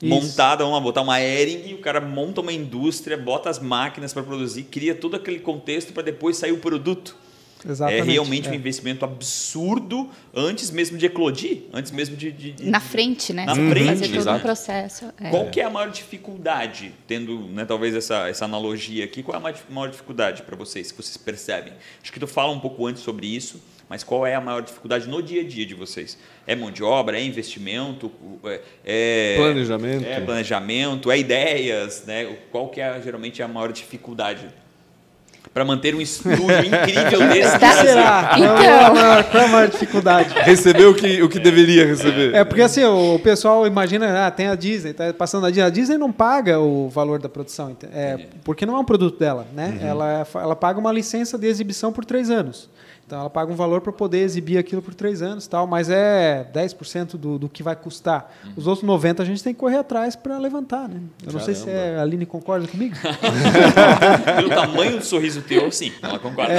Isso. 0.00 0.06
montada, 0.08 0.62
vamos 0.62 0.78
lá, 0.78 0.84
botar 0.84 1.02
uma 1.02 1.20
Ering, 1.20 1.74
o 1.74 1.78
cara 1.78 2.00
monta 2.00 2.40
uma 2.40 2.52
indústria, 2.52 3.18
bota 3.18 3.50
as 3.50 3.58
máquinas 3.58 4.12
para 4.12 4.22
produzir, 4.22 4.62
cria 4.64 4.94
todo 4.94 5.16
aquele 5.16 5.40
contexto 5.40 5.92
para 5.92 6.04
depois 6.04 6.36
sair 6.36 6.52
o 6.52 6.58
produto. 6.58 7.16
Exatamente. 7.68 8.08
É 8.08 8.12
realmente 8.12 8.48
um 8.48 8.52
é. 8.52 8.56
investimento 8.56 9.04
absurdo 9.04 10.08
antes 10.34 10.70
mesmo 10.70 10.96
de 10.98 11.06
eclodir, 11.06 11.62
antes 11.72 11.90
mesmo 11.92 12.16
de. 12.16 12.30
de- 12.32 12.52
de- 12.52 12.70
na 12.70 12.80
frente, 12.80 13.32
né? 13.32 13.44
Na 13.46 13.54
tem 13.54 13.64
que 13.64 13.70
frente, 13.70 13.88
fazer 13.88 14.08
todo 14.08 14.16
exato. 14.18 14.38
um 14.38 14.40
processo. 14.42 15.04
é. 15.20 15.30
Qual 15.30 15.46
que 15.50 15.60
é 15.60 15.64
a 15.64 15.70
maior 15.70 15.90
dificuldade, 15.90 16.92
tendo 17.06 17.38
né, 17.48 17.64
talvez 17.64 17.94
essa, 17.94 18.28
essa 18.28 18.44
analogia 18.44 19.04
aqui, 19.04 19.22
qual 19.22 19.34
é 19.34 19.38
a 19.38 19.40
maior- 19.40 19.58
maior 19.68 19.88
dificuldade 19.90 20.42
para 20.42 20.56
vocês, 20.56 20.90
que 20.90 20.96
vocês 21.02 21.16
percebem? 21.16 21.72
Acho 22.02 22.12
que 22.12 22.20
tu 22.20 22.26
fala 22.26 22.52
um 22.52 22.60
pouco 22.60 22.86
antes 22.86 23.02
sobre 23.02 23.26
isso, 23.26 23.60
mas 23.88 24.04
qual 24.04 24.26
é 24.26 24.34
a 24.34 24.40
maior 24.40 24.62
dificuldade 24.62 25.08
no 25.08 25.22
dia 25.22 25.42
a 25.42 25.44
dia 25.44 25.66
de 25.66 25.74
vocês? 25.74 26.16
É 26.46 26.54
mão 26.54 26.70
de 26.70 26.82
obra, 26.82 27.18
é 27.18 27.24
investimento, 27.24 28.10
é, 28.44 28.60
é- 28.84 29.36
Planejamento. 29.36 30.04
é 30.06 30.20
planejamento, 30.20 31.10
é 31.10 31.18
ideias, 31.18 32.04
né? 32.06 32.36
Qual 32.50 32.68
que 32.68 32.80
é 32.80 33.00
geralmente 33.02 33.42
a 33.42 33.48
maior 33.48 33.72
dificuldade? 33.72 34.48
Para 35.52 35.64
manter 35.64 35.94
um 35.94 36.00
estúdio 36.00 36.42
incrível 36.64 37.26
desse? 37.32 37.58
Tá. 37.58 37.72
Será? 37.72 38.34
Então. 38.36 38.56
Qual 38.56 38.62
é 38.62 38.84
a 38.84 38.90
maior, 38.92 39.24
qual 39.24 39.42
é 39.42 39.46
a 39.46 39.48
maior 39.48 39.68
dificuldade? 39.68 40.34
Receber 40.40 40.84
o 40.86 40.94
que, 40.94 41.22
o 41.22 41.28
que 41.28 41.38
deveria 41.38 41.86
receber. 41.86 42.34
É 42.34 42.44
porque 42.44 42.62
assim, 42.62 42.84
o 42.84 43.18
pessoal 43.18 43.66
imagina, 43.66 44.26
ah, 44.26 44.30
tem 44.30 44.46
a 44.46 44.54
Disney, 44.54 44.92
tá 44.92 45.12
passando 45.12 45.46
a 45.46 45.50
Disney. 45.50 45.66
A 45.66 45.70
Disney 45.70 45.98
não 45.98 46.12
paga 46.12 46.60
o 46.60 46.88
valor 46.88 47.20
da 47.20 47.28
produção, 47.28 47.76
é, 47.92 48.26
porque 48.44 48.64
não 48.64 48.76
é 48.76 48.78
um 48.78 48.84
produto 48.84 49.18
dela, 49.18 49.46
né? 49.54 49.78
Ela, 49.82 50.26
ela 50.34 50.56
paga 50.56 50.78
uma 50.78 50.92
licença 50.92 51.36
de 51.36 51.46
exibição 51.46 51.92
por 51.92 52.04
três 52.04 52.30
anos. 52.30 52.68
Então 53.10 53.18
ela 53.18 53.28
paga 53.28 53.52
um 53.52 53.56
valor 53.56 53.80
para 53.80 53.92
poder 53.92 54.18
exibir 54.18 54.56
aquilo 54.56 54.80
por 54.80 54.94
três 54.94 55.20
anos, 55.20 55.44
tal, 55.48 55.66
mas 55.66 55.90
é 55.90 56.48
10% 56.54 57.16
do, 57.16 57.40
do 57.40 57.48
que 57.48 57.60
vai 57.60 57.74
custar. 57.74 58.32
Os 58.56 58.68
outros 58.68 58.86
90 58.86 59.20
a 59.20 59.26
gente 59.26 59.42
tem 59.42 59.52
que 59.52 59.58
correr 59.58 59.78
atrás 59.78 60.14
para 60.14 60.38
levantar, 60.38 60.88
né? 60.88 61.00
Eu 61.26 61.32
não 61.32 61.40
sei 61.40 61.56
se 61.56 61.68
é, 61.68 61.96
a 61.96 62.02
Aline 62.02 62.24
concorda 62.24 62.68
comigo. 62.68 62.94
Pelo 64.36 64.48
tamanho 64.50 64.98
do 64.98 65.04
sorriso 65.04 65.42
teu, 65.42 65.72
sim, 65.72 65.90
ela 66.00 66.20
concorda. 66.20 66.52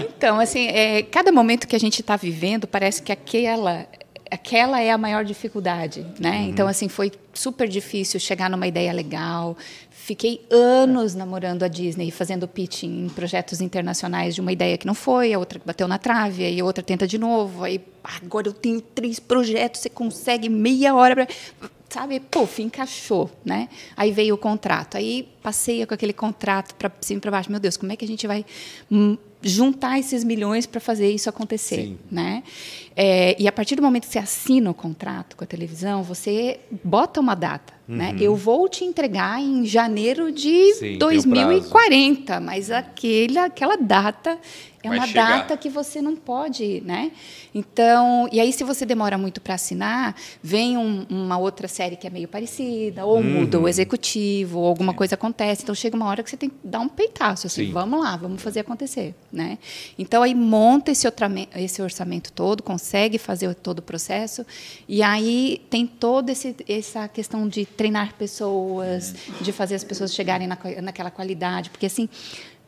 Então, 0.00 0.40
assim, 0.40 0.66
é, 0.66 1.04
cada 1.04 1.30
momento 1.30 1.68
que 1.68 1.76
a 1.76 1.78
gente 1.78 2.00
está 2.00 2.16
vivendo, 2.16 2.66
parece 2.66 3.00
que 3.00 3.12
aquela, 3.12 3.86
aquela 4.28 4.80
é 4.80 4.90
a 4.90 4.98
maior 4.98 5.24
dificuldade, 5.24 6.04
né? 6.18 6.46
Então, 6.48 6.66
assim, 6.66 6.88
foi 6.88 7.12
super 7.32 7.68
difícil 7.68 8.18
chegar 8.18 8.50
numa 8.50 8.66
ideia 8.66 8.92
legal. 8.92 9.56
Fiquei 10.04 10.44
anos 10.50 11.14
namorando 11.14 11.62
a 11.62 11.68
Disney, 11.68 12.10
fazendo 12.10 12.48
pitching 12.48 13.04
em 13.04 13.08
projetos 13.08 13.60
internacionais 13.60 14.34
de 14.34 14.40
uma 14.40 14.50
ideia 14.50 14.76
que 14.76 14.84
não 14.84 14.94
foi, 14.94 15.32
a 15.32 15.38
outra 15.38 15.60
que 15.60 15.64
bateu 15.64 15.86
na 15.86 15.96
trave, 15.96 16.44
aí 16.44 16.58
a 16.58 16.64
outra 16.64 16.82
tenta 16.82 17.06
de 17.06 17.16
novo, 17.18 17.62
aí 17.62 17.80
"Ah, 18.02 18.16
agora 18.20 18.48
eu 18.48 18.52
tenho 18.52 18.80
três 18.80 19.20
projetos, 19.20 19.80
você 19.80 19.88
consegue 19.88 20.48
meia 20.48 20.92
hora 20.92 21.14
para 21.14 21.28
sabe, 21.88 22.18
puf, 22.18 22.60
encaixou, 22.60 23.30
né? 23.44 23.68
Aí 23.96 24.10
veio 24.10 24.34
o 24.34 24.38
contrato. 24.38 24.96
Aí 24.96 25.28
passei 25.40 25.86
com 25.86 25.94
aquele 25.94 26.12
contrato 26.14 26.74
para 26.74 26.90
cima 27.00 27.18
e 27.18 27.20
para 27.20 27.30
baixo. 27.30 27.50
Meu 27.50 27.60
Deus, 27.60 27.76
como 27.76 27.92
é 27.92 27.96
que 27.96 28.04
a 28.04 28.08
gente 28.08 28.26
vai 28.26 28.44
juntar 29.42 29.98
esses 29.98 30.24
milhões 30.24 30.66
para 30.66 30.80
fazer 30.80 31.10
isso 31.10 31.28
acontecer, 31.28 31.82
Sim. 31.82 31.98
né? 32.10 32.42
É, 32.94 33.34
e 33.40 33.48
a 33.48 33.52
partir 33.52 33.76
do 33.76 33.82
momento 33.82 34.06
que 34.06 34.12
você 34.12 34.18
assina 34.18 34.70
o 34.70 34.74
contrato 34.74 35.36
com 35.36 35.44
a 35.44 35.46
televisão, 35.46 36.02
você 36.02 36.60
bota 36.84 37.20
uma 37.20 37.34
data, 37.34 37.72
né? 37.88 38.14
Eu 38.20 38.36
vou 38.36 38.68
te 38.68 38.84
entregar 38.84 39.40
em 39.40 39.64
janeiro 39.64 40.30
de 40.30 40.52
Uhum. 40.52 40.74
Sim, 40.74 40.78
tem 40.78 40.96
o 40.96 40.98
2040, 40.98 42.40
mas 42.40 42.70
aquele, 42.70 43.38
aquela 43.38 43.76
data 43.76 44.38
é 44.82 44.88
Vai 44.88 44.98
uma 44.98 45.06
chegar. 45.06 45.38
data 45.38 45.56
que 45.56 45.68
você 45.70 46.02
não 46.02 46.16
pode, 46.16 46.80
né? 46.84 47.12
Então, 47.54 48.28
e 48.32 48.40
aí 48.40 48.52
se 48.52 48.64
você 48.64 48.84
demora 48.86 49.16
muito 49.16 49.40
para 49.40 49.54
assinar, 49.54 50.14
vem 50.42 50.76
um- 50.76 51.06
uma 51.08 51.38
outra 51.38 51.68
série 51.68 51.96
que 51.96 52.06
é 52.06 52.10
meio 52.10 52.26
parecida, 52.28 53.04
ou 53.04 53.22
muda 53.22 53.58
Uhum. 53.58 53.64
o 53.64 53.68
executivo, 53.68 54.58
ou 54.60 54.66
alguma 54.66 54.94
coisa 54.94 55.14
acontece. 55.14 55.62
Então 55.62 55.74
chega 55.74 55.94
uma 55.96 56.06
hora 56.06 56.22
que 56.22 56.30
você 56.30 56.36
tem 56.36 56.48
que 56.48 56.56
dar 56.64 56.80
um 56.80 56.88
peitaço, 56.88 57.46
assim, 57.46 57.66
Sim. 57.66 57.72
vamos 57.72 58.00
lá, 58.02 58.16
vamos 58.16 58.42
fazer 58.42 58.60
acontecer, 58.60 59.14
né? 59.32 59.58
Então 59.98 60.22
aí 60.22 60.34
monta 60.34 60.90
esse, 60.90 61.06
esse 61.56 61.82
orçamento 61.82 62.32
todo, 62.32 62.62
consegue 62.62 63.18
fazer 63.18 63.54
todo 63.54 63.78
o 63.80 63.82
processo, 63.82 64.44
e 64.88 65.02
aí 65.02 65.62
tem 65.70 65.86
toda 65.86 66.32
essa 66.68 67.06
questão 67.08 67.46
de 67.48 67.64
treinar 67.66 68.14
pessoas, 68.14 69.14
de 69.40 69.52
fazer 69.52 69.74
as 69.74 69.84
pessoas 69.84 70.14
chegarem 70.14 70.46
na, 70.46 70.58
naquela 70.82 71.10
qualidade, 71.10 71.70
porque 71.70 71.86
assim 71.86 72.08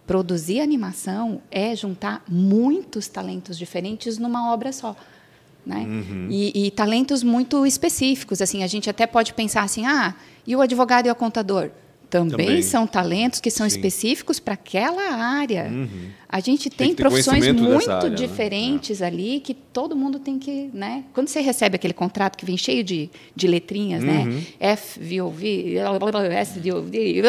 produzir 0.06 0.60
animação 0.60 1.40
é 1.50 1.74
juntar 1.74 2.22
muitos 2.28 3.08
talentos 3.08 3.56
diferentes 3.56 4.18
numa 4.18 4.52
obra 4.52 4.72
só. 4.72 4.94
Né? 5.64 5.86
E, 6.30 6.66
e 6.66 6.70
talentos 6.70 7.22
muito 7.22 7.64
específicos. 7.66 8.42
assim 8.42 8.62
A 8.62 8.66
gente 8.66 8.90
até 8.90 9.06
pode 9.06 9.32
pensar 9.32 9.62
assim: 9.62 9.86
ah, 9.86 10.14
e 10.46 10.54
o 10.54 10.60
advogado 10.60 11.06
e 11.06 11.10
o 11.10 11.14
contador? 11.14 11.70
Também, 12.14 12.46
Também. 12.46 12.62
são 12.62 12.86
talentos 12.86 13.40
que 13.40 13.50
são 13.50 13.68
Sim. 13.68 13.74
específicos 13.76 14.38
para 14.38 14.54
aquela 14.54 15.02
área. 15.14 15.68
A 16.28 16.38
gente 16.40 16.68
Tem 16.70 16.88
tem, 16.88 16.96
profissões 16.96 17.46
muito 17.52 17.90
área, 17.90 18.10
né? 18.10 18.16
diferentes 18.16 19.00
ali 19.02 19.40
que 19.40 19.52
todo 19.54 19.94
mundo 19.96 20.18
tem 20.20 20.38
que. 20.38 20.70
Né? 20.72 21.04
Quando 21.12 21.26
você 21.28 21.40
recebe 21.40 21.76
aquele 21.76 21.92
contrato 21.94 22.36
que 22.36 22.44
vem 22.44 22.56
cheio 22.56 22.82
de, 22.84 23.10
de 23.34 23.46
letrinhas, 23.48 24.02
Uhum. 24.02 24.08
né? 24.60 24.76
FVOV, 24.76 25.76
SDOV, 26.44 27.22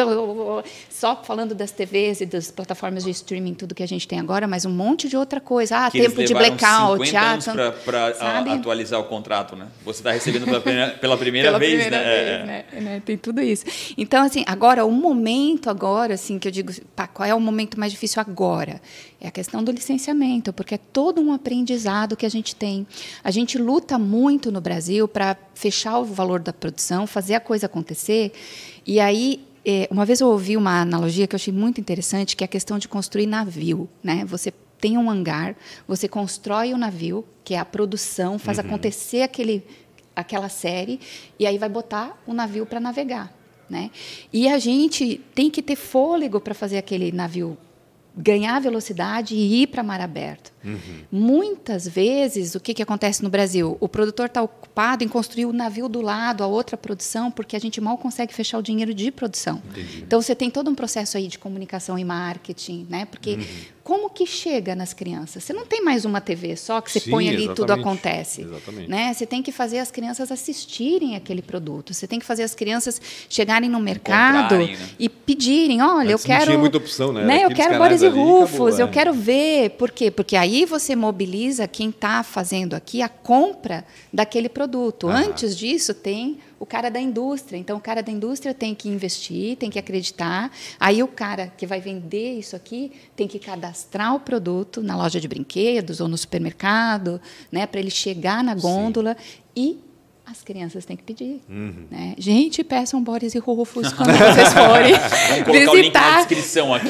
só 0.90 1.22
falando 1.22 1.54
das 1.54 1.70
TVs 1.70 2.20
e 2.20 2.26
das 2.26 2.50
plataformas 2.50 3.04
de 3.04 3.10
streaming, 3.10 3.54
tudo 3.54 3.74
que 3.74 3.82
a 3.82 3.86
gente 3.88 4.06
tem 4.08 4.18
agora, 4.18 4.46
mas 4.46 4.64
um 4.64 4.70
monte 4.70 5.08
de 5.08 5.16
outra 5.16 5.40
coisa. 5.40 5.78
Ah, 5.86 5.90
Que 5.90 6.00
tempo 6.00 6.22
de 6.24 6.34
blackout. 6.34 7.06
50 7.06 7.18
ah, 7.18 7.32
anos 7.32 7.44
tanto- 7.44 7.84
para 7.84 8.52
atualizar 8.54 9.00
o 9.00 9.04
contrato, 9.04 9.54
né? 9.56 9.66
Você 9.84 10.00
está 10.00 10.12
recebendo 10.12 10.44
pela 10.46 10.60
primeira, 10.60 10.90
pela 10.98 11.16
primeira 11.16 11.48
Pela 11.48 11.58
vez, 11.58 11.72
primeira 11.82 11.96
né? 11.98 12.04
vez, 12.04 12.46
né? 12.46 12.64
né? 12.80 13.02
Tem 13.04 13.16
tudo 13.16 13.40
isso. 13.40 13.64
Então, 13.96 14.24
assim, 14.24 14.42
agora, 14.46 14.75
o 14.84 14.90
momento 14.90 15.70
agora, 15.70 16.14
assim, 16.14 16.38
que 16.38 16.48
eu 16.48 16.52
digo, 16.52 16.72
pá, 16.94 17.06
qual 17.06 17.28
é 17.28 17.34
o 17.34 17.40
momento 17.40 17.78
mais 17.78 17.92
difícil 17.92 18.20
agora? 18.20 18.80
É 19.20 19.28
a 19.28 19.30
questão 19.30 19.62
do 19.62 19.70
licenciamento, 19.72 20.52
porque 20.52 20.74
é 20.74 20.78
todo 20.78 21.20
um 21.20 21.32
aprendizado 21.32 22.16
que 22.16 22.26
a 22.26 22.28
gente 22.28 22.54
tem. 22.54 22.86
A 23.22 23.30
gente 23.30 23.58
luta 23.58 23.98
muito 23.98 24.50
no 24.50 24.60
Brasil 24.60 25.06
para 25.06 25.36
fechar 25.54 25.98
o 25.98 26.04
valor 26.04 26.40
da 26.40 26.52
produção, 26.52 27.06
fazer 27.06 27.34
a 27.34 27.40
coisa 27.40 27.66
acontecer, 27.66 28.32
e 28.86 29.00
aí 29.00 29.44
é, 29.68 29.88
uma 29.90 30.06
vez 30.06 30.20
eu 30.20 30.28
ouvi 30.28 30.56
uma 30.56 30.80
analogia 30.80 31.26
que 31.26 31.34
eu 31.34 31.38
achei 31.38 31.52
muito 31.52 31.80
interessante, 31.80 32.36
que 32.36 32.44
é 32.44 32.46
a 32.46 32.48
questão 32.48 32.78
de 32.78 32.86
construir 32.86 33.26
navio. 33.26 33.88
Né? 34.00 34.24
Você 34.26 34.52
tem 34.80 34.96
um 34.96 35.10
hangar, 35.10 35.56
você 35.88 36.06
constrói 36.06 36.72
o 36.72 36.78
navio, 36.78 37.24
que 37.42 37.54
é 37.54 37.58
a 37.58 37.64
produção, 37.64 38.38
faz 38.38 38.60
acontecer 38.60 39.22
aquele, 39.22 39.66
aquela 40.14 40.48
série, 40.48 41.00
e 41.36 41.46
aí 41.46 41.58
vai 41.58 41.68
botar 41.68 42.16
o 42.24 42.32
navio 42.32 42.64
para 42.64 42.78
navegar. 42.78 43.35
Né? 43.68 43.90
E 44.32 44.48
a 44.48 44.58
gente 44.58 45.20
tem 45.34 45.50
que 45.50 45.60
ter 45.62 45.76
fôlego 45.76 46.40
para 46.40 46.54
fazer 46.54 46.78
aquele 46.78 47.10
navio 47.12 47.58
ganhar 48.16 48.58
velocidade 48.60 49.34
e 49.34 49.62
ir 49.62 49.66
para 49.66 49.82
mar 49.82 50.00
aberto. 50.00 50.50
Muitas 51.12 51.86
vezes, 51.86 52.54
o 52.54 52.60
que, 52.60 52.72
que 52.72 52.82
acontece 52.82 53.22
no 53.22 53.28
Brasil? 53.28 53.76
O 53.78 53.88
produtor 53.88 54.26
está 54.26 54.42
ocupado 54.42 55.04
em 55.04 55.08
construir 55.08 55.44
o 55.44 55.52
navio 55.52 55.86
do 55.86 56.00
lado, 56.00 56.42
a 56.42 56.46
outra 56.46 56.78
produção, 56.78 57.30
porque 57.30 57.54
a 57.54 57.58
gente 57.58 57.78
mal 57.78 57.98
consegue 57.98 58.32
fechar 58.32 58.58
o 58.58 58.62
dinheiro 58.62 58.94
de 58.94 59.10
produção. 59.10 59.62
Então, 59.98 60.22
você 60.22 60.34
tem 60.34 60.50
todo 60.50 60.70
um 60.70 60.74
processo 60.74 61.18
aí 61.18 61.28
de 61.28 61.38
comunicação 61.38 61.98
e 61.98 62.04
marketing, 62.04 62.86
né? 62.88 63.04
Porque 63.04 63.38
como 63.86 64.10
que 64.10 64.26
chega 64.26 64.74
nas 64.74 64.92
crianças? 64.92 65.44
Você 65.44 65.52
não 65.52 65.64
tem 65.64 65.80
mais 65.80 66.04
uma 66.04 66.20
TV 66.20 66.56
só 66.56 66.80
que 66.80 66.90
você 66.90 66.98
Sim, 66.98 67.08
põe 67.08 67.28
ali 67.28 67.44
e 67.44 67.54
tudo 67.54 67.70
acontece. 67.70 68.42
Exatamente. 68.42 68.90
Né? 68.90 69.14
Você 69.14 69.24
tem 69.24 69.40
que 69.40 69.52
fazer 69.52 69.78
as 69.78 69.92
crianças 69.92 70.32
assistirem 70.32 71.14
aquele 71.14 71.40
produto. 71.40 71.94
Você 71.94 72.04
tem 72.04 72.18
que 72.18 72.26
fazer 72.26 72.42
as 72.42 72.52
crianças 72.52 73.00
chegarem 73.28 73.70
no 73.70 73.78
mercado 73.78 74.56
né? 74.56 74.76
e 74.98 75.08
pedirem, 75.08 75.80
olha, 75.82 76.14
Antes 76.14 76.24
eu 76.24 76.30
não 76.30 76.36
quero, 76.36 76.44
tinha 76.46 76.58
muita 76.58 76.78
opção, 76.78 77.12
né? 77.12 77.22
Era 77.22 77.42
Eu 77.44 77.54
quero 77.54 77.78
Boris 77.78 78.02
e 78.02 78.08
Rufus, 78.08 78.50
acabou, 78.50 78.80
eu 78.80 78.86
é. 78.86 78.90
quero 78.90 79.12
ver. 79.14 79.70
Por 79.70 79.92
quê? 79.92 80.10
Porque 80.10 80.34
aí 80.34 80.64
você 80.64 80.96
mobiliza 80.96 81.68
quem 81.68 81.90
está 81.90 82.24
fazendo 82.24 82.74
aqui 82.74 83.02
a 83.02 83.08
compra 83.08 83.84
daquele 84.12 84.48
produto. 84.48 85.08
Aham. 85.08 85.28
Antes 85.28 85.56
disso, 85.56 85.94
tem 85.94 86.38
o 86.58 86.66
cara 86.66 86.90
da 86.90 87.00
indústria. 87.00 87.58
Então, 87.58 87.76
o 87.76 87.80
cara 87.80 88.02
da 88.02 88.10
indústria 88.10 88.54
tem 88.54 88.74
que 88.74 88.88
investir, 88.88 89.56
tem 89.56 89.70
que 89.70 89.78
acreditar. 89.78 90.50
Aí, 90.78 91.02
o 91.02 91.08
cara 91.08 91.52
que 91.56 91.66
vai 91.66 91.80
vender 91.80 92.38
isso 92.38 92.56
aqui 92.56 92.92
tem 93.14 93.28
que 93.28 93.38
cadastrar 93.38 94.14
o 94.14 94.20
produto 94.20 94.82
na 94.82 94.96
loja 94.96 95.20
de 95.20 95.28
brinquedos 95.28 96.00
ou 96.00 96.08
no 96.08 96.16
supermercado, 96.16 97.20
né, 97.50 97.66
para 97.66 97.80
ele 97.80 97.90
chegar 97.90 98.42
na 98.42 98.54
gôndola 98.54 99.16
e 99.54 99.78
as 100.28 100.42
crianças 100.42 100.84
têm 100.84 100.96
que 100.96 101.04
pedir. 101.04 101.40
Uhum. 101.48 101.86
Né? 101.90 102.14
Gente, 102.18 102.64
peçam 102.64 103.00
Boris 103.02 103.34
e 103.34 103.38
Rufus 103.38 103.92
quando 103.92 104.10
vocês 104.18 104.52
forem 104.52 104.92
Vamos 104.92 105.44
colocar 105.44 105.50
o 105.50 105.54
link 105.54 105.66
na 105.66 105.72
visitar. 105.74 106.16
descrição 106.16 106.74
aqui. 106.74 106.88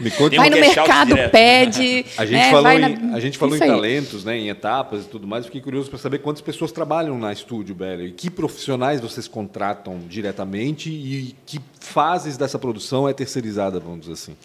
Me 0.00 0.10
conta 0.10 0.30
Tem 0.30 0.38
Vai 0.38 0.50
no 0.50 0.56
out 0.56 0.66
mercado, 0.66 1.14
pede. 1.30 2.04
A 2.16 2.24
gente 2.24 2.34
né, 2.36 2.48
falou, 2.50 2.62
vai 2.62 2.76
em, 2.76 2.96
na- 2.96 3.16
a 3.16 3.20
gente 3.20 3.38
falou 3.38 3.54
em 3.54 3.58
Isso 3.58 3.66
talentos, 3.66 4.24
né, 4.24 4.36
em 4.38 4.48
etapas 4.48 5.04
e 5.04 5.08
tudo 5.08 5.26
mais. 5.26 5.44
Fiquei 5.46 5.60
curioso 5.60 5.88
para 5.90 5.98
saber 5.98 6.18
quantas 6.18 6.42
pessoas 6.42 6.72
trabalham 6.72 7.18
na 7.18 7.32
Estúdio 7.32 7.74
Belly. 7.74 8.06
E 8.06 8.12
que 8.12 8.30
profissionais 8.30 9.00
vocês 9.00 9.28
contratam 9.28 9.98
diretamente 10.08 10.90
e 10.90 11.34
que 11.46 11.60
fases 11.80 12.36
dessa 12.36 12.58
produção 12.58 13.08
é 13.08 13.12
terceirizada, 13.12 13.78
vamos 13.78 14.00
dizer 14.00 14.12
assim. 14.14 14.36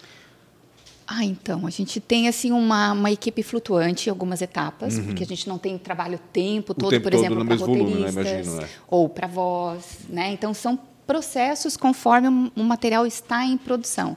Ah, 1.12 1.24
então, 1.24 1.66
a 1.66 1.70
gente 1.70 1.98
tem 1.98 2.28
assim 2.28 2.52
uma, 2.52 2.92
uma 2.92 3.10
equipe 3.10 3.42
flutuante 3.42 4.08
em 4.08 4.10
algumas 4.10 4.40
etapas, 4.40 4.96
porque 5.00 5.24
a 5.24 5.26
gente 5.26 5.48
não 5.48 5.58
tem 5.58 5.76
trabalho 5.76 6.14
o 6.14 6.32
tempo 6.32 6.72
todo, 6.72 6.84
Uhum. 6.84 6.90
tempo 6.90 7.02
por 7.02 7.10
todo 7.10 7.20
exemplo, 7.20 7.36
para 7.44 7.44
mesmo 7.56 7.66
volume, 7.66 7.94
né? 7.94 8.06
roteiristas 8.10 8.46
Imagino, 8.46 8.62
é. 8.62 8.68
ou 8.86 9.08
para 9.08 9.26
voz, 9.26 9.84
né? 10.08 10.32
Então 10.32 10.54
são 10.54 10.78
processos 11.08 11.76
conforme 11.76 12.28
o 12.28 12.52
o 12.60 12.62
material 12.62 13.04
está 13.08 13.44
em 13.44 13.56
produção. 13.58 14.16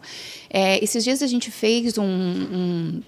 É, 0.51 0.84
esses 0.84 1.03
dias 1.03 1.23
a 1.23 1.27
gente 1.27 1.49
fez 1.49 1.97
um, 1.97 2.03
um 2.03 3.01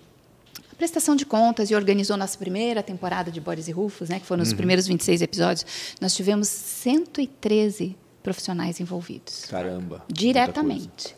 prestação 0.80 1.16
de 1.16 1.24
contas 1.26 1.70
e 1.70 1.76
organizou 1.76 2.18
nossa 2.18 2.38
primeira 2.40 2.82
temporada 2.82 3.32
de 3.32 3.40
Boris 3.40 3.68
e 3.68 3.72
Rufus, 3.72 4.10
né, 4.10 4.20
que 4.20 4.26
foram 4.26 4.42
os 4.42 4.50
Uhum. 4.50 4.58
primeiros 4.58 4.88
26 4.88 5.22
episódios. 5.22 5.64
Nós 6.02 6.16
tivemos 6.16 6.48
113 6.48 7.96
profissionais 8.24 8.80
envolvidos 8.80 9.46
Caramba. 9.46 10.04
diretamente. 10.12 11.16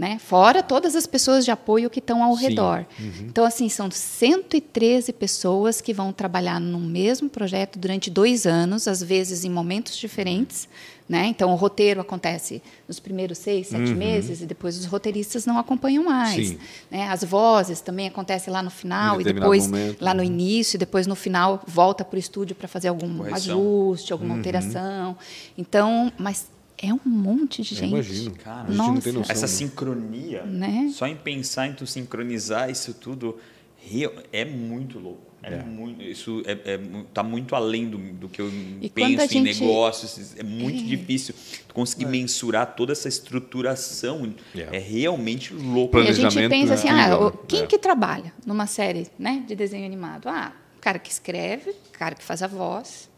Né? 0.00 0.18
Fora 0.18 0.62
todas 0.62 0.96
as 0.96 1.06
pessoas 1.06 1.44
de 1.44 1.50
apoio 1.50 1.90
que 1.90 1.98
estão 1.98 2.24
ao 2.24 2.34
Sim. 2.34 2.44
redor. 2.44 2.86
Então, 3.20 3.44
assim, 3.44 3.68
são 3.68 3.90
113 3.90 5.12
pessoas 5.12 5.82
que 5.82 5.92
vão 5.92 6.10
trabalhar 6.10 6.58
no 6.58 6.80
mesmo 6.80 7.28
projeto 7.28 7.78
durante 7.78 8.08
dois 8.08 8.46
anos, 8.46 8.88
às 8.88 9.02
vezes 9.02 9.44
em 9.44 9.50
momentos 9.50 9.94
diferentes. 9.98 10.66
Né? 11.06 11.26
Então, 11.26 11.52
o 11.52 11.54
roteiro 11.54 12.00
acontece 12.00 12.62
nos 12.88 12.98
primeiros 12.98 13.36
seis, 13.36 13.66
sete 13.66 13.92
meses, 13.92 14.40
e 14.40 14.46
depois 14.46 14.78
os 14.78 14.86
roteiristas 14.86 15.44
não 15.44 15.58
acompanham 15.58 16.04
mais. 16.04 16.56
Né? 16.90 17.06
As 17.08 17.22
vozes 17.22 17.82
também 17.82 18.08
acontecem 18.08 18.50
lá 18.50 18.62
no 18.62 18.70
final, 18.70 19.20
e 19.20 19.24
depois 19.24 19.66
momento. 19.66 20.00
lá 20.00 20.14
no 20.14 20.22
início, 20.22 20.76
e 20.76 20.78
depois 20.78 21.06
no 21.06 21.14
final 21.14 21.62
volta 21.66 22.06
para 22.06 22.16
o 22.16 22.18
estúdio 22.18 22.56
para 22.56 22.68
fazer 22.68 22.88
algum 22.88 23.18
Correção. 23.18 23.58
ajuste, 23.58 24.14
alguma 24.14 24.34
alteração. 24.36 25.14
Então, 25.58 26.10
mas 26.16 26.46
é 26.82 26.92
um 26.92 27.00
monte 27.04 27.62
de 27.62 27.74
Eu 27.74 27.78
gente. 27.80 27.90
imagino. 27.90 28.30
Cara, 28.36 28.62
a 28.68 28.70
gente 28.70 28.76
não 28.78 28.86
tem 29.00 29.12
nossa. 29.12 29.18
noção. 29.18 29.32
Essa 29.32 29.42
né? 29.42 29.46
sincronia, 29.48 30.42
Né? 30.44 30.90
só 30.94 31.06
em 31.06 31.16
pensar 31.16 31.66
em 31.66 31.72
tu 31.74 31.86
sincronizar 31.86 32.70
isso 32.70 32.94
tudo, 32.94 33.38
é 34.32 34.44
muito 34.44 34.98
louco. 34.98 35.30
É, 35.42 35.56
muito, 35.62 36.02
isso 36.02 36.42
é, 36.44 36.52
é 36.74 36.80
tá 37.14 37.22
muito 37.22 37.56
além 37.56 37.88
do, 37.88 37.96
do 37.96 38.28
que 38.28 38.42
eu 38.42 38.50
E 38.82 38.90
penso 38.90 39.22
a 39.22 39.24
em 39.24 39.28
gente- 39.28 39.60
negócios. 39.62 40.36
É 40.36 40.42
muito 40.42 40.84
difícil 40.84 41.34
tu 41.66 41.72
conseguir 41.72 42.04
mensurar 42.04 42.74
toda 42.76 42.92
essa 42.92 43.08
estruturação. 43.08 44.34
É. 44.54 44.76
É, 44.76 44.78
realmente 44.78 45.54
louco. 45.54 45.96
E 45.98 46.00
a 46.02 46.12
gente 46.12 46.20
Planejamento 46.20 46.50
pensa 46.50 46.72
é 46.72 46.74
assim, 46.74 46.88
incrível, 46.88 47.26
ah, 47.28 47.30
né? 47.30 47.38
quem 47.48 47.62
É. 47.62 47.66
que 47.66 47.78
trabalha 47.78 48.32
numa 48.46 48.66
série 48.66 49.06
né, 49.18 49.42
de 49.46 49.54
desenho 49.56 49.86
animado? 49.86 50.28
Ah, 50.28 50.52
o 50.76 50.80
cara 50.80 50.98
que 50.98 51.10
escreve, 51.10 51.70
o 51.70 51.74
cara 51.98 52.14
que 52.14 52.22
faz 52.22 52.42
a 52.42 52.46
voz, 52.46 53.08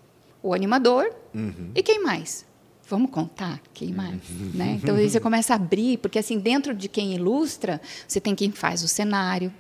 o 0.41 0.55
animador 0.55 1.13
Uhum. 1.35 1.71
e 1.75 1.83
quem 1.83 2.03
mais? 2.05 2.45
Vamos 2.93 3.11
contar 3.11 3.59
quem 3.73 3.91
mais, 3.91 4.21
né? 4.53 4.79
Então 4.83 4.97
aí 4.97 5.09
você 5.09 5.19
começa 5.19 5.55
a 5.55 5.57
abrir, 5.57 5.97
porque 5.97 6.19
assim 6.19 6.39
dentro 6.39 6.75
de 6.75 6.91
quem 6.91 7.15
ilustra, 7.15 7.81
você 8.07 8.21
tem 8.21 8.35
quem 8.35 8.53
faz 8.53 8.83
o 8.83 8.89
cenário, 8.89 9.51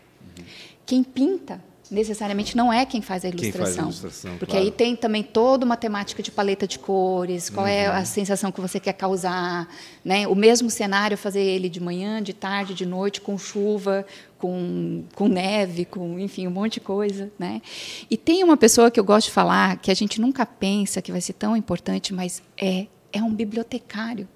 quem 0.85 1.03
pinta 1.03 1.59
necessariamente 1.91 2.57
não 2.57 2.72
é 2.72 2.85
quem 2.85 3.01
faz 3.03 3.24
a 3.24 3.30
Quem 3.30 3.51
faz 3.53 3.55
a 3.55 3.59
ilustração, 3.59 3.85
ilustração, 3.85 4.39
porque 4.39 4.53
claro. 4.53 4.64
aí 4.66 4.70
tem 4.70 4.97
também 4.97 5.22
toda 5.22 5.64
uma 5.64 5.76
temática 5.78 6.22
de 6.22 6.30
paleta 6.30 6.66
de 6.66 6.78
cores, 6.78 7.49
qual 7.51 7.66
é 7.66 7.89
Uhum. 7.89 7.97
a 7.97 8.05
sensação 8.05 8.53
que 8.53 8.61
você 8.61 8.78
quer 8.80 8.93
causar, 8.95 9.66
né? 10.05 10.26
O 10.28 10.35
mesmo 10.35 10.70
cenário 10.70 11.16
fazer 11.16 11.43
ele 11.43 11.68
de 11.70 11.80
manhã, 11.80 12.22
de 12.22 12.33
tarde, 12.33 12.74
de 12.74 12.85
noite, 12.87 13.20
com 13.20 13.37
chuva, 13.39 14.07
com, 14.39 15.05
com 15.14 15.28
neve, 15.28 15.85
com 15.85 16.18
enfim 16.18 16.47
um 16.47 16.51
monte 16.51 16.74
de 16.74 16.80
coisa, 16.80 17.30
né? 17.39 17.62
E 18.11 18.16
tem 18.16 18.43
uma 18.45 18.57
pessoa 18.57 18.91
que 18.91 18.99
eu 19.01 19.05
gosto 19.05 19.26
de 19.28 19.33
falar 19.33 19.76
que 19.76 19.91
a 19.91 19.95
gente 19.95 20.20
nunca 20.20 20.45
pensa 20.45 21.01
que 21.01 21.12
vai 21.12 21.20
ser 21.20 21.35
tão 21.35 21.57
importante, 21.57 22.12
mas 22.14 22.43
é 22.59 22.87
é 23.13 23.23
um 23.23 23.33
bibliotecário. 23.35 24.29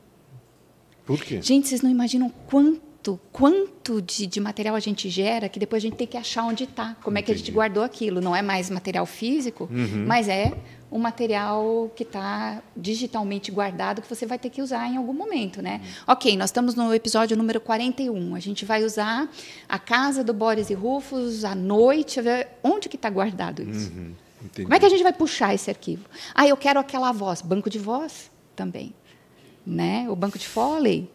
Por 1.05 1.23
quê? 1.23 1.41
Gente, 1.41 1.69
vocês 1.69 1.83
não 1.83 1.91
imaginam 1.91 2.29
quanto, 2.49 3.21
quanto 3.33 4.03
de, 4.03 4.27
de 4.27 4.41
material 4.41 4.75
a 4.75 4.81
gente 4.81 5.09
gera 5.09 5.49
que 5.49 5.59
depois 5.59 5.81
a 5.83 5.87
gente 5.87 5.97
tem 5.97 6.07
que 6.07 6.17
achar 6.17 6.43
onde 6.45 6.65
está, 6.65 6.97
como 7.03 7.17
é 7.17 7.23
que 7.23 7.31
a 7.31 7.35
gente 7.35 7.45
Entendi. 7.45 7.55
guardou 7.55 7.83
aquilo. 7.85 8.21
Não 8.21 8.35
é 8.35 8.43
mais 8.43 8.69
material 8.71 9.07
físico, 9.07 9.69
Uhum. 9.71 10.05
mas 10.07 10.29
é 10.29 10.53
um 10.91 10.99
material 10.99 11.91
que 11.95 12.03
está 12.03 12.61
digitalmente 12.77 13.51
guardado 13.53 14.03
que 14.03 14.09
você 14.09 14.25
vai 14.27 14.39
ter 14.39 14.51
que 14.51 14.61
usar 14.63 14.89
em 14.89 14.97
algum 14.97 15.13
momento, 15.13 15.63
né? 15.63 15.81
Uhum. 15.83 16.13
Ok, 16.15 16.37
nós 16.37 16.49
estamos 16.51 16.75
no 16.75 16.93
episódio 16.93 17.37
número 17.37 17.61
41. 17.61 18.35
A 18.35 18.41
gente 18.41 18.65
vai 18.65 18.83
usar 18.85 19.29
a 19.69 19.79
casa 19.79 20.25
do 20.25 20.33
Boris 20.35 20.71
e 20.71 20.75
Rufus 20.75 21.45
à 21.45 21.55
noite. 21.55 22.19
Onde 22.65 22.89
que 22.89 22.97
está 22.97 23.09
guardado 23.11 23.63
isso? 23.63 23.91
Uhum, 23.93 24.13
entendi. 24.45 24.63
Como 24.65 24.75
é 24.75 24.79
que 24.81 24.87
a 24.87 24.89
gente 24.89 25.03
vai 25.05 25.13
puxar 25.13 25.55
esse 25.55 25.71
arquivo? 25.71 26.05
Ah, 26.35 26.47
eu 26.49 26.57
quero 26.57 26.81
aquela 26.81 27.13
voz, 27.13 27.41
banco 27.43 27.71
de 27.71 27.79
voz 27.79 28.31
também, 28.57 28.93
né? 29.65 30.09
O 30.09 30.17
banco 30.17 30.39
de 30.39 30.49
Foley, 30.49 31.09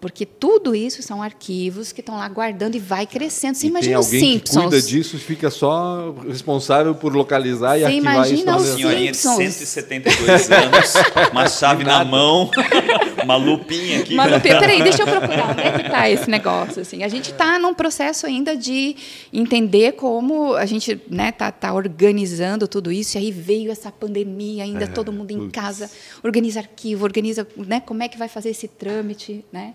porque 0.00 0.26
tudo 0.26 0.74
isso 0.74 1.02
são 1.02 1.22
arquivos 1.22 1.90
que 1.90 2.00
estão 2.00 2.16
lá 2.16 2.28
guardando 2.28 2.74
e 2.74 2.78
vai 2.78 3.06
crescendo. 3.06 3.54
Você 3.56 3.66
E 3.66 3.70
imagina 3.70 3.94
tem 3.94 3.98
os 4.00 4.06
alguém 4.06 4.20
Simpsons? 4.20 4.56
que 4.56 4.62
cuida 4.68 4.82
disso 4.82 5.16
e 5.16 5.18
fica 5.18 5.50
só 5.50 6.14
responsável 6.28 6.94
por 6.94 7.14
localizar 7.14 7.76
e 7.78 7.80
Você 7.80 7.86
arquivar 7.86 8.12
isso. 8.12 8.34
imagina 8.34 8.52
na 8.52 8.56
os 8.58 8.62
memória. 8.64 8.76
Senhorinha 8.88 9.12
de 9.12 9.16
Simpsons. 9.16 9.54
172 9.54 10.50
anos, 10.50 10.92
uma 11.32 11.48
chave 11.48 11.82
na 11.82 12.04
mão, 12.04 12.50
uma 13.24 13.36
lupinha 13.36 14.00
aqui. 14.00 14.14
Mas, 14.14 14.42
peraí, 14.42 14.82
deixa 14.82 15.02
eu 15.02 15.06
procurar 15.06 15.50
onde 15.50 15.60
é 15.62 15.72
que 15.72 15.82
está 15.86 16.10
esse 16.10 16.28
negócio. 16.30 16.82
Assim. 16.82 17.02
A 17.02 17.08
gente 17.08 17.32
está 17.32 17.58
num 17.58 17.72
processo 17.74 18.26
ainda 18.26 18.56
de 18.56 18.96
entender 19.32 19.92
como 19.92 20.54
a 20.54 20.66
gente 20.66 20.92
está 20.92 21.04
né, 21.14 21.32
tá, 21.32 21.50
tá 21.50 21.72
organizando 21.72 22.68
tudo 22.68 22.92
isso. 22.92 23.16
E 23.16 23.18
aí 23.18 23.32
veio 23.32 23.72
essa 23.72 23.90
pandemia, 23.90 24.64
ainda 24.64 24.86
todo 24.86 25.10
mundo 25.10 25.30
em 25.30 25.38
putz. 25.38 25.52
casa, 25.52 25.90
organiza 26.22 26.60
arquivo, 26.60 27.04
organiza 27.04 27.46
né, 27.56 27.80
como 27.80 28.02
é 28.02 28.08
que 28.08 28.18
vai 28.18 28.28
fazer 28.28 28.50
esse 28.50 28.68
trâmite. 28.68 29.44
Né? 29.52 29.74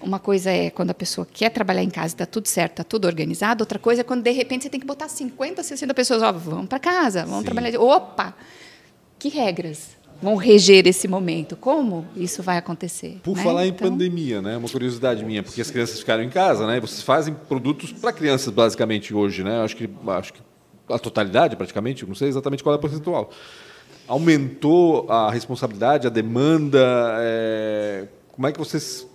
Uma 0.00 0.18
coisa 0.18 0.50
é 0.50 0.70
quando 0.70 0.90
a 0.90 0.94
pessoa 0.94 1.26
quer 1.30 1.50
trabalhar 1.50 1.82
em 1.82 1.90
casa, 1.90 2.14
está 2.14 2.26
tudo 2.26 2.46
certo, 2.46 2.72
está 2.72 2.84
tudo 2.84 3.06
organizado. 3.06 3.62
Outra 3.62 3.78
coisa 3.78 4.02
é 4.02 4.04
quando, 4.04 4.22
de 4.22 4.30
repente, 4.30 4.62
você 4.64 4.70
tem 4.70 4.78
que 4.78 4.86
botar 4.86 5.08
50, 5.08 5.62
60 5.62 5.92
pessoas. 5.94 6.22
Ó, 6.22 6.30
vamos 6.32 6.66
para 6.66 6.78
casa, 6.78 7.24
vamos 7.24 7.40
Sim. 7.40 7.44
trabalhar. 7.46 7.80
Opa! 7.80 8.34
Que 9.18 9.28
regras 9.28 9.96
vão 10.22 10.36
reger 10.36 10.86
esse 10.86 11.08
momento? 11.08 11.56
Como 11.56 12.06
isso 12.16 12.42
vai 12.42 12.56
acontecer? 12.58 13.18
Por 13.22 13.36
né? 13.36 13.42
falar 13.42 13.66
em 13.66 13.70
Então, 13.70 13.90
pandemia, 13.90 14.40
né? 14.40 14.56
Uma 14.56 14.68
curiosidade 14.68 15.24
minha, 15.24 15.42
porque 15.42 15.60
as 15.60 15.70
crianças 15.70 15.98
ficaram 15.98 16.22
em 16.22 16.30
casa, 16.30 16.66
né? 16.66 16.78
Vocês 16.80 17.02
fazem 17.02 17.34
produtos 17.34 17.92
para 17.92 18.12
crianças 18.12 18.52
basicamente 18.52 19.12
hoje, 19.14 19.42
né? 19.42 19.62
Acho 19.62 19.76
que 19.76 19.90
acho 20.08 20.32
que 20.32 20.40
a 20.88 20.98
totalidade 20.98 21.56
praticamente, 21.56 22.06
não 22.06 22.14
sei 22.14 22.28
exatamente 22.28 22.62
qual 22.62 22.74
é 22.74 22.78
o 22.78 22.80
percentual. 22.80 23.30
Aumentou 24.06 25.10
a 25.10 25.30
responsabilidade, 25.30 26.06
a 26.06 26.10
demanda. 26.10 27.16
é, 27.20 28.06
Como 28.32 28.46
é 28.46 28.52
que 28.52 28.58
vocês 28.58 29.06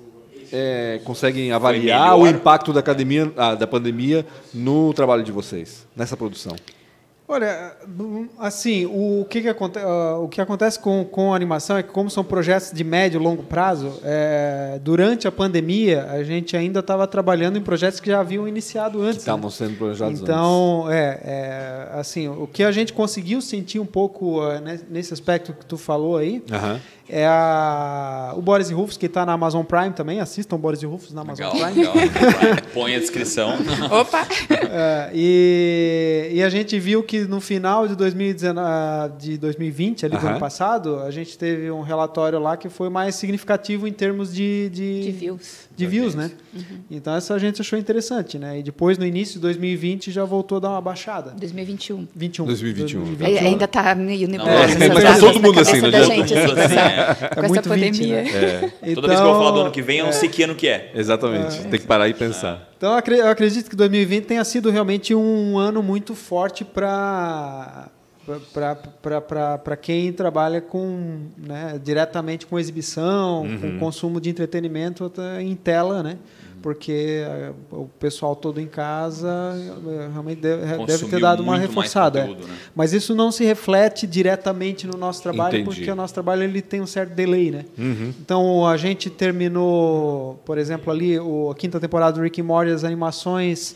é, 0.54 1.02
conseguem 1.04 1.52
avaliar 1.52 2.16
o 2.18 2.28
impacto 2.28 2.72
da 2.72 2.80
academia, 2.80 3.32
ah, 3.36 3.56
da 3.56 3.66
pandemia 3.66 4.26
no 4.54 4.94
trabalho 4.94 5.24
de 5.24 5.32
vocês 5.32 5.88
nessa 5.96 6.16
produção? 6.16 6.56
Olha, 7.26 7.72
assim, 8.38 8.86
o 8.86 9.26
que, 9.30 9.42
que, 9.42 9.48
aconte 9.48 9.80
ah, 9.80 10.18
o 10.20 10.28
que 10.28 10.42
acontece 10.42 10.78
com, 10.78 11.06
com 11.06 11.34
a 11.34 11.36
animação 11.36 11.78
é 11.78 11.82
que, 11.82 11.90
como 11.90 12.10
são 12.10 12.24
projetos 12.24 12.72
de 12.74 12.84
médio 12.84 13.20
e 13.20 13.24
longo 13.24 13.42
prazo, 13.44 13.94
é, 14.04 14.78
durante 14.84 15.26
a 15.28 15.32
pandemia, 15.32 16.06
a 16.12 16.22
gente 16.22 16.56
ainda 16.56 16.82
estava 16.82 17.08
trabalhando 17.08 17.58
em 17.58 17.62
projetos 17.62 18.00
que 18.02 18.10
já 18.12 18.20
haviam 18.20 18.46
iniciado 18.48 19.02
antes. 19.02 19.16
né? 19.16 19.20
estavam 19.20 19.50
sendo 19.50 19.78
planejados 19.78 20.20
antes? 20.20 20.22
Então, 20.22 20.86
é, 20.92 21.20
é, 21.24 21.88
assim, 22.00 22.28
o 22.28 22.46
que 22.46 22.62
a 22.62 22.72
gente 22.74 22.92
conseguiu 22.92 23.42
sentir 23.42 23.80
um 23.80 23.86
pouco 23.86 24.42
ah, 24.42 24.60
ne- 24.60 24.82
nesse 24.90 25.14
aspecto 25.14 25.54
que 25.54 25.66
tu 25.66 25.78
falou 25.78 26.18
aí. 26.18 26.44
É 27.08 27.26
a, 27.28 28.34
o 28.36 28.42
Boris 28.42 28.70
e 28.70 28.74
Rufus, 28.74 28.96
que 28.98 29.08
está 29.08 29.26
na 29.26 29.34
Amazon 29.34 29.64
Prime 29.64 29.92
também. 29.92 30.20
Assistam 30.20 30.58
Boris 30.58 30.82
e 30.82 30.86
Rufus 30.86 31.12
na 31.12 31.22
Amazon 31.22 31.52
Legal, 31.54 31.72
Prime. 31.72 31.86
legal. 31.88 31.94
Põe 32.74 32.96
a 32.96 33.00
descrição. 33.00 33.54
Opa! 33.92 34.26
É, 34.50 35.12
e, 35.14 36.30
e 36.34 36.44
a 36.44 36.50
gente 36.50 36.80
viu 36.80 37.04
que 37.04 37.22
no 37.22 37.42
final 37.42 37.88
de, 37.88 37.96
2019, 37.96 39.14
de 39.20 39.38
2020, 39.38 40.06
ali 40.06 40.16
do 40.16 40.20
Aham. 40.20 40.30
ano 40.32 40.40
passado, 40.40 41.00
a 41.02 41.12
gente 41.12 41.38
teve 41.38 41.70
um 41.70 41.82
relatório 41.82 42.40
lá 42.40 42.56
que 42.56 42.70
foi 42.70 42.90
mais 42.90 43.16
significativo 43.16 43.88
em 43.88 43.94
termos 43.94 44.34
de, 44.34 44.70
de, 44.70 45.04
De 45.04 45.12
views. 45.12 45.68
De 45.76 45.88
views, 45.88 46.14
né? 46.14 46.30
Então 46.92 47.16
essa 47.16 47.34
a 47.34 47.40
gente 47.40 47.60
achou 47.62 47.80
interessante, 47.80 48.38
né? 48.38 48.60
E 48.60 48.64
depois, 48.64 48.98
no 48.98 49.06
início 49.06 49.36
de 49.36 49.40
2020, 49.42 50.12
já 50.12 50.24
voltou 50.24 50.58
a 50.58 50.62
dar 50.62 50.70
uma 50.70 50.82
baixada. 50.82 51.32
2021. 51.38 52.08
21. 52.16 52.46
2021. 52.46 53.00
2021. 53.06 53.26
Aí 53.26 53.48
Ainda 53.48 53.66
está 53.66 53.96
meio 53.96 54.28
nebuloso 54.28 54.58
é, 54.60 54.88
tá 54.90 55.00
datas 55.00 55.20
todo 55.20 55.40
mundo 55.42 55.60
assim, 55.60 55.82
cabeça 55.82 55.82
não 55.82 55.92
da 55.92 55.98
adianta. 55.98 56.28
gente, 56.28 56.34
Todo 56.34 56.50
mundo 56.50 56.60
assim, 56.60 56.76
assim, 56.78 57.24
é. 57.24 57.28
com 57.28 57.42
É 57.42 57.46
essa 57.46 57.48
muito 57.48 57.70
20, 57.70 57.70
pandemia. 57.70 58.24
né? 58.24 58.72
Toda 58.96 59.08
vez 59.08 59.20
que 59.20 59.26
eu 59.26 59.30
vou 59.32 59.34
falar 59.34 59.52
do 59.52 59.54
Então, 59.54 59.62
ano 59.62 59.72
que 59.72 59.82
vem, 59.82 59.98
eu 60.00 60.06
não 60.06 60.14
sei 60.14 60.30
que 60.30 60.44
ano 60.44 60.56
que 60.56 60.68
é. 60.68 60.92
Exatamente. 60.94 61.60
Tem 61.64 61.80
que 61.80 61.88
parar 61.88 62.08
e 62.08 62.14
pensar. 62.14 62.70
Então, 62.78 62.92
eu 62.92 62.98
acre- 62.98 63.20
eu 63.20 63.28
acredito 63.28 63.70
que 63.70 63.76
2020 63.76 64.26
tenha 64.26 64.44
sido 64.44 64.70
realmente 64.70 65.16
um 65.16 65.58
ano 65.58 65.82
muito 65.82 66.14
forte 66.14 66.64
para 66.66 67.88
para 69.64 69.78
quem 69.78 70.12
trabalha 70.14 70.62
com 70.62 71.28
né, 71.38 71.80
diretamente 71.84 72.46
com 72.46 72.58
exibição, 72.58 73.46
com 73.60 73.80
consumo 73.80 74.22
de 74.22 74.30
entretenimento 74.30 75.12
em 75.42 75.56
tela, 75.56 76.02
né? 76.02 76.18
Porque 76.62 77.22
eh, 77.28 77.52
o 77.72 77.90
pessoal 78.00 78.38
todo 78.38 78.62
em 78.62 78.68
casa 78.68 79.28
eh, 79.86 80.08
realmente 80.14 80.40
deve, 80.40 80.86
deve 80.86 81.08
ter 81.08 81.20
dado 81.20 81.44
uma 81.44 81.58
reforçada. 81.58 82.20
é. 82.20 82.22
conteúdo, 82.22 82.48
né? 82.48 82.58
Mas 82.74 82.94
isso 82.94 83.14
não 83.14 83.34
se 83.34 83.44
reflete 83.44 84.08
diretamente 84.08 84.88
no 84.88 84.98
nosso 84.98 85.22
trabalho, 85.22 85.58
Entendi. 85.58 85.76
porque 85.76 85.92
o 85.92 85.96
nosso 85.96 86.14
trabalho 86.14 86.42
ele 86.42 86.62
tem 86.62 86.80
um 86.80 86.88
certo 86.88 87.14
delay, 87.14 87.52
né? 87.52 87.66
Uhum. 87.78 88.14
Então 88.22 88.66
a 88.66 88.78
gente 88.78 89.10
terminou, 89.10 90.40
por 90.46 90.58
exemplo, 90.58 90.90
ali 90.90 91.20
o, 91.20 91.52
a 91.52 91.56
quinta 91.56 91.82
temporada 91.82 92.14
do 92.14 92.24
Rick 92.24 92.40
and 92.40 92.46
Morty, 92.46 92.72
as 92.72 92.86
animações 92.86 93.76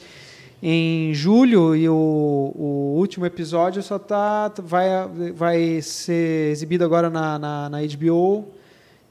em 0.61 1.13
julho 1.13 1.75
e 1.75 1.87
o, 1.87 1.93
o 1.93 2.95
último 2.97 3.25
episódio 3.25 3.83
só 3.83 3.99
tá 3.99 4.51
vai 4.63 4.89
vai 5.33 5.81
ser 5.81 6.51
exibido 6.51 6.83
agora 6.83 7.09
na, 7.09 7.37
na, 7.37 7.69
na 7.69 7.77
HBO 7.81 8.47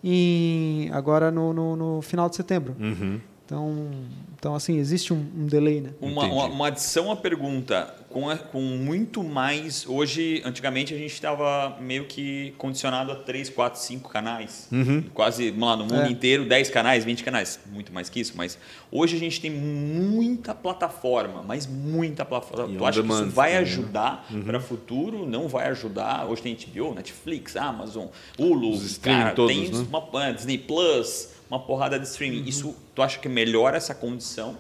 em 0.03 0.91
agora 0.93 1.31
no, 1.31 1.53
no, 1.53 1.77
no 1.77 2.03
final 2.03 2.29
de 2.29 2.37
setembro. 2.37 2.75
Uhum. 2.79 3.21
Então, 3.45 3.91
então 4.39 4.55
assim, 4.55 4.77
existe 4.79 5.13
um, 5.15 5.27
um 5.37 5.47
delay, 5.47 5.81
né? 5.81 5.91
Uma, 6.01 6.25
uma, 6.25 6.45
uma, 6.45 6.67
adição 6.69 7.11
à 7.11 7.17
pergunta, 7.17 7.95
com, 8.11 8.29
a, 8.29 8.37
com 8.37 8.61
muito 8.61 9.25
mais. 9.25 9.87
Hoje, 9.89 10.43
antigamente, 10.45 10.93
a 10.93 10.99
gente 10.99 11.13
estava 11.13 11.79
meio 11.81 12.05
que 12.05 12.53
condicionado 12.59 13.11
a 13.13 13.17
3, 13.17 13.49
4, 13.49 13.81
5 13.81 14.11
canais. 14.11 14.69
Uhum. 14.71 15.05
Quase, 15.15 15.51
vamos 15.51 15.69
lá, 15.69 15.77
no 15.77 15.85
mundo 15.85 16.07
é. 16.07 16.11
inteiro, 16.11 16.45
10 16.45 16.69
canais, 16.69 17.05
20 17.05 17.25
canais. 17.25 17.59
Muito 17.73 17.93
mais 17.93 18.11
que 18.11 18.21
isso, 18.21 18.35
mas 18.37 18.59
hoje 18.93 19.17
a 19.17 19.19
gente 19.19 19.41
tem 19.41 19.51
muita 19.51 20.55
plataforma, 20.55 21.43
mas 21.43 21.67
muita 21.67 22.25
plataforma. 22.25 22.75
E 22.75 22.77
tu 22.77 22.85
acha 22.85 23.03
que 23.03 23.09
isso 23.13 23.27
vai 23.27 23.53
né? 23.53 23.59
ajudar 23.59 24.27
uhum. 24.31 24.43
para 24.43 24.59
o 24.59 24.61
futuro? 24.61 25.27
Não 25.27 25.49
vai 25.49 25.69
ajudar? 25.69 26.27
Hoje 26.27 26.43
tem 26.43 26.55
HBO, 26.55 26.95
Netflix, 26.95 27.57
Amazon, 27.57 28.07
Hulu, 28.39 28.79
cara, 29.01 29.33
todos, 29.33 29.55
tem 29.55 29.71
né? 29.71 29.87
uma, 29.91 30.33
Disney 30.33 30.59
Plus 30.59 31.36
uma 31.51 31.61
porrada 31.61 31.99
de 31.99 32.07
streaming. 32.07 32.41
Uhum. 32.41 32.49
Isso 32.49 32.77
tu 32.95 33.03
acha 33.03 33.19
que 33.19 33.29
melhora 33.29 33.77
essa 33.77 33.95
condição? 33.95 34.57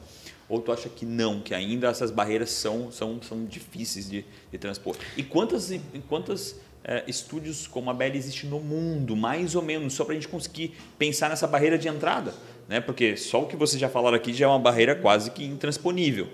Ou 0.49 0.61
tu 0.61 0.70
acha 0.70 0.89
que 0.89 1.05
não, 1.05 1.41
que 1.41 1.55
ainda 1.55 1.89
essas 1.89 2.11
barreiras 2.11 2.51
são, 2.51 2.93
são, 2.93 3.20
são 3.20 3.45
difíceis 3.45 4.09
de, 4.09 4.24
de 4.51 4.59
transpor? 4.59 4.97
E 5.16 5.22
quantos 5.22 5.72
quantas 6.09 6.57
é, 6.84 7.03
estúdios 7.09 7.66
como 7.66 7.91
a 7.91 7.95
Bell 7.95 8.14
existe 8.14 8.47
no 8.47 8.61
mundo, 8.61 9.16
mais 9.16 9.57
ou 9.57 9.62
menos, 9.62 9.95
só 9.95 10.05
para 10.05 10.12
a 10.12 10.14
gente 10.14 10.28
conseguir 10.28 10.76
pensar 10.97 11.28
nessa 11.28 11.49
barreira 11.49 11.76
de 11.76 11.89
entrada? 11.89 12.32
Né? 12.68 12.80
Porque 12.80 13.16
só 13.16 13.43
o 13.43 13.47
que 13.47 13.57
vocês 13.57 13.80
já 13.80 13.89
falaram 13.89 14.16
aqui 14.16 14.32
já 14.32 14.47
é 14.47 14.49
uma 14.49 14.59
barreira 14.59 14.95
quase 14.95 15.32
que 15.32 15.45
intransponível. 15.45 16.28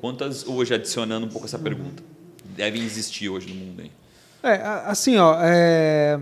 Quantas, 0.00 0.46
hoje, 0.46 0.74
adicionando 0.74 1.26
um 1.26 1.28
pouco 1.28 1.46
essa 1.46 1.58
pergunta, 1.58 2.02
devem 2.44 2.82
existir 2.82 3.28
hoje 3.28 3.48
no 3.48 3.54
mundo? 3.56 3.82
Hein? 3.82 3.90
É, 4.42 4.60
assim, 4.84 5.16
ó, 5.16 5.36
é... 5.40 6.20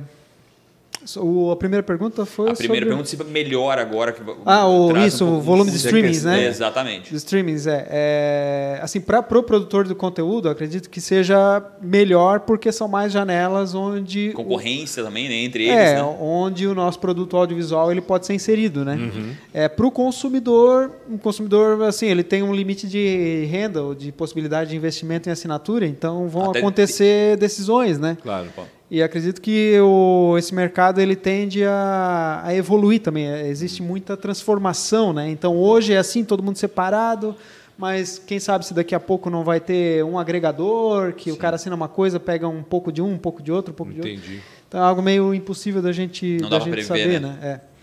O, 1.16 1.50
a 1.50 1.57
primeira 1.57 1.82
pergunta 1.82 2.24
foi. 2.24 2.50
A 2.50 2.55
primeira 2.55 2.86
sobre... 2.86 3.05
pergunta 3.05 3.09
se 3.09 3.32
melhora 3.32 3.82
agora. 3.82 4.12
Que 4.12 4.22
ah, 4.46 4.66
o, 4.66 4.96
isso, 4.98 5.24
um 5.24 5.38
o 5.38 5.40
volume 5.40 5.70
de 5.70 5.76
streamings, 5.76 6.24
né? 6.24 6.44
É, 6.44 6.48
exatamente. 6.48 7.11
De 7.11 7.16
streamings, 7.16 7.66
é. 7.66 7.86
é 7.90 8.80
assim, 8.82 9.00
para 9.00 9.20
o 9.20 9.22
pro 9.22 9.42
produtor 9.42 9.86
do 9.86 9.94
conteúdo, 9.94 10.48
acredito 10.48 10.88
que 10.88 11.00
seja 11.00 11.62
melhor 11.80 12.40
porque 12.40 12.72
são 12.72 12.88
mais 12.88 13.12
janelas 13.12 13.74
onde. 13.74 14.32
Concorrência 14.34 15.02
o, 15.02 15.07
também, 15.07 15.28
né? 15.28 15.34
Entre 15.36 15.64
eles. 15.64 15.74
É, 15.74 15.94
né? 15.96 16.02
onde 16.02 16.66
o 16.66 16.74
nosso 16.74 16.98
produto 16.98 17.36
audiovisual 17.36 17.90
ele 17.90 18.00
pode 18.00 18.26
ser 18.26 18.34
inserido, 18.34 18.84
né? 18.84 18.94
Uhum. 18.94 19.32
É, 19.52 19.68
para 19.68 19.86
o 19.86 19.90
consumidor, 19.90 20.90
um 21.11 21.18
consumidor, 21.18 21.82
assim, 21.82 22.07
ele 22.07 22.22
tem 22.22 22.42
um 22.42 22.55
limite 22.55 22.88
de 22.88 23.46
renda 23.50 23.82
ou 23.82 23.94
de 23.94 24.11
possibilidade 24.12 24.70
de 24.70 24.76
investimento 24.76 25.28
em 25.28 25.32
assinatura, 25.32 25.86
então 25.86 26.28
vão 26.28 26.50
Até 26.50 26.61
acontecer 26.61 27.36
decisões, 27.36 27.98
né? 27.98 28.16
Claro, 28.22 28.48
pô. 28.55 28.62
E 28.91 29.03
acredito 29.03 29.41
que 29.41 29.78
o, 29.80 30.37
esse 30.39 30.55
mercado 30.55 31.01
ele 31.01 31.16
tende 31.16 31.64
a, 31.64 32.43
a, 32.45 32.55
evoluir 32.55 33.01
também. 33.01 33.26
Existe 33.49 33.82
muita 33.82 34.16
transformação, 34.16 35.12
né? 35.12 35.28
Então 35.30 35.57
hoje 35.57 35.95
é 35.95 35.99
assim, 35.99 36.22
todo 36.22 36.43
mundo 36.43 36.57
separado, 36.57 37.35
mas 37.78 38.18
quem 38.24 38.39
sabe 38.39 38.66
se 38.66 38.74
daqui 38.74 38.95
a 38.95 39.01
pouco 39.01 39.30
não 39.30 39.43
vai 39.43 39.59
ter 39.59 40.05
um 40.05 40.18
agregador, 40.18 41.12
que 41.14 41.30
Sim. 41.30 41.32
o 41.32 41.37
cara 41.37 41.57
assina 41.57 41.74
uma 41.74 41.89
coisa, 41.89 42.20
pega 42.20 42.47
um 42.47 42.62
pouco 42.62 42.93
de 42.93 43.01
um, 43.01 43.12
um 43.12 43.18
pouco 43.18 43.43
de 43.43 43.51
outro, 43.51 43.72
um 43.72 43.74
pouco 43.74 43.93
Entendi. 43.93 44.20
de 44.20 44.35
outro. 44.35 44.43
Então 44.68 44.80
é 44.80 44.85
algo 44.85 45.01
meio 45.01 45.32
impossível 45.32 45.80
da 45.80 45.93
gente, 45.93 46.39
não 46.41 46.51
da 46.51 46.59
gente 46.59 46.70
prever, 46.70 46.87
saber, 46.87 47.20
né? 47.20 47.39
né? 47.41 47.61
É. 47.61 47.74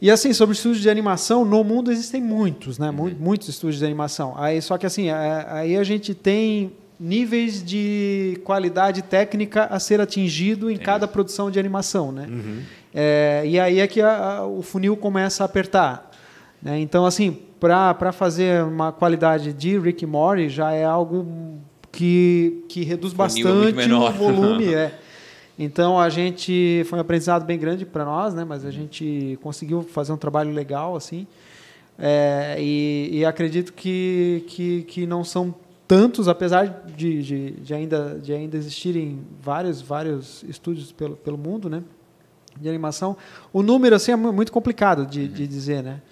E 0.00 0.10
assim, 0.10 0.32
sobre 0.32 0.54
estúdios 0.54 0.82
de 0.82 0.90
animação, 0.90 1.44
no 1.44 1.64
mundo 1.64 1.90
existem 1.90 2.20
muitos, 2.22 2.78
né? 2.78 2.90
Uhum. 2.90 3.14
Muitos 3.18 3.48
estúdios 3.48 3.78
de 3.78 3.84
animação. 3.84 4.34
Aí, 4.36 4.60
só 4.60 4.76
que 4.76 4.86
assim, 4.86 5.08
é, 5.08 5.46
aí 5.48 5.76
a 5.76 5.84
gente 5.84 6.14
tem 6.14 6.72
níveis 6.98 7.62
de 7.62 8.40
qualidade 8.44 9.02
técnica 9.02 9.64
a 9.64 9.78
ser 9.78 10.00
atingido 10.00 10.68
em 10.68 10.74
Entendi. 10.74 10.84
cada 10.84 11.06
produção 11.06 11.50
de 11.50 11.58
animação, 11.58 12.10
né? 12.10 12.26
Uhum. 12.28 12.62
É, 12.94 13.42
e 13.46 13.60
aí 13.60 13.80
é 13.80 13.86
que 13.86 14.00
a, 14.00 14.38
a, 14.38 14.46
o 14.46 14.62
funil 14.62 14.96
começa 14.96 15.44
a 15.44 15.46
apertar. 15.46 16.10
Né? 16.60 16.80
Então, 16.80 17.06
assim, 17.06 17.38
para 17.60 18.12
fazer 18.12 18.64
uma 18.64 18.92
qualidade 18.92 19.52
de 19.52 19.78
Rick 19.78 20.04
Morty 20.06 20.48
já 20.48 20.72
é 20.72 20.84
algo 20.84 21.58
que, 21.92 22.64
que 22.68 22.82
reduz 22.82 23.12
funil 23.12 23.48
é 23.48 23.72
bastante 23.72 23.92
o 23.92 24.12
volume. 24.12 24.72
é. 24.74 24.94
Então 25.58 25.98
a 25.98 26.08
gente 26.08 26.84
foi 26.88 26.98
um 26.98 27.02
aprendizado 27.02 27.44
bem 27.44 27.58
grande 27.58 27.84
para 27.84 28.04
nós, 28.04 28.32
né? 28.32 28.44
Mas 28.44 28.64
a 28.64 28.70
gente 28.70 29.36
conseguiu 29.42 29.82
fazer 29.82 30.12
um 30.12 30.16
trabalho 30.16 30.52
legal 30.52 30.94
assim. 30.94 31.26
É, 31.98 32.54
e, 32.60 33.08
e, 33.12 33.24
acredito 33.24 33.72
que, 33.72 34.44
que, 34.46 34.82
que 34.84 35.04
não 35.04 35.24
são 35.24 35.52
tantos, 35.88 36.28
apesar 36.28 36.84
de, 36.94 37.22
de, 37.22 37.50
de, 37.52 37.74
ainda, 37.74 38.20
de 38.22 38.34
ainda 38.34 38.58
existirem 38.58 39.20
vários, 39.40 39.80
vários 39.80 40.44
estúdios 40.46 40.92
pelo, 40.92 41.16
pelo 41.16 41.38
mundo, 41.38 41.70
né, 41.70 41.82
de 42.60 42.68
animação, 42.68 43.16
o 43.52 43.62
número 43.62 43.96
assim 43.96 44.12
é 44.12 44.16
muito 44.16 44.52
complicado 44.52 45.06
de, 45.06 45.22
uhum. 45.22 45.28
de 45.28 45.46
dizer, 45.46 45.82
né? 45.82 46.02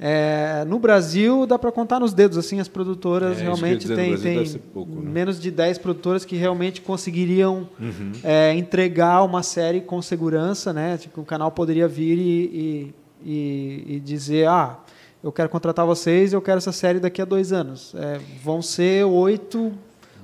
É, 0.00 0.64
no 0.64 0.78
Brasil 0.78 1.44
dá 1.44 1.58
para 1.58 1.72
contar 1.72 1.98
nos 1.98 2.14
dedos 2.14 2.38
assim 2.38 2.60
as 2.60 2.68
produtoras 2.68 3.36
é, 3.40 3.42
realmente 3.42 3.88
tem, 3.88 4.16
tem 4.16 4.46
pouco, 4.72 4.92
né? 4.94 5.10
menos 5.10 5.40
de 5.40 5.50
10 5.50 5.78
produtoras 5.78 6.24
que 6.24 6.36
realmente 6.36 6.80
conseguiriam 6.80 7.68
uhum. 7.80 8.12
é, 8.22 8.54
entregar 8.54 9.24
uma 9.24 9.42
série 9.42 9.80
com 9.80 10.00
segurança 10.00 10.72
né 10.72 10.96
tipo, 10.98 11.20
o 11.20 11.24
canal 11.24 11.50
poderia 11.50 11.88
vir 11.88 12.16
e, 12.16 12.22
e, 12.22 12.94
e, 13.24 13.96
e 13.96 14.00
dizer 14.00 14.46
ah 14.46 14.78
eu 15.22 15.32
quero 15.32 15.48
contratar 15.48 15.84
vocês, 15.84 16.32
eu 16.32 16.40
quero 16.40 16.58
essa 16.58 16.72
série 16.72 17.00
daqui 17.00 17.20
a 17.20 17.24
dois 17.24 17.52
anos. 17.52 17.94
É, 17.94 18.20
vão 18.42 18.62
ser 18.62 19.04
oito, 19.04 19.72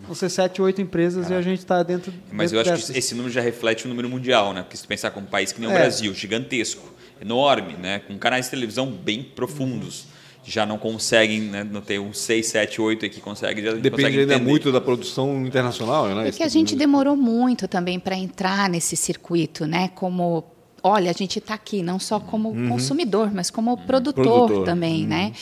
vão 0.02 0.14
ser 0.14 0.28
sete, 0.28 0.62
oito 0.62 0.80
empresas 0.80 1.30
e 1.30 1.34
a 1.34 1.42
gente 1.42 1.58
está 1.60 1.82
dentro. 1.82 2.12
Mas 2.30 2.50
dentro 2.50 2.56
eu 2.56 2.60
acho 2.74 2.82
dessas. 2.82 2.92
que 2.92 2.98
esse 2.98 3.14
número 3.14 3.32
já 3.32 3.40
reflete 3.40 3.86
o 3.86 3.88
número 3.88 4.08
mundial, 4.08 4.52
né? 4.52 4.62
Porque 4.62 4.76
se 4.76 4.84
tu 4.84 4.88
pensar 4.88 5.10
como 5.10 5.26
um 5.26 5.30
país 5.30 5.52
que 5.52 5.60
nem 5.60 5.68
o 5.68 5.72
é. 5.72 5.78
Brasil, 5.78 6.14
gigantesco, 6.14 6.88
enorme, 7.20 7.74
né? 7.74 8.00
Com 8.00 8.16
canais 8.18 8.46
de 8.46 8.50
televisão 8.50 8.90
bem 8.90 9.22
profundos. 9.22 10.06
Já 10.46 10.66
não 10.66 10.76
conseguem, 10.76 11.40
né? 11.40 11.64
Não 11.64 11.80
tem 11.80 11.98
uns 11.98 12.18
6, 12.18 12.46
7, 12.46 12.80
8 12.80 13.08
que 13.08 13.20
conseguem. 13.20 13.64
Depende 13.64 13.90
consegue 13.90 14.20
ainda 14.20 14.38
muito 14.38 14.70
da 14.70 14.80
produção 14.80 15.44
internacional, 15.46 16.06
né? 16.08 16.24
Porque 16.26 16.42
a 16.42 16.48
gente 16.48 16.76
demorou 16.76 17.16
muito 17.16 17.66
também 17.66 17.98
para 17.98 18.14
entrar 18.14 18.68
nesse 18.68 18.94
circuito, 18.94 19.66
né? 19.66 19.88
Como 19.94 20.44
olha, 20.84 21.10
a 21.10 21.14
gente 21.14 21.38
está 21.38 21.54
aqui 21.54 21.82
não 21.82 21.98
só 21.98 22.20
como 22.20 22.50
uhum. 22.50 22.68
consumidor, 22.68 23.32
mas 23.32 23.50
como 23.50 23.70
uhum. 23.70 23.76
produtor, 23.78 24.22
produtor. 24.22 24.64
também, 24.66 25.02
uhum. 25.02 25.08
né? 25.08 25.32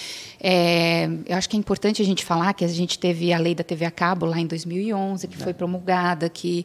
É, 0.41 1.09
eu 1.27 1.37
acho 1.37 1.49
que 1.49 1.57
é 1.57 1.59
importante 1.59 2.01
a 2.01 2.05
gente 2.05 2.25
falar 2.25 2.53
que 2.55 2.65
a 2.65 2.69
gente 2.69 2.97
teve 2.97 3.33
a 3.33 3.39
lei 3.39 3.53
da 3.53 3.65
TV 3.65 3.85
a 3.85 3.91
cabo 3.91 4.25
lá 4.25 4.39
em 4.39 4.47
2011, 4.47 5.27
que 5.27 5.35
é. 5.35 5.39
foi 5.39 5.53
promulgada, 5.53 6.29
que 6.29 6.65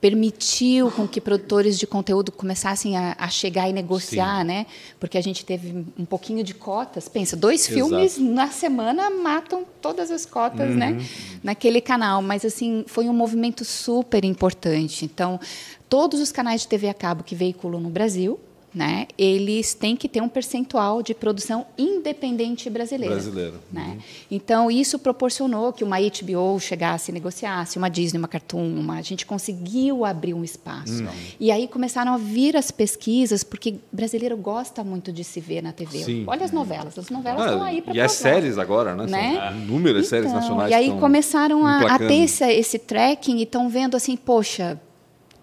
permitiu 0.00 0.90
com 0.90 1.08
que 1.08 1.20
produtores 1.20 1.78
de 1.78 1.86
conteúdo 1.86 2.30
começassem 2.30 2.96
a, 2.96 3.16
a 3.18 3.28
chegar 3.28 3.68
e 3.68 3.72
negociar, 3.72 4.40
Sim. 4.40 4.46
né? 4.46 4.66
Porque 5.00 5.18
a 5.18 5.20
gente 5.20 5.44
teve 5.44 5.84
um 5.98 6.04
pouquinho 6.04 6.44
de 6.44 6.54
cotas. 6.54 7.08
Pensa, 7.08 7.36
dois 7.36 7.62
Exato. 7.62 7.74
filmes 7.74 8.18
na 8.18 8.48
semana 8.48 9.10
matam 9.10 9.64
todas 9.82 10.10
as 10.10 10.24
cotas, 10.24 10.74
né? 10.74 10.90
uhum. 10.90 10.96
né? 10.96 11.06
Naquele 11.42 11.80
canal. 11.80 12.22
Mas 12.22 12.44
assim, 12.44 12.84
foi 12.86 13.08
um 13.08 13.12
movimento 13.12 13.64
super 13.64 14.24
importante. 14.24 15.04
Então, 15.04 15.40
todos 15.88 16.20
os 16.20 16.30
canais 16.30 16.60
de 16.60 16.68
TV 16.68 16.88
a 16.88 16.94
cabo 16.94 17.24
que 17.24 17.34
veiculam 17.34 17.80
no 17.80 17.90
Brasil 17.90 18.38
né, 18.74 19.06
eles 19.16 19.74
têm 19.74 19.96
que 19.96 20.08
ter 20.08 20.20
um 20.20 20.28
percentual 20.28 21.02
de 21.02 21.14
produção 21.14 21.66
independente 21.76 22.68
brasileira. 22.68 23.14
Brasileira. 23.14 23.54
Né? 23.72 23.94
Uhum. 23.94 24.02
Então, 24.30 24.70
isso 24.70 24.98
proporcionou 24.98 25.72
que 25.72 25.82
uma 25.82 25.96
HBO 25.98 26.58
chegasse 26.60 27.10
e 27.10 27.14
negociasse, 27.14 27.78
uma 27.78 27.88
Disney, 27.88 28.18
uma 28.18 28.28
Cartoon, 28.28 28.78
uma, 28.78 28.98
a 28.98 29.02
gente 29.02 29.24
conseguiu 29.24 30.04
abrir 30.04 30.34
um 30.34 30.44
espaço. 30.44 31.02
Uhum. 31.02 31.08
E 31.40 31.50
aí 31.50 31.66
começaram 31.66 32.12
a 32.12 32.18
vir 32.18 32.56
as 32.56 32.70
pesquisas, 32.70 33.42
porque 33.42 33.76
brasileiro 33.90 34.36
gosta 34.36 34.84
muito 34.84 35.12
de 35.12 35.24
se 35.24 35.40
ver 35.40 35.62
na 35.62 35.72
TV. 35.72 36.04
Sim. 36.04 36.24
Olha 36.26 36.44
as 36.44 36.52
novelas, 36.52 36.98
as 36.98 37.08
novelas 37.10 37.40
ah, 37.40 37.44
estão 37.46 37.62
aí 37.62 37.82
para 37.82 37.94
E 37.94 38.00
as 38.00 38.12
séries 38.12 38.58
agora, 38.58 38.94
né? 38.94 39.06
né? 39.06 39.52
inúmeras 39.56 40.06
então, 40.06 40.10
séries 40.10 40.32
nacionais. 40.32 40.70
E 40.70 40.74
aí 40.74 40.90
começaram 40.98 41.66
a, 41.66 41.94
a, 41.94 41.98
ter 41.98 42.24
esse, 42.24 42.44
esse 42.44 42.78
tracking 42.78 43.38
e 43.38 43.42
estão 43.42 43.68
vendo 43.68 43.96
assim, 43.96 44.16
poxa, 44.16 44.78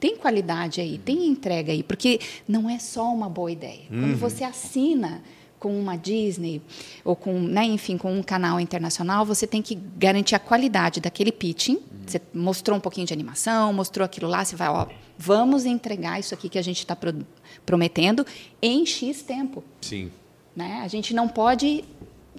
tem 0.06 0.16
qualidade 0.16 0.80
aí, 0.82 1.00
tem 1.00 1.26
entrega 1.26 1.72
aí, 1.72 1.82
porque 1.82 2.20
não 2.48 2.70
é 2.70 2.78
só 2.78 3.12
uma 3.12 3.28
boa 3.28 3.52
ideia. 3.52 3.82
Uhum. 3.90 4.02
Quando 4.02 4.18
você 4.18 4.44
assina 4.44 5.24
com 5.58 5.76
uma 5.80 5.98
Disney 5.98 6.62
ou 7.04 7.16
com, 7.16 7.34
né, 7.40 7.66
enfim, 7.66 7.98
com 7.98 8.16
um 8.16 8.22
canal 8.22 8.60
internacional, 8.60 9.26
você 9.26 9.48
tem 9.48 9.64
que 9.64 9.74
garantir 9.74 10.36
a 10.36 10.40
qualidade 10.40 11.02
daquele 11.02 11.32
pitching. 11.32 11.78
Uhum. 11.78 11.82
Você 12.06 12.22
mostrou 12.32 12.78
um 12.78 12.80
pouquinho 12.80 13.08
de 13.08 13.14
animação, 13.14 13.74
mostrou 13.74 14.06
aquilo 14.06 14.28
lá, 14.28 14.46
você 14.46 14.56
vai, 14.56 14.70
ó, 14.70 14.86
vamos 15.18 15.66
entregar 15.66 16.20
isso 16.20 16.36
aqui 16.36 16.50
que 16.50 16.60
a 16.60 16.64
gente 16.64 16.78
está 16.78 16.96
pro 16.96 17.26
prometendo 17.66 18.24
em 18.62 18.86
X 18.86 19.24
tempo. 19.24 19.64
Sim. 19.82 20.12
Né? 20.56 20.82
A 20.84 20.88
gente 20.88 21.16
não 21.16 21.28
pode 21.28 21.84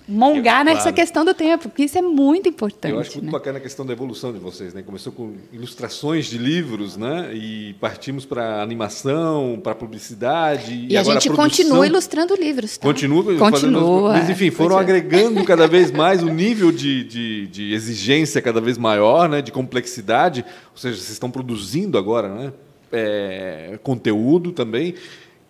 mongar 0.08 0.60
eu, 0.60 0.66
nessa 0.66 0.82
claro. 0.82 0.96
questão 0.96 1.24
do 1.24 1.34
tempo, 1.34 1.68
porque 1.68 1.84
isso 1.84 1.98
é 1.98 2.02
muito 2.02 2.48
importante. 2.48 2.92
Eu 2.92 3.00
acho 3.00 3.12
muito 3.14 3.26
né? 3.26 3.32
bacana 3.32 3.58
a 3.58 3.60
questão 3.60 3.84
da 3.84 3.92
evolução 3.92 4.32
de 4.32 4.38
vocês, 4.38 4.72
né? 4.72 4.82
Começou 4.82 5.12
com 5.12 5.34
ilustrações 5.52 6.26
de 6.26 6.38
livros, 6.38 6.96
né? 6.96 7.30
E 7.34 7.74
partimos 7.80 8.24
para 8.24 8.62
animação, 8.62 9.60
para 9.62 9.74
publicidade 9.74 10.72
e, 10.72 10.92
e 10.92 10.96
a 10.96 11.02
gente 11.02 11.28
continua 11.30 11.86
ilustrando 11.86 12.34
livros. 12.34 12.76
Tá? 12.76 12.86
Continua, 12.86 13.36
continua. 13.36 14.12
Mas 14.12 14.30
enfim, 14.30 14.50
foram 14.50 14.78
é. 14.78 14.80
agregando 14.80 15.42
cada 15.44 15.66
vez 15.66 15.90
mais 15.90 16.22
o 16.22 16.28
nível 16.28 16.70
de, 16.70 17.04
de, 17.04 17.46
de, 17.48 17.74
exigência 17.74 18.40
cada 18.40 18.60
vez 18.60 18.78
maior, 18.78 19.28
né? 19.28 19.42
De 19.42 19.50
complexidade. 19.50 20.44
Ou 20.72 20.78
seja, 20.78 20.96
vocês 20.96 21.10
estão 21.10 21.30
produzindo 21.30 21.98
agora, 21.98 22.28
né? 22.28 22.52
É, 22.92 23.78
conteúdo 23.82 24.52
também 24.52 24.94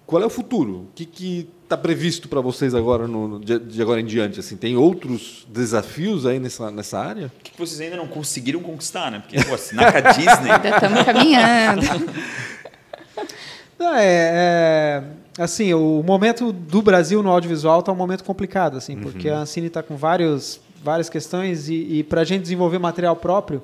qual 0.06 0.22
é 0.22 0.26
o 0.26 0.30
futuro? 0.30 0.86
O 0.88 0.88
que 0.94 1.48
está 1.66 1.76
previsto 1.76 2.28
para 2.28 2.40
vocês 2.40 2.74
agora, 2.74 3.08
no, 3.08 3.40
de, 3.40 3.58
de, 3.58 3.82
agora 3.82 4.00
em 4.00 4.04
diante? 4.04 4.38
Assim, 4.38 4.56
tem 4.56 4.76
outros 4.76 5.44
desafios 5.48 6.24
aí 6.24 6.38
nessa, 6.38 6.70
nessa 6.70 6.98
área? 6.98 7.26
O 7.26 7.42
que, 7.42 7.50
que 7.50 7.58
vocês 7.58 7.80
ainda 7.80 7.96
não 7.96 8.06
conseguiram 8.06 8.60
conquistar, 8.60 9.10
né? 9.10 9.18
Porque, 9.18 9.42
pô, 9.44 9.54
assinar 9.54 9.92
com 9.92 9.98
a 9.98 10.12
Disney... 10.12 10.50
Ainda 10.56 10.68
estamos 10.68 11.02
caminhando. 11.02 11.82
Não, 13.78 13.94
é, 13.94 14.04
é, 14.04 15.02
assim, 15.38 15.74
o 15.74 16.02
momento 16.04 16.52
do 16.52 16.80
Brasil 16.80 17.22
no 17.22 17.30
audiovisual 17.30 17.80
está 17.80 17.92
um 17.92 17.96
momento 17.96 18.24
complicado, 18.24 18.76
assim, 18.76 18.96
porque 18.96 19.28
uhum. 19.28 19.36
a 19.36 19.40
Ancine 19.40 19.66
está 19.66 19.82
com 19.82 19.96
vários, 19.96 20.60
várias 20.82 21.10
questões 21.10 21.68
e, 21.68 21.74
e 21.74 22.02
para 22.04 22.20
a 22.20 22.24
gente 22.24 22.42
desenvolver 22.42 22.78
material 22.78 23.16
próprio, 23.16 23.62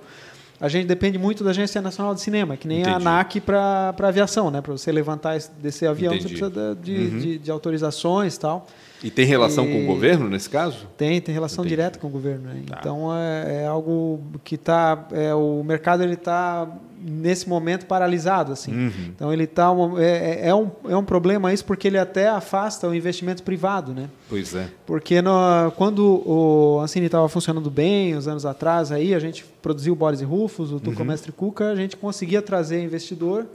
a 0.62 0.68
gente 0.68 0.86
depende 0.86 1.18
muito 1.18 1.42
da 1.42 1.50
Agência 1.50 1.82
Nacional 1.82 2.14
de 2.14 2.20
Cinema, 2.20 2.56
que 2.56 2.68
nem 2.68 2.82
Entendi. 2.82 2.94
a 2.94 2.96
ANAC 2.96 3.40
para 3.40 3.92
aviação, 4.00 4.48
né? 4.48 4.60
Para 4.60 4.70
você 4.70 4.92
levantar 4.92 5.36
desse 5.60 5.84
avião, 5.84 6.14
Entendi. 6.14 6.38
você 6.38 6.48
precisa 6.50 6.78
de, 6.80 6.94
uhum. 6.94 7.18
de, 7.18 7.38
de 7.38 7.50
autorizações 7.50 8.36
e 8.36 8.40
tal. 8.40 8.68
E 9.02 9.10
tem 9.10 9.26
relação 9.26 9.64
e... 9.66 9.72
com 9.72 9.82
o 9.82 9.86
governo 9.86 10.28
nesse 10.28 10.48
caso? 10.48 10.86
Tem, 10.96 11.20
tem 11.20 11.34
relação 11.34 11.64
Entendi. 11.64 11.74
direta 11.74 11.98
com 11.98 12.06
o 12.06 12.10
governo. 12.10 12.44
Né? 12.44 12.62
Tá. 12.64 12.76
Então 12.78 13.12
é, 13.12 13.62
é, 13.62 13.66
algo 13.66 14.20
que 14.44 14.54
está, 14.54 15.08
é, 15.10 15.34
o 15.34 15.64
mercado 15.64 16.04
ele 16.04 16.14
está 16.14 16.68
nesse 17.04 17.48
momento 17.48 17.86
paralisado 17.86 18.52
assim. 18.52 18.72
Uhum. 18.72 18.92
Então 19.08 19.32
ele 19.32 19.42
está 19.42 19.72
é, 19.98 20.44
é, 20.44 20.48
é, 20.50 20.54
um, 20.54 20.70
é 20.88 20.96
um 20.96 21.04
problema 21.04 21.52
isso 21.52 21.64
porque 21.64 21.88
ele 21.88 21.98
até 21.98 22.28
afasta 22.28 22.86
o 22.86 22.94
investimento 22.94 23.42
privado, 23.42 23.92
né? 23.92 24.08
Pois 24.32 24.54
é. 24.54 24.66
Porque 24.86 25.20
no, 25.20 25.30
quando 25.76 26.26
o 26.26 26.80
Ancine 26.80 27.04
estava 27.04 27.28
funcionando 27.28 27.70
bem, 27.70 28.16
uns 28.16 28.26
anos 28.26 28.46
atrás 28.46 28.90
aí 28.90 29.14
a 29.14 29.18
gente 29.18 29.44
produziu 29.60 29.92
o 29.92 29.96
Boris 29.96 30.22
e 30.22 30.24
Rufus, 30.24 30.72
o 30.72 30.80
Tuco 30.80 31.00
uhum. 31.00 31.04
Mestre 31.04 31.30
Cuca, 31.30 31.70
a 31.70 31.76
gente 31.76 31.98
conseguia 31.98 32.40
trazer 32.40 32.82
investidor 32.82 33.46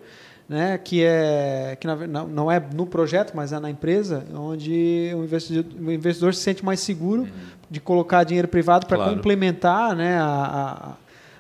né, 0.48 0.78
que 0.78 1.04
é 1.04 1.76
que 1.82 1.88
não, 1.88 2.28
não 2.28 2.52
é 2.52 2.60
no 2.60 2.86
projeto, 2.86 3.34
mas 3.34 3.52
é 3.52 3.60
na 3.60 3.72
empresa, 3.72 4.24
onde 4.36 5.12
o 5.16 5.24
investidor, 5.24 5.66
o 5.80 5.92
investidor 5.92 6.36
se 6.36 6.42
sente 6.42 6.64
mais 6.64 6.80
seguro 6.80 7.24
uhum. 7.24 7.30
de 7.72 7.80
colocar 7.80 8.24
dinheiro 8.24 8.48
privado 8.48 8.86
para 8.86 8.98
claro. 8.98 9.16
complementar, 9.16 9.96
né, 9.96 10.20
a, 10.20 10.96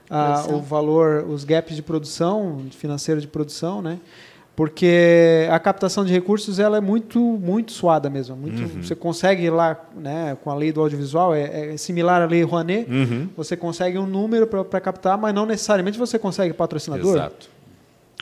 a, 0.10 0.42
a 0.42 0.48
o 0.48 0.62
valor, 0.62 1.26
os 1.30 1.44
gaps 1.44 1.76
de 1.76 1.84
produção, 1.84 2.66
financeiro 2.72 3.22
de 3.22 3.28
produção, 3.28 3.84
né, 3.84 4.00
porque 4.58 5.48
a 5.52 5.60
captação 5.60 6.04
de 6.04 6.12
recursos 6.12 6.58
ela 6.58 6.78
é 6.78 6.82
muito 6.82 7.20
muito 7.20 7.72
suada 7.72 8.10
mesmo, 8.10 8.36
muito, 8.36 8.60
uhum. 8.60 8.82
você 8.82 8.96
consegue 8.96 9.44
ir 9.44 9.52
lá, 9.52 9.80
né, 9.96 10.36
com 10.44 10.50
a 10.50 10.56
lei 10.56 10.72
do 10.72 10.82
audiovisual 10.82 11.36
é, 11.36 11.74
é 11.74 11.78
similar 11.78 12.24
à 12.24 12.26
lei 12.26 12.42
Rouanet, 12.42 12.90
uhum. 12.90 13.30
você 13.38 13.56
consegue 13.56 14.00
um 14.00 14.08
número 14.08 14.48
para 14.48 14.82
captar, 14.82 15.16
mas 15.16 15.32
não 15.32 15.46
necessariamente 15.46 15.96
você 15.96 16.18
consegue 16.18 16.56
patrocinador. 16.56 17.18
Exato. 17.18 17.50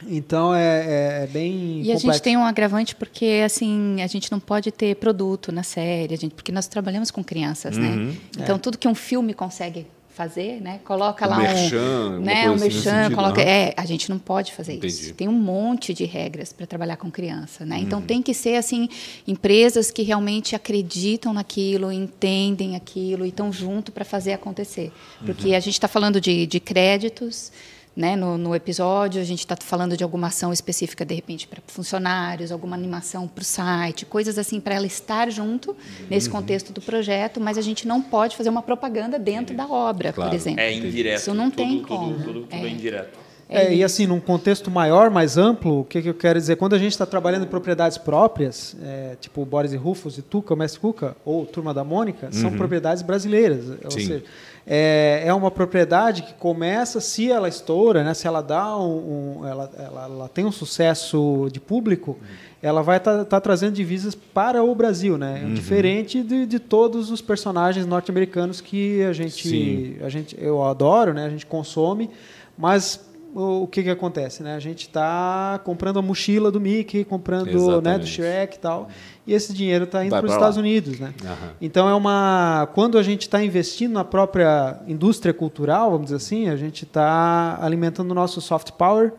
Então 0.06 0.54
é, 0.54 1.22
é, 1.22 1.24
é 1.24 1.28
bem. 1.28 1.80
E 1.80 1.84
complexo. 1.84 2.10
a 2.10 2.12
gente 2.12 2.22
tem 2.22 2.36
um 2.36 2.44
agravante 2.44 2.98
porque 2.98 3.42
assim 3.46 4.02
a 4.02 4.08
gente 4.08 4.30
não 4.30 4.42
pode 4.42 4.74
ter 4.74 4.94
produto 4.98 5.54
na 5.54 5.64
série, 5.64 6.18
gente, 6.18 6.36
porque 6.36 6.52
nós 6.52 6.68
trabalhamos 6.68 7.12
com 7.12 7.24
crianças, 7.24 7.78
né? 7.78 7.88
uhum. 7.88 8.06
né? 8.08 8.16
Então 8.38 8.58
é. 8.58 8.60
tudo 8.60 8.78
que 8.78 8.90
um 8.90 8.96
filme 8.96 9.34
consegue 9.34 9.88
fazer, 10.16 10.62
né? 10.62 10.80
Coloca 10.86 11.28
um 11.28 11.30
lá 11.30 11.38
merchan, 11.40 11.78
um, 11.78 12.20
né? 12.22 12.50
Um 12.50 12.54
assim 12.54 12.64
merchan, 12.64 13.12
coloca. 13.12 13.42
Uhum. 13.42 13.48
É, 13.48 13.74
a 13.76 13.86
gente 13.86 14.10
não 14.10 14.18
pode 14.18 14.54
fazer 14.54 14.74
Entendi. 14.74 14.88
isso. 14.88 15.14
Tem 15.14 15.28
um 15.28 15.34
monte 15.34 15.94
de 15.94 16.06
regras 16.06 16.54
para 16.54 16.66
trabalhar 16.66 16.96
com 16.96 17.12
criança, 17.12 17.66
né? 17.66 17.78
Então 17.80 18.00
uhum. 18.00 18.06
tem 18.06 18.22
que 18.22 18.34
ser 18.34 18.56
assim 18.56 18.88
empresas 19.28 19.92
que 19.92 20.02
realmente 20.04 20.56
acreditam 20.56 21.34
naquilo, 21.34 21.92
entendem 21.92 22.76
aquilo 22.76 23.26
e 23.26 23.30
estão 23.30 23.52
junto 23.52 23.92
para 23.92 24.06
fazer 24.06 24.34
acontecer, 24.34 24.92
porque 25.26 25.50
uhum. 25.50 25.56
a 25.56 25.60
gente 25.60 25.74
está 25.74 25.88
falando 25.88 26.22
de, 26.22 26.48
de 26.48 26.60
créditos 26.60 27.52
né, 27.96 28.16
no, 28.16 28.38
no, 28.38 28.54
episódio, 28.54 29.22
a 29.22 29.24
gente 29.24 29.40
está 29.40 29.56
falando 29.56 29.96
de 29.96 30.04
alguma 30.04 30.28
ação 30.28 30.52
específica, 30.52 31.06
de 31.06 31.16
repente, 31.16 31.48
para 31.48 31.62
funcionários, 31.68 32.52
alguma 32.52 32.76
animação 32.76 33.28
para 33.28 33.42
o 33.42 33.46
site, 33.46 34.06
coisas 34.06 34.38
assim, 34.38 34.60
para 34.60 34.76
ela 34.76 34.86
estar 34.86 35.30
junto 35.30 35.72
uhum. 35.72 35.78
nesse 36.10 36.30
contexto 36.30 36.74
do 36.74 36.82
projeto, 36.82 37.40
mas 37.40 37.58
a 37.58 37.62
gente 37.62 37.88
não 37.88 38.02
pode 38.02 38.36
fazer 38.36 38.50
uma 38.50 38.62
propaganda 38.62 39.18
dentro 39.18 39.56
da 39.56 39.66
obra, 39.66 40.12
claro. 40.12 40.30
por 40.30 40.36
exemplo. 40.36 40.60
É 40.60 40.74
indireto. 40.74 41.20
Isso 41.20 41.34
não 41.34 41.50
tudo, 41.50 41.56
tem 41.56 41.78
tudo, 41.78 41.88
como. 41.88 42.14
Tudo, 42.14 42.24
tudo, 42.24 42.42
tudo 42.42 42.54
é. 42.54 42.66
é 42.66 42.70
indireto. 42.70 43.25
É, 43.48 43.74
e 43.74 43.84
assim, 43.84 44.08
num 44.08 44.20
contexto 44.20 44.72
maior, 44.72 45.12
mais 45.12 45.38
amplo, 45.38 45.82
o 45.82 45.84
que, 45.84 46.02
que 46.02 46.10
eu 46.10 46.14
quero 46.16 46.40
dizer? 46.40 46.56
Quando 46.56 46.74
a 46.74 46.80
gente 46.80 46.94
está 46.94 47.06
trabalhando 47.06 47.44
em 47.44 47.48
propriedades 47.48 47.98
próprias, 47.98 48.76
é, 48.84 49.16
tipo 49.22 49.46
Boris 49.46 49.72
e 49.72 49.78
Rufus 49.78 50.18
e 50.18 50.24
Tuca, 50.24 50.54
o 50.54 50.58
Mestre 50.58 50.80
Cuca, 50.80 51.16
ou 51.24 51.46
Turma 51.46 51.72
da 51.72 51.84
Mônica, 51.84 52.32
são 52.32 52.50
uhum. 52.50 52.58
propriedades 52.58 53.04
brasileiras. 53.04 53.66
Sim. 53.66 53.78
Ou 53.84 53.92
seja, 53.92 54.24
é, 54.66 55.24
é 55.26 55.34
uma 55.34 55.52
propriedade 55.52 56.24
que 56.24 56.34
começa, 56.34 57.00
se 57.00 57.32
ela 57.32 57.48
estoura, 57.48 58.04
né, 58.04 58.16
se 58.16 58.26
ela 58.26 58.42
dá 58.42 58.76
um, 58.80 59.42
um 59.42 59.48
ela, 59.48 59.72
ela, 59.78 60.04
ela, 60.06 60.30
tem 60.30 60.44
um 60.44 60.52
sucesso 60.52 61.48
de 61.52 61.60
público, 61.60 62.18
uhum. 62.20 62.28
ela 62.64 62.82
vai 62.82 62.98
estar 62.98 63.20
tá, 63.20 63.26
tá 63.26 63.42
trazendo 63.42 63.74
divisas 63.74 64.16
para 64.16 64.64
o 64.64 64.74
Brasil, 64.74 65.20
né? 65.20 65.44
Uhum. 65.44 65.54
Diferente 65.54 66.24
de, 66.24 66.48
de 66.48 66.58
todos 66.58 67.12
os 67.12 67.22
personagens 67.22 67.86
norte-americanos 67.86 68.60
que 68.60 69.04
a 69.04 69.14
gente, 69.14 69.98
a 70.02 70.10
gente, 70.10 70.36
eu 70.40 70.64
adoro, 70.64 71.14
né? 71.14 71.26
A 71.28 71.30
gente 71.30 71.46
consome, 71.46 72.10
mas 72.58 73.00
o 73.36 73.68
que, 73.68 73.84
que 73.84 73.90
acontece? 73.90 74.42
Né? 74.42 74.56
A 74.56 74.60
gente 74.60 74.88
está 74.88 75.60
comprando 75.64 76.00
a 76.00 76.02
mochila 76.02 76.50
do 76.50 76.62
Mickey, 76.62 77.04
comprando 77.04 77.82
né, 77.82 78.00
do 78.00 78.08
Shrek 78.08 78.56
e 78.56 78.60
tal, 78.60 78.88
e 79.28 79.34
esse 79.34 79.54
dinheiro 79.54 79.84
está 79.84 80.06
indo 80.06 80.12
para 80.12 80.26
os 80.26 80.32
Estados 80.32 80.58
Unidos. 80.58 81.00
Né? 81.00 81.14
Uhum. 81.22 81.50
Então, 81.60 81.90
é 81.90 81.94
uma 81.94 82.06
uma. 82.06 82.68
Quando 82.74 82.98
a 82.98 83.04
gente 83.04 83.22
está 83.22 83.44
investindo 83.44 83.94
na 83.94 84.04
própria 84.04 84.80
indústria 84.88 85.34
cultural, 85.34 85.92
vamos 85.92 86.06
dizer 86.06 86.18
assim, 86.18 86.50
a 86.50 86.56
gente 86.56 86.84
está 86.84 87.58
alimentando 87.62 88.12
o 88.12 88.14
nosso 88.14 88.40
soft 88.40 88.72
power 88.72 89.14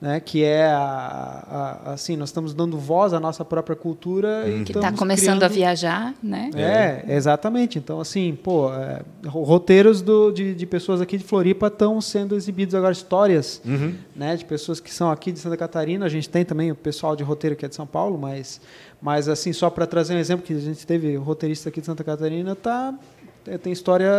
né, 0.00 0.18
que 0.18 0.42
é 0.42 0.64
a, 0.64 1.78
a, 1.84 1.92
assim 1.92 2.16
nós 2.16 2.30
estamos 2.30 2.54
dando 2.54 2.78
voz 2.78 3.12
à 3.12 3.20
nossa 3.20 3.44
própria 3.44 3.76
cultura 3.76 4.44
uhum. 4.46 4.64
que 4.64 4.72
está 4.72 4.90
começando 4.92 5.38
criando... 5.38 5.42
a 5.44 5.48
viajar 5.48 6.14
né 6.22 6.50
é, 6.54 7.04
exatamente 7.14 7.78
então 7.78 8.00
assim 8.00 8.34
pô 8.42 8.72
é, 8.72 9.02
roteiros 9.26 10.00
do, 10.00 10.30
de, 10.30 10.54
de, 10.54 10.66
pessoas 10.66 11.02
aqui 11.02 11.18
de 11.18 11.24
Floripa 11.24 11.66
estão 11.66 12.00
sendo 12.00 12.34
exibidos 12.34 12.74
agora 12.74 12.92
histórias 12.92 13.60
uhum. 13.62 13.94
né 14.16 14.36
de 14.36 14.44
pessoas 14.46 14.80
que 14.80 14.92
são 14.92 15.10
aqui 15.10 15.30
de 15.32 15.38
Santa 15.38 15.56
Catarina 15.56 16.06
a 16.06 16.08
gente 16.08 16.30
tem 16.30 16.46
também 16.46 16.70
o 16.72 16.74
pessoal 16.74 17.14
de 17.14 17.22
roteiro 17.22 17.54
que 17.54 17.66
é 17.66 17.68
de 17.68 17.74
São 17.74 17.86
Paulo 17.86 18.16
mas 18.16 18.58
mas 19.02 19.28
assim 19.28 19.52
só 19.52 19.68
para 19.68 19.86
trazer 19.86 20.14
um 20.14 20.18
exemplo 20.18 20.46
que 20.46 20.54
a 20.54 20.58
gente 20.58 20.86
teve 20.86 21.14
roteirista 21.16 21.68
aqui 21.68 21.80
de 21.80 21.86
Santa 21.86 22.02
Catarina 22.02 22.56
tá 22.56 22.94
é, 22.94 23.19
tem 23.62 23.72
história 23.72 24.10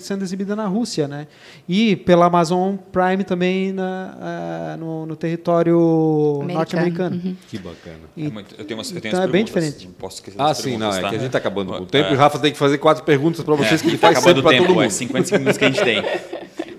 sendo 0.00 0.22
exibida 0.22 0.56
na 0.56 0.66
Rússia, 0.66 1.06
né? 1.06 1.26
E 1.68 1.96
pela 1.96 2.26
Amazon 2.26 2.76
Prime 2.76 3.24
também 3.24 3.72
na, 3.72 4.74
uh, 4.74 4.78
no, 4.78 5.06
no, 5.06 5.16
território 5.16 6.44
norte-americano. 6.46 7.20
Uhum. 7.22 7.36
Que 7.48 7.58
bacana. 7.58 8.00
E, 8.16 8.26
é 8.26 8.30
muito, 8.30 8.54
eu 8.56 8.64
tenho 8.64 8.78
umas, 8.78 8.90
eu 8.90 9.00
tenho 9.00 9.12
então 9.12 9.22
é 9.22 9.28
bem 9.28 9.44
diferente. 9.44 9.88
Posso 9.98 10.16
esquecer 10.16 10.40
ah, 10.40 10.54
sim, 10.54 10.76
não, 10.76 10.92
é 10.92 11.00
que 11.00 11.06
a 11.06 11.10
gente 11.12 11.26
está 11.26 11.38
acabando 11.38 11.72
com 11.72 11.82
o 11.82 11.86
tempo 11.86 12.08
é. 12.08 12.12
e 12.12 12.14
o 12.14 12.18
Rafa 12.18 12.38
tem 12.38 12.52
que 12.52 12.58
fazer 12.58 12.78
quatro 12.78 13.04
perguntas 13.04 13.44
para 13.44 13.54
vocês 13.54 13.80
é, 13.80 13.84
que 13.84 13.90
ele 13.90 13.98
faz 13.98 14.18
sempre 14.18 14.42
para 14.42 14.56
todo 14.56 14.68
mundo. 14.68 14.82
É 14.82 14.90
50 14.90 15.28
segundos 15.28 15.56
que 15.56 15.64
a 15.64 15.68
gente 15.68 15.82
tem. 15.82 16.02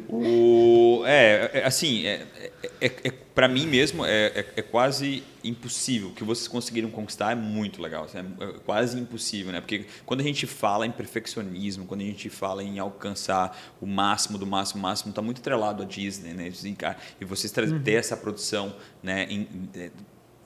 O, 0.10 1.04
é, 1.06 1.52
é, 1.54 1.66
assim, 1.66 2.06
é, 2.06 2.22
é, 2.86 3.08
é 3.08 3.12
para 3.12 3.48
mim 3.48 3.66
mesmo 3.66 4.06
é, 4.06 4.28
é, 4.28 4.46
é, 4.58 4.62
quase 4.62 5.24
impossível. 5.44 6.10
O 6.10 6.14
que 6.14 6.24
vocês 6.24 6.48
conseguiram 6.48 6.90
conquistar 6.90 7.32
é 7.32 7.36
muito 7.36 7.82
legal. 7.82 8.06
Assim, 8.06 8.20
é, 8.20 8.24
quase 8.66 9.00
impossível, 9.00 9.52
né? 9.52 9.60
Porque 9.60 9.86
quando 10.06 10.22
a 10.22 10.24
gente 10.24 10.46
fala 10.46 10.86
em 10.86 10.92
perfeccionismo, 10.92 11.86
quando 11.86 12.02
a 12.02 12.06
gente 12.06 12.30
fala 12.30 12.64
em 12.64 12.80
alcançar 12.80 13.58
o 13.82 13.86
máximo 13.86 14.38
do 14.38 14.46
máximo, 14.46 14.82
máximo, 14.82 15.10
está 15.10 15.22
muito 15.22 15.42
atrelado 15.42 15.84
à 15.84 15.86
Disney, 15.86 16.34
né? 16.34 16.52
E 17.20 17.26
vocês 17.26 17.52
ter 17.52 17.64
uhum. 17.64 17.82
essa 17.88 18.16
produção, 18.16 18.76
né? 19.02 19.26
Em, 19.30 19.48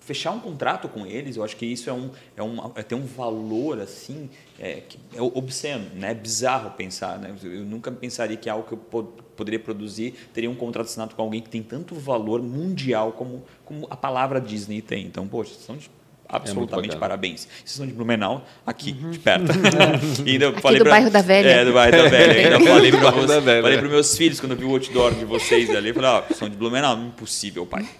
fechar 0.10 0.32
um 0.32 0.40
contrato 0.40 0.90
com 0.90 1.06
eles, 1.06 1.36
eu 1.36 1.44
acho 1.44 1.56
que 1.56 1.68
isso 1.68 1.88
é 1.88 1.94
um, 1.94 2.10
é 2.36 2.42
um, 2.42 2.72
é 2.74 2.82
ter 2.82 2.96
um 2.96 3.06
valor 3.06 3.80
assim 3.80 4.28
é, 4.58 4.82
que 4.82 4.98
é 5.14 5.22
obsceno, 5.22 5.86
né? 5.94 6.10
É 6.10 6.14
bizarro 6.16 6.72
pensar, 6.72 7.20
né? 7.20 7.36
Eu 7.44 7.64
nunca 7.64 7.92
pensaria 7.92 8.36
que 8.36 8.50
algo 8.50 8.68
que 8.68 8.74
eu 8.74 9.04
poderia 9.38 9.60
produzir 9.60 10.16
teria 10.34 10.50
um 10.50 10.56
contrato 10.56 10.88
assinado 10.88 11.14
com 11.14 11.22
alguém 11.22 11.42
que 11.42 11.50
tem 11.50 11.62
tanto 11.62 11.94
valor 11.94 12.42
mundial 12.42 13.12
como, 13.12 13.44
como 13.64 13.86
a 13.88 13.96
palavra 13.96 14.42
Disney 14.42 14.82
tem. 14.82 15.06
Então, 15.06 15.28
poxa, 15.28 15.54
são 15.54 15.78
de 15.78 15.92
absolutamente 16.30 16.96
é 16.96 17.00
parabéns. 17.00 17.48
Vocês 17.66 17.72
são 17.72 17.88
de 17.88 17.94
Blumenau, 17.94 18.46
aqui, 18.66 18.96
uhum. 19.02 19.10
de 19.12 19.20
perto. 19.20 19.52
e 20.26 20.32
ainda 20.32 20.50
aqui 20.50 20.62
falei 20.62 20.78
do 20.78 20.84
pra, 20.84 20.92
bairro 20.92 21.10
da 21.10 21.22
Velha. 21.22 21.50
É, 21.50 21.66
do 21.66 21.74
bairro 21.74 21.98
da 21.98 22.08
Velha. 22.08 22.30
Ainda 22.56 22.60
falei 22.60 22.92
para 22.92 23.12
falei 23.12 23.78
os 23.78 23.90
meus 23.90 24.18
filhos, 24.18 24.40
quando 24.40 24.52
eu 24.52 24.58
vi 24.58 24.66
o 24.66 24.72
outdoor 24.72 25.14
de 25.16 25.26
vocês 25.26 25.76
ali, 25.76 25.92
falei, 25.92 26.10
ó, 26.10 26.24
oh, 26.30 26.34
são 26.34 26.48
de 26.48 26.56
Blumenau. 26.56 26.98
Impossível, 26.98 27.66
pai. 27.66 27.88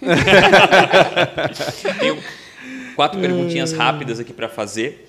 Tenho 1.98 2.22
quatro 2.94 3.20
perguntinhas 3.20 3.72
rápidas 3.72 4.20
aqui 4.20 4.32
para 4.32 4.48
fazer. 4.48 5.08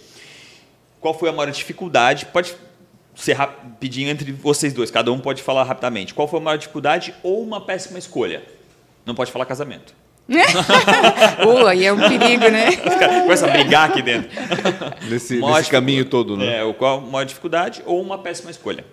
Qual 1.00 1.14
foi 1.14 1.30
a 1.30 1.32
maior 1.32 1.52
dificuldade? 1.52 2.26
Pode 2.26 2.56
ser 3.16 3.34
rapidinho 3.34 4.10
entre 4.10 4.32
vocês 4.32 4.74
dois, 4.74 4.90
cada 4.90 5.12
um 5.12 5.20
pode 5.20 5.44
falar 5.44 5.64
rapidamente. 5.64 6.14
Qual 6.14 6.28
foi 6.28 6.40
a 6.40 6.44
maior 6.44 6.58
dificuldade 6.58 7.14
ou 7.22 7.44
uma 7.44 7.62
péssima 7.62 8.00
escolha? 8.00 8.44
Não 9.06 9.14
pode 9.14 9.32
falar 9.32 9.46
casamento. 9.46 10.01
uh, 11.46 11.68
aí 11.68 11.86
é 11.86 11.92
um 11.92 11.98
perigo, 11.98 12.50
né? 12.50 12.72
Começam 13.24 13.50
a 13.50 13.52
brigar 13.52 13.90
aqui 13.90 14.02
dentro. 14.02 14.30
Nesse, 15.10 15.40
nesse 15.40 15.70
caminho 15.70 16.06
todo, 16.06 16.38
né? 16.38 16.62
É, 16.62 16.74
qual 16.74 17.00
a 17.00 17.02
maior 17.02 17.26
dificuldade 17.26 17.82
ou 17.86 18.02
uma 18.02 18.18
péssima 18.18 18.50
escolha? 18.50 18.86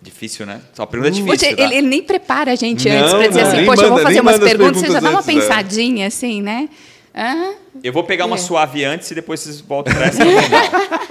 Difícil, 0.00 0.46
né? 0.46 0.60
Só 0.74 0.84
pergunta 0.84 1.12
uh, 1.12 1.14
difícil. 1.14 1.38
Poxa, 1.38 1.56
tá? 1.56 1.62
ele, 1.62 1.76
ele, 1.76 1.86
nem 1.86 2.02
prepara 2.02 2.52
a 2.52 2.56
gente 2.56 2.88
não, 2.88 2.96
antes 2.96 3.12
para 3.12 3.28
dizer 3.28 3.42
não, 3.42 3.48
assim, 3.48 3.64
poxa, 3.64 3.82
manda, 3.82 3.82
eu 3.82 3.90
vou 3.90 4.02
fazer 4.02 4.20
umas 4.20 4.38
perguntas, 4.38 4.80
você 4.80 4.90
já 4.90 5.00
dá 5.00 5.10
uma 5.10 5.22
pensadinha, 5.22 6.04
é. 6.04 6.06
assim, 6.08 6.42
né? 6.42 6.68
Ah, 7.14 7.52
Eu 7.84 7.92
vou 7.92 8.02
pegar 8.04 8.26
uma 8.26 8.36
É. 8.36 8.38
suave 8.38 8.84
antes 8.84 9.10
e 9.10 9.14
depois 9.14 9.40
vocês 9.40 9.60
voltam 9.60 9.94
para 9.94 10.06
essa 10.06 10.24
normal. 10.24 10.62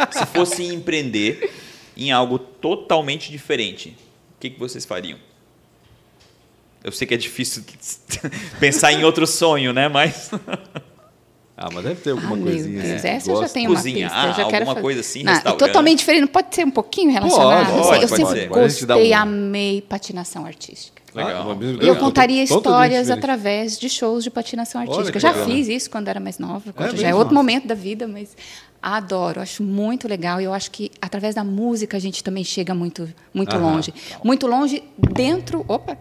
Se 0.12 0.26
fosse 0.28 0.64
empreender 0.64 1.52
em 1.96 2.12
algo 2.12 2.40
totalmente 2.40 3.32
diferente, 3.32 3.90
o 4.36 4.40
que, 4.40 4.50
que 4.50 4.60
vocês 4.60 4.84
fariam? 4.84 5.20
Eu 6.84 6.92
sei 6.92 7.08
que 7.08 7.14
é 7.14 7.18
difícil 7.18 7.64
pensar 8.60 8.92
em 8.94 9.04
outro 9.04 9.26
sonho, 9.28 9.72
né? 9.74 9.88
Mas 9.88 10.32
Ah, 11.56 11.70
mas 11.72 11.84
deve 11.84 12.02
ter 12.02 12.10
alguma 12.12 12.36
ah, 12.36 12.40
coisinha. 12.40 12.82
Deus, 12.82 13.02
que 13.02 13.08
essa 13.08 13.32
eu 13.32 13.40
já 13.42 13.50
tenho 13.50 13.70
uma 13.70 13.76
Cozinha, 13.76 14.08
pista. 14.08 14.20
ah, 14.20 14.28
eu 14.28 14.34
já 14.34 14.36
quero 14.46 14.56
alguma 14.56 14.66
fazer. 14.74 14.82
coisa 14.82 15.00
assim, 15.02 15.24
Não, 15.24 15.34
restaurante. 15.34 15.60
totalmente 15.60 16.00
diferente. 16.00 16.28
Pode 16.28 16.56
ser 16.56 16.66
um 16.66 16.72
pouquinho 16.72 17.12
relacionado. 17.12 17.66
Pode, 17.68 17.82
pode, 17.88 18.02
eu 18.04 18.10
pode 18.10 18.22
sempre 18.24 18.40
ser. 18.42 18.48
Gostei, 18.48 19.12
um- 19.12 19.16
amei 19.18 19.82
patinação 19.82 20.44
artística. 20.46 21.00
Legal. 21.14 21.58
E 21.82 21.88
eu 21.88 21.96
contaria 21.98 22.42
histórias 22.42 23.12
através 23.12 23.78
de 23.78 23.90
shows 23.90 24.24
de 24.24 24.32
patinação 24.32 24.82
artística. 24.82 25.18
Eu 25.18 25.22
já 25.22 25.32
legal. 25.34 25.46
fiz 25.46 25.68
isso 25.68 25.90
quando 25.92 26.08
era 26.08 26.20
mais 26.20 26.40
nova, 26.40 26.74
quando 26.74 26.96
já 26.98 27.10
é 27.10 27.14
outro 27.14 27.36
momento 27.36 27.68
da 27.68 27.76
vida, 27.76 28.08
mas 28.08 28.36
adoro, 28.82 29.40
acho 29.42 29.62
muito 29.62 30.08
legal. 30.08 30.42
E 30.42 30.46
eu 30.46 30.54
acho 30.54 30.72
que 30.72 30.90
através 31.02 31.36
da 31.36 31.44
música 31.44 31.96
a 31.98 32.00
gente 32.00 32.24
também 32.24 32.44
chega 32.44 32.74
muito, 32.74 33.08
muito 33.34 33.56
longe. 33.58 33.94
Muito 34.24 34.48
longe 34.48 34.82
dentro, 34.98 35.64
opa, 35.68 35.96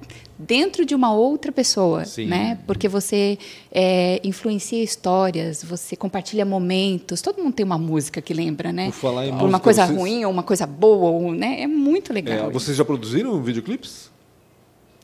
dentro 0.46 0.86
de 0.86 0.94
uma 0.94 1.12
outra 1.12 1.52
pessoa, 1.52 2.04
Sim. 2.04 2.26
né? 2.26 2.58
Porque 2.66 2.88
você 2.88 3.38
é, 3.70 4.20
influencia 4.24 4.82
histórias, 4.82 5.62
você 5.62 5.94
compartilha 5.94 6.44
momentos. 6.46 7.20
Todo 7.20 7.42
mundo 7.42 7.52
tem 7.52 7.64
uma 7.66 7.76
música 7.78 8.22
que 8.22 8.32
lembra, 8.32 8.72
né? 8.72 8.86
Por 8.86 8.92
falar 8.92 9.26
em 9.26 9.30
Por 9.30 9.34
música, 9.34 9.48
uma 9.48 9.60
coisa 9.60 9.86
vocês- 9.86 9.98
ruim 9.98 10.24
ou 10.24 10.32
uma 10.32 10.42
coisa 10.42 10.66
boa, 10.66 11.10
ou, 11.10 11.32
né? 11.34 11.60
É 11.60 11.66
muito 11.66 12.10
É, 12.10 12.14
legal. 12.14 12.50
vocês 12.50 12.76
já 12.76 12.84
produziram 12.84 13.40
videoclipes? 13.42 14.10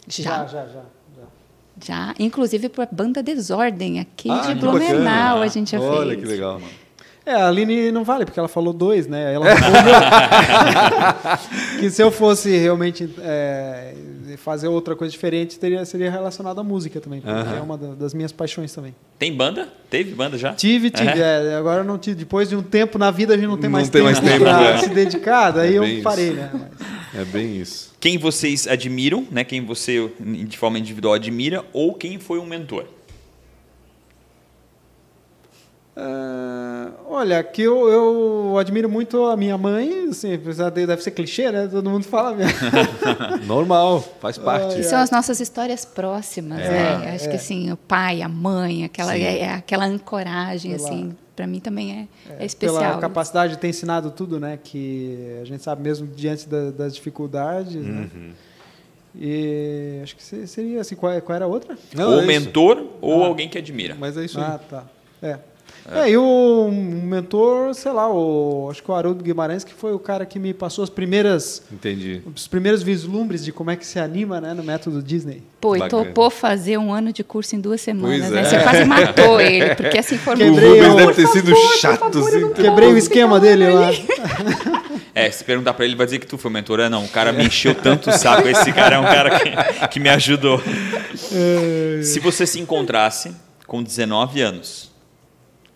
já. 0.08 0.46
já, 0.46 0.46
já. 0.46 0.66
já. 0.66 0.82
Já, 1.84 2.14
inclusive 2.18 2.70
para 2.70 2.84
a 2.84 2.88
banda 2.90 3.22
Desordem, 3.22 4.00
aqui 4.00 4.30
Ah, 4.30 4.40
de 4.40 4.54
Blumenau 4.54 5.42
a 5.42 5.48
gente 5.48 5.72
já 5.72 5.80
Olha 5.80 6.12
fez. 6.14 6.20
que 6.22 6.26
legal. 6.26 6.58
É, 7.26 7.32
a 7.34 7.48
Aline 7.48 7.90
não 7.92 8.02
vale, 8.04 8.24
porque 8.24 8.38
ela 8.38 8.48
falou 8.48 8.72
dois, 8.72 9.06
né? 9.06 9.34
Ela 9.34 9.44
falou 9.56 9.76
que 11.80 11.90
se 11.90 12.02
eu 12.02 12.10
fosse 12.10 12.56
realmente 12.56 13.10
é, 13.20 13.92
fazer 14.36 14.68
outra 14.68 14.94
coisa 14.96 15.10
diferente, 15.12 15.58
teria, 15.58 15.84
seria 15.84 16.10
relacionado 16.10 16.60
à 16.60 16.64
música 16.64 17.00
também, 17.00 17.20
porque 17.20 17.56
é 17.56 17.60
uma 17.60 17.76
da- 17.76 17.94
das 17.94 18.12
minhas 18.14 18.32
paixões 18.32 18.72
também. 18.72 18.94
tem 19.18 19.32
banda? 19.32 19.68
Teve 19.90 20.14
banda 20.14 20.36
já? 20.36 20.52
Tive, 20.54 20.90
tive. 20.90 21.08
é, 21.20 21.54
agora 21.56 21.82
não 21.84 21.98
tive. 21.98 22.16
Depois 22.16 22.48
de 22.48 22.56
um 22.56 22.62
tempo 22.62 22.98
na 22.98 23.10
vida, 23.10 23.34
a 23.34 23.36
gente 23.36 23.46
não 23.46 23.56
tem 23.56 23.64
Não 23.70 23.78
mais 23.78 23.88
tem 23.88 24.02
tempo, 24.02 24.12
mais 24.12 24.20
tempo, 24.32 24.44
pra 24.44 24.62
é. 24.70 24.78
se 24.78 24.88
dedicar, 24.90 25.50
daí 25.52 25.74
É 25.76 25.78
eu 25.78 26.02
parei, 26.02 26.26
isso. 26.28 26.34
né? 26.36 26.50
Mas- 26.52 26.96
É 27.20 27.24
bem 27.24 27.56
isso. 27.58 27.94
Quem 27.98 28.18
vocês 28.18 28.66
admiram, 28.68 29.26
né? 29.30 29.42
Quem 29.42 29.64
você 29.64 30.10
de 30.20 30.58
forma 30.58 30.78
individual 30.78 31.14
admira 31.14 31.64
ou 31.72 31.94
quem 31.94 32.18
foi 32.18 32.38
um 32.38 32.44
mentor? 32.46 32.84
Ah, 35.98 36.90
olha, 37.08 37.42
que 37.42 37.62
eu, 37.62 37.88
eu 37.88 38.58
admiro 38.58 38.86
muito 38.88 39.24
a 39.24 39.36
minha 39.36 39.56
mãe, 39.56 40.08
assim, 40.10 40.34
apesar 40.34 40.68
de 40.70 40.86
deve 40.86 41.02
ser 41.02 41.10
clichê, 41.12 41.50
né? 41.50 41.66
Todo 41.68 41.88
mundo 41.88 42.04
fala 42.04 42.34
mesmo. 42.34 42.52
Normal, 43.46 44.00
faz 44.20 44.36
parte. 44.36 44.78
E 44.80 44.84
são 44.84 44.98
as 44.98 45.10
nossas 45.10 45.40
histórias 45.40 45.86
próximas, 45.86 46.60
É. 46.60 46.70
né? 46.98 47.14
Acho 47.14 47.30
que 47.30 47.36
assim, 47.36 47.72
o 47.72 47.76
pai, 47.78 48.20
a 48.20 48.28
mãe, 48.28 48.84
aquela, 48.84 49.16
é, 49.16 49.38
é 49.40 49.48
aquela 49.54 49.86
ancoragem, 49.86 50.76
Pela- 50.76 50.86
assim, 50.86 51.16
para 51.34 51.46
mim 51.46 51.60
também 51.60 51.92
é, 51.92 52.30
é, 52.30 52.32
Pela 52.34 52.44
especial. 52.44 52.98
capacidade 52.98 53.54
de 53.54 53.58
ter 53.58 53.68
ensinado 53.68 54.10
tudo, 54.10 54.38
né? 54.38 54.58
Que 54.62 55.38
a 55.40 55.44
gente 55.46 55.62
sabe 55.62 55.82
mesmo 55.82 56.06
diante 56.06 56.46
da- 56.46 56.70
das 56.72 56.94
dificuldades, 56.94 57.74
né? 57.76 58.08
Uhum. 58.14 58.30
E 59.18 60.00
acho 60.02 60.14
que 60.14 60.22
se- 60.22 60.46
seria 60.46 60.82
assim, 60.82 60.94
qual, 60.94 61.18
qual 61.22 61.36
era 61.36 61.46
a 61.46 61.48
outra? 61.48 61.76
Não, 61.94 62.08
ou 62.10 62.14
é 62.16 62.18
isso. 62.18 62.26
mentor 62.26 62.84
ou 63.00 63.24
Ah. 63.24 63.28
alguém 63.28 63.48
que 63.48 63.56
admira. 63.56 63.96
Mas 63.98 64.14
é 64.18 64.24
isso 64.26 64.38
aí. 64.38 64.44
Ah, 64.44 64.58
tá. 64.58 64.84
É. 65.22 65.38
É, 65.88 66.10
e 66.10 66.16
o 66.16 66.68
mentor, 66.70 67.72
sei 67.74 67.92
lá, 67.92 68.12
o, 68.12 68.68
acho 68.70 68.82
que 68.82 68.90
o 68.90 68.94
Haroldo 68.94 69.22
Guimarães, 69.22 69.62
que 69.62 69.72
foi 69.72 69.92
o 69.92 69.98
cara 69.98 70.26
que 70.26 70.38
me 70.38 70.52
passou 70.52 70.82
as 70.82 70.90
primeiras, 70.90 71.62
Entendi. 71.72 72.22
os 72.34 72.48
primeiros 72.48 72.82
vislumbres 72.82 73.44
de 73.44 73.52
como 73.52 73.70
é 73.70 73.76
que 73.76 73.86
se 73.86 73.98
anima 73.98 74.40
né, 74.40 74.52
no 74.52 74.64
método 74.64 75.02
Disney. 75.02 75.42
Pô, 75.60 75.76
e 75.76 75.88
topou 75.88 76.28
fazer 76.28 76.76
um 76.78 76.92
ano 76.92 77.12
de 77.12 77.22
curso 77.22 77.54
em 77.54 77.60
duas 77.60 77.80
semanas, 77.80 78.18
Pois 78.20 78.30
né? 78.32 78.40
é. 78.40 78.44
Você 78.44 78.58
quase 78.60 78.84
matou 78.84 79.40
ele, 79.40 79.74
porque 79.76 79.98
assim 79.98 80.18
formou. 80.18 80.48
O 80.48 80.54
Quebrei 80.54 80.70
Rubens 80.70 80.92
o- 80.92 80.96
deve 80.96 81.14
ter 81.14 81.26
sido 81.28 81.50
favor, 81.54 81.72
chato, 81.78 81.98
favor, 82.00 82.28
assim. 82.28 82.52
Quebrei 82.52 82.88
o 82.92 82.96
esquema 82.96 83.38
dele 83.40 83.68
lá. 83.70 83.90
É, 85.18 85.30
se 85.30 85.42
perguntar 85.44 85.72
pra 85.72 85.86
ele, 85.86 85.92
ele 85.92 85.96
vai 85.96 86.04
dizer 86.06 86.18
que 86.18 86.26
tu 86.26 86.36
foi 86.36 86.50
mentor. 86.50 86.78
Ah, 86.78 86.90
Não, 86.90 87.02
o 87.02 87.08
cara 87.08 87.32
me 87.32 87.42
encheu 87.46 87.74
tanto 87.74 88.10
o 88.10 88.12
saco. 88.12 88.46
Esse 88.48 88.70
cara 88.70 88.96
é 88.96 88.98
um 88.98 89.02
cara 89.04 89.40
que, 89.40 89.88
que 89.88 89.98
me 89.98 90.10
ajudou. 90.10 90.60
Se 92.02 92.20
você 92.20 92.46
se 92.46 92.60
encontrasse 92.60 93.34
com 93.66 93.82
19 93.82 94.42
anos, 94.42 94.90
o 94.95 94.95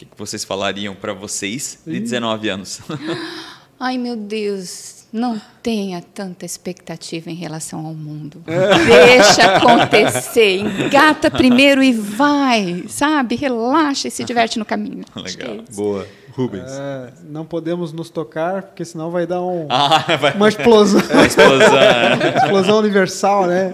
que, 0.00 0.06
que 0.06 0.18
vocês 0.18 0.44
falariam 0.44 0.94
pra 0.94 1.12
vocês 1.12 1.78
de 1.86 2.00
19 2.00 2.48
anos? 2.48 2.80
Ai, 3.78 3.96
meu 3.98 4.14
Deus, 4.16 5.04
não 5.12 5.40
tenha 5.62 6.02
tanta 6.02 6.44
expectativa 6.44 7.30
em 7.30 7.34
relação 7.34 7.84
ao 7.86 7.94
mundo. 7.94 8.42
É. 8.46 8.84
Deixa 9.16 9.56
acontecer, 9.56 10.58
engata 10.58 11.30
primeiro 11.30 11.82
e 11.82 11.92
vai, 11.92 12.84
sabe? 12.88 13.36
Relaxa 13.36 14.08
e 14.08 14.10
se 14.10 14.22
diverte 14.24 14.58
no 14.58 14.64
caminho. 14.64 15.04
É 15.16 15.20
Legal. 15.20 15.64
isso. 15.68 15.76
Boa. 15.80 16.06
Rubens. 16.32 16.70
É, 16.70 17.12
não 17.28 17.44
podemos 17.44 17.92
nos 17.92 18.08
tocar, 18.08 18.62
porque 18.62 18.84
senão 18.84 19.10
vai 19.10 19.26
dar 19.26 19.42
um- 19.42 19.66
Ah, 19.68 20.16
vai. 20.16 20.32
uma 20.34 20.48
explosão, 20.48 21.00
Uma 21.12 21.26
explosão. 21.26 21.78
é. 21.78 22.36
explosão 22.38 22.78
universal, 22.78 23.46
né? 23.46 23.72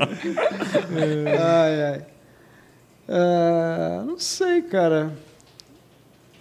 ai, 1.38 1.82
ai. 1.92 2.04
Ah, 3.08 4.02
não 4.06 4.18
sei, 4.18 4.62
cara. 4.62 5.12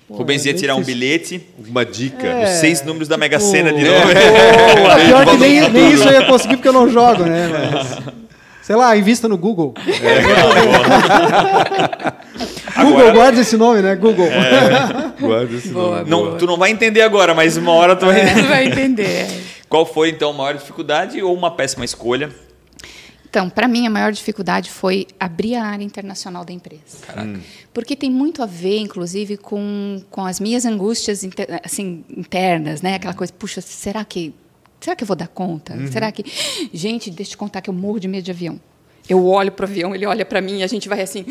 Pô, 0.08 0.16
Rubens 0.18 0.46
ia 0.46 0.52
é 0.52 0.54
tirar 0.54 0.76
um 0.76 0.84
bilhete, 0.84 1.42
Uma 1.68 1.84
dica. 1.84 2.28
É. 2.28 2.44
os 2.44 2.50
seis 2.60 2.84
números 2.84 3.08
da 3.08 3.18
Mega 3.18 3.38
Tipo, 3.40 3.50
Sena 3.50 3.74
de 3.74 3.84
É. 3.86 3.90
novo. 3.90 4.08
Pô, 4.08 4.96
pior 5.08 5.26
que 5.26 5.38
nem, 5.38 5.70
nem 5.70 5.92
isso 5.94 6.04
eu 6.08 6.12
ia 6.14 6.26
conseguir 6.28 6.58
porque 6.58 6.68
eu 6.68 6.74
não 6.74 6.88
jogo, 6.90 7.24
né? 7.24 7.50
Mas, 7.52 7.98
sei 8.62 8.76
lá, 8.76 8.96
invista 8.96 9.28
no 9.28 9.36
Google. 9.38 9.74
Google, 12.76 12.98
Agora, 13.00 13.12
guarda 13.12 13.42
esse 13.42 13.58
nome, 13.58 13.82
né? 13.82 13.96
Google. 13.96 14.28
Guarda 15.20 15.56
esse 15.56 15.70
Boa, 15.70 16.00
nome. 16.04 16.10
não, 16.10 16.38
tu 16.38 16.46
não 16.46 16.58
vai 16.58 16.70
entender 16.72 17.02
agora, 17.02 17.34
mas 17.34 17.56
uma 17.58 17.72
hora 17.72 17.96
tu 17.96 18.06
vai 18.06 18.20
É, 18.20 18.34
vai 18.44 18.66
entender. 18.66 19.26
Qual 19.70 19.86
foi, 19.86 20.10
então, 20.10 20.32
a 20.32 20.34
maior 20.34 20.54
dificuldade 20.56 21.22
ou 21.24 21.34
uma 21.34 21.50
péssima 21.52 21.86
escolha? 21.86 22.30
Então, 23.36 23.50
para 23.50 23.68
mim, 23.68 23.86
a 23.86 23.90
maior 23.90 24.14
dificuldade 24.14 24.72
foi 24.72 25.08
abrir 25.20 25.56
a 25.56 25.66
área 25.66 25.84
internacional 25.84 26.46
da 26.46 26.54
empresa. 26.54 26.82
Porque 27.74 27.94
tem 27.94 28.10
muito 28.10 28.42
a 28.42 28.46
ver, 28.46 28.78
inclusive, 28.78 29.36
com, 29.36 30.02
com 30.10 30.26
as 30.26 30.40
minhas 30.40 30.64
angústias 30.64 31.22
inter- 31.22 31.60
assim, 31.62 32.06
internas, 32.16 32.82
né? 32.82 32.96
Aquela 32.96 33.14
coisa, 33.14 33.34
puxa, 33.34 33.60
será 33.60 34.06
que, 34.06 34.34
será 34.80 34.96
que 34.96 35.04
eu 35.04 35.08
vou 35.08 35.18
dar 35.18 35.28
conta? 35.28 35.76
Será 35.88 36.14
que... 36.14 36.24
Gente, 36.74 37.12
deixa 37.12 37.32
eu 37.32 37.32
te 37.32 37.38
contar 37.38 37.60
que 37.60 37.70
eu 37.70 37.74
morro 37.74 38.00
de 38.00 38.08
medo 38.08 38.24
de 38.24 38.32
avião. 38.32 38.58
Eu 39.10 39.26
olho 39.26 39.52
para 39.52 39.66
o 39.66 39.70
avião, 39.70 39.94
ele 39.94 40.06
olha 40.06 40.24
para 40.26 40.40
mim 40.40 40.60
e 40.60 40.64
a 40.64 40.68
gente 40.68 40.88
vai 40.88 41.02
assim... 41.02 41.26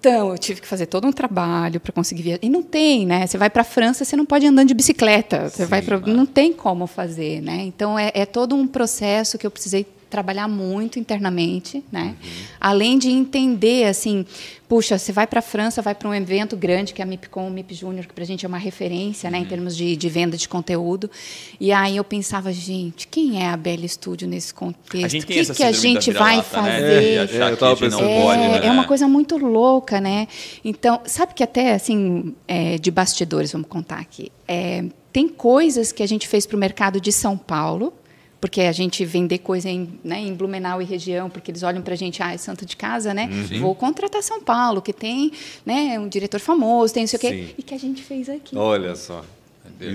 Então, 0.00 0.32
eu 0.32 0.38
tive 0.38 0.60
que 0.60 0.66
fazer 0.68 0.84
todo 0.84 1.06
um 1.06 1.12
trabalho 1.12 1.80
para 1.80 1.92
conseguir 1.92 2.22
viajar. 2.22 2.40
E 2.42 2.48
não 2.50 2.62
tem, 2.62 3.06
né? 3.06 3.26
Você 3.26 3.38
vai 3.38 3.48
para 3.48 3.62
a 3.62 3.64
França, 3.64 4.04
você 4.04 4.16
não 4.16 4.26
pode 4.26 4.44
ir 4.44 4.48
andando 4.48 4.68
de 4.68 4.74
bicicleta. 4.74 5.48
Você 5.48 5.64
vai 5.64 5.80
pra... 5.80 5.98
Não 5.98 6.26
tem 6.26 6.52
como 6.52 6.86
fazer, 6.86 7.40
né? 7.40 7.62
Então, 7.62 7.98
é, 7.98 8.12
é 8.14 8.26
todo 8.26 8.54
um 8.54 8.66
processo 8.66 9.38
que 9.38 9.46
eu 9.46 9.50
precisei 9.50 9.86
trabalhar 10.08 10.48
muito 10.48 10.98
internamente, 10.98 11.84
né? 11.90 12.16
Além 12.60 12.98
de 12.98 13.10
entender, 13.10 13.84
assim, 13.84 14.24
puxa, 14.68 14.98
você 14.98 15.12
vai 15.12 15.26
para 15.26 15.38
a 15.38 15.42
França, 15.42 15.80
vai 15.80 15.94
para 15.94 16.08
um 16.08 16.14
evento 16.14 16.56
grande, 16.56 16.92
que 16.92 17.00
é 17.00 17.04
a 17.04 17.06
MIPCOM, 17.06 17.48
o 17.48 17.50
MIP 17.50 17.74
Júnior, 17.74 18.06
que 18.06 18.12
para 18.12 18.24
a 18.24 18.26
gente 18.26 18.44
é 18.44 18.48
uma 18.48 18.58
referência, 18.58 19.30
né? 19.30 19.38
Em 19.38 19.44
termos 19.44 19.76
de, 19.76 19.96
de 19.96 20.08
venda 20.08 20.36
de 20.36 20.48
conteúdo. 20.48 21.10
E 21.58 21.72
aí 21.72 21.96
eu 21.96 22.04
pensava, 22.04 22.52
gente, 22.52 23.08
quem 23.08 23.42
é 23.42 23.48
a 23.48 23.56
Bela 23.56 23.86
Studio 23.86 24.28
nesse 24.28 24.52
contexto? 24.52 25.22
O 25.22 25.26
que, 25.26 25.54
que 25.54 25.62
a 25.62 25.72
gente 25.72 26.10
vai 26.12 26.36
né? 26.36 26.42
fazer? 26.42 27.30
É, 27.30 27.50
eu 27.50 27.56
tava 27.56 27.76
pensando. 27.76 28.00
pode, 28.00 28.40
é, 28.40 28.48
né? 28.48 28.66
é 28.66 28.70
uma 28.70 28.84
coisa 28.84 29.08
muito 29.08 29.36
louca, 29.36 30.00
né? 30.00 30.28
Então, 30.64 31.00
sabe 31.04 31.34
que 31.34 31.42
até 31.42 31.74
assim, 31.74 32.34
é, 32.46 32.78
de 32.78 32.90
bastidores, 32.90 33.52
vamos 33.52 33.68
contar 33.68 33.98
aqui. 33.98 34.30
É, 34.46 34.84
tem 35.12 35.28
coisas 35.28 35.92
que 35.92 36.02
a 36.02 36.06
gente 36.06 36.28
fez 36.28 36.46
para 36.46 36.56
o 36.56 36.58
mercado 36.60 37.00
de 37.00 37.10
São 37.10 37.36
Paulo, 37.36 37.92
porque 38.40 38.62
a 38.62 38.72
gente 38.72 39.04
vender 39.04 39.38
coisa 39.38 39.68
em, 39.68 39.98
né, 40.04 40.20
em 40.20 40.34
Blumenau 40.34 40.80
e 40.80 40.84
região, 40.84 41.28
porque 41.28 41.50
eles 41.50 41.62
olham 41.62 41.82
para 41.82 41.94
a 41.94 41.96
gente, 41.96 42.22
ah, 42.22 42.32
é 42.32 42.36
santo 42.36 42.64
de 42.64 42.76
casa, 42.76 43.12
né? 43.12 43.28
Vou 43.60 43.74
contratar 43.74 44.22
São 44.22 44.40
Paulo, 44.40 44.80
que 44.80 44.92
tem 44.92 45.32
né, 45.66 45.98
um 45.98 46.08
diretor 46.08 46.40
famoso, 46.40 46.94
tem 46.94 47.02
não 47.02 47.08
sei 47.08 47.16
o 47.16 47.20
quê, 47.20 47.54
e 47.58 47.62
que 47.62 47.74
a 47.74 47.78
gente 47.78 48.02
fez 48.02 48.28
aqui. 48.28 48.56
Olha 48.56 48.94
só. 48.94 49.24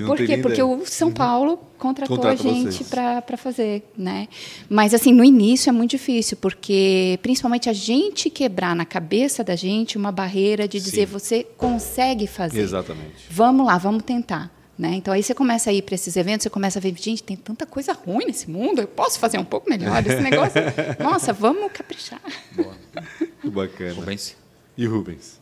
Por 0.05 0.17
quê? 0.17 0.37
Porque 0.37 0.61
ideia. 0.61 0.65
o 0.65 0.85
São 0.85 1.11
Paulo 1.11 1.59
contratou 1.77 2.15
Contrata 2.15 2.41
a 2.41 2.53
gente 2.53 2.83
para 2.85 3.37
fazer, 3.37 3.83
né? 3.97 4.27
Mas 4.69 4.93
assim, 4.93 5.11
no 5.11 5.23
início 5.23 5.69
é 5.69 5.73
muito 5.73 5.91
difícil, 5.91 6.37
porque 6.37 7.19
principalmente 7.21 7.69
a 7.69 7.73
gente 7.73 8.29
quebrar 8.29 8.75
na 8.75 8.85
cabeça 8.85 9.43
da 9.43 9.55
gente 9.55 9.97
uma 9.97 10.11
barreira 10.11 10.67
de 10.67 10.79
dizer 10.79 11.07
Sim. 11.07 11.13
você 11.13 11.47
consegue 11.57 12.27
fazer. 12.27 12.61
Exatamente. 12.61 13.25
Vamos 13.29 13.65
lá, 13.65 13.77
vamos 13.77 14.03
tentar. 14.03 14.51
Né? 14.77 14.95
Então 14.95 15.13
aí 15.13 15.21
você 15.21 15.35
começa 15.35 15.69
a 15.69 15.73
ir 15.73 15.83
para 15.83 15.93
esses 15.93 16.15
eventos, 16.17 16.43
você 16.43 16.49
começa 16.49 16.79
a 16.79 16.81
ver, 16.81 16.95
gente, 16.97 17.21
tem 17.21 17.37
tanta 17.37 17.63
coisa 17.65 17.93
ruim 17.93 18.25
nesse 18.25 18.49
mundo, 18.49 18.81
eu 18.81 18.87
posso 18.87 19.19
fazer 19.19 19.37
um 19.37 19.45
pouco 19.45 19.69
melhor 19.69 20.01
esse 20.05 20.17
negócio. 20.21 20.59
Nossa, 20.99 21.31
vamos 21.31 21.71
caprichar. 21.71 22.19
Muito 22.55 23.51
bacana. 23.51 23.93
Rubens. 23.93 24.35
E 24.75 24.85
Rubens? 24.87 25.41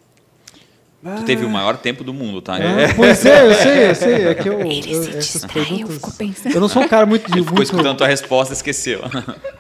Tu 1.18 1.24
teve 1.24 1.44
o 1.46 1.50
maior 1.50 1.78
tempo 1.78 2.04
do 2.04 2.14
mundo, 2.14 2.44
tá? 2.44 2.58
Ah, 2.58 2.94
Pois 2.96 3.26
é, 3.26 3.48
eu 3.50 3.56
sei, 3.56 3.90
eu 3.90 3.96
sei. 3.96 4.28
É 4.28 4.36
que 4.36 4.48
eu, 4.48 4.60
Ele 4.62 4.94
eu- 4.94 5.04
se 5.04 5.12
distraiu, 5.18 5.66
perguntas. 5.66 5.96
ficou 5.96 6.12
pensando. 6.12 6.54
Eu 6.54 6.62
não 6.62 6.68
sou 6.70 6.84
um 6.84 6.88
cara 6.88 7.08
muito 7.08 7.24
de 7.32 7.40
Ficou 7.40 7.56
muito, 7.56 7.64
escutando 7.64 7.98
tua 7.98 8.06
resposta 8.08 8.54
esqueceu. 8.54 9.02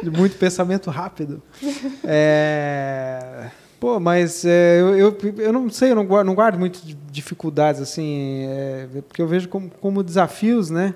de 0.03 0.11
muito 0.11 0.35
pensamento 0.37 0.89
rápido. 0.91 1.41
É, 2.03 3.49
Pô, 3.81 3.99
mas 3.99 4.45
é, 4.45 4.79
eu, 4.79 4.95
eu, 4.95 5.17
eu 5.39 5.51
não 5.51 5.67
sei, 5.67 5.89
eu 5.89 5.95
não 5.95 6.05
guardo, 6.05 6.27
não 6.27 6.35
guardo 6.35 6.59
muito 6.59 6.85
de 6.85 6.93
dificuldades, 6.93 7.81
assim, 7.81 8.45
é, 8.47 8.87
porque 9.07 9.19
eu 9.19 9.27
vejo 9.27 9.49
como, 9.49 9.71
como 9.81 10.03
desafios, 10.03 10.69
né? 10.69 10.93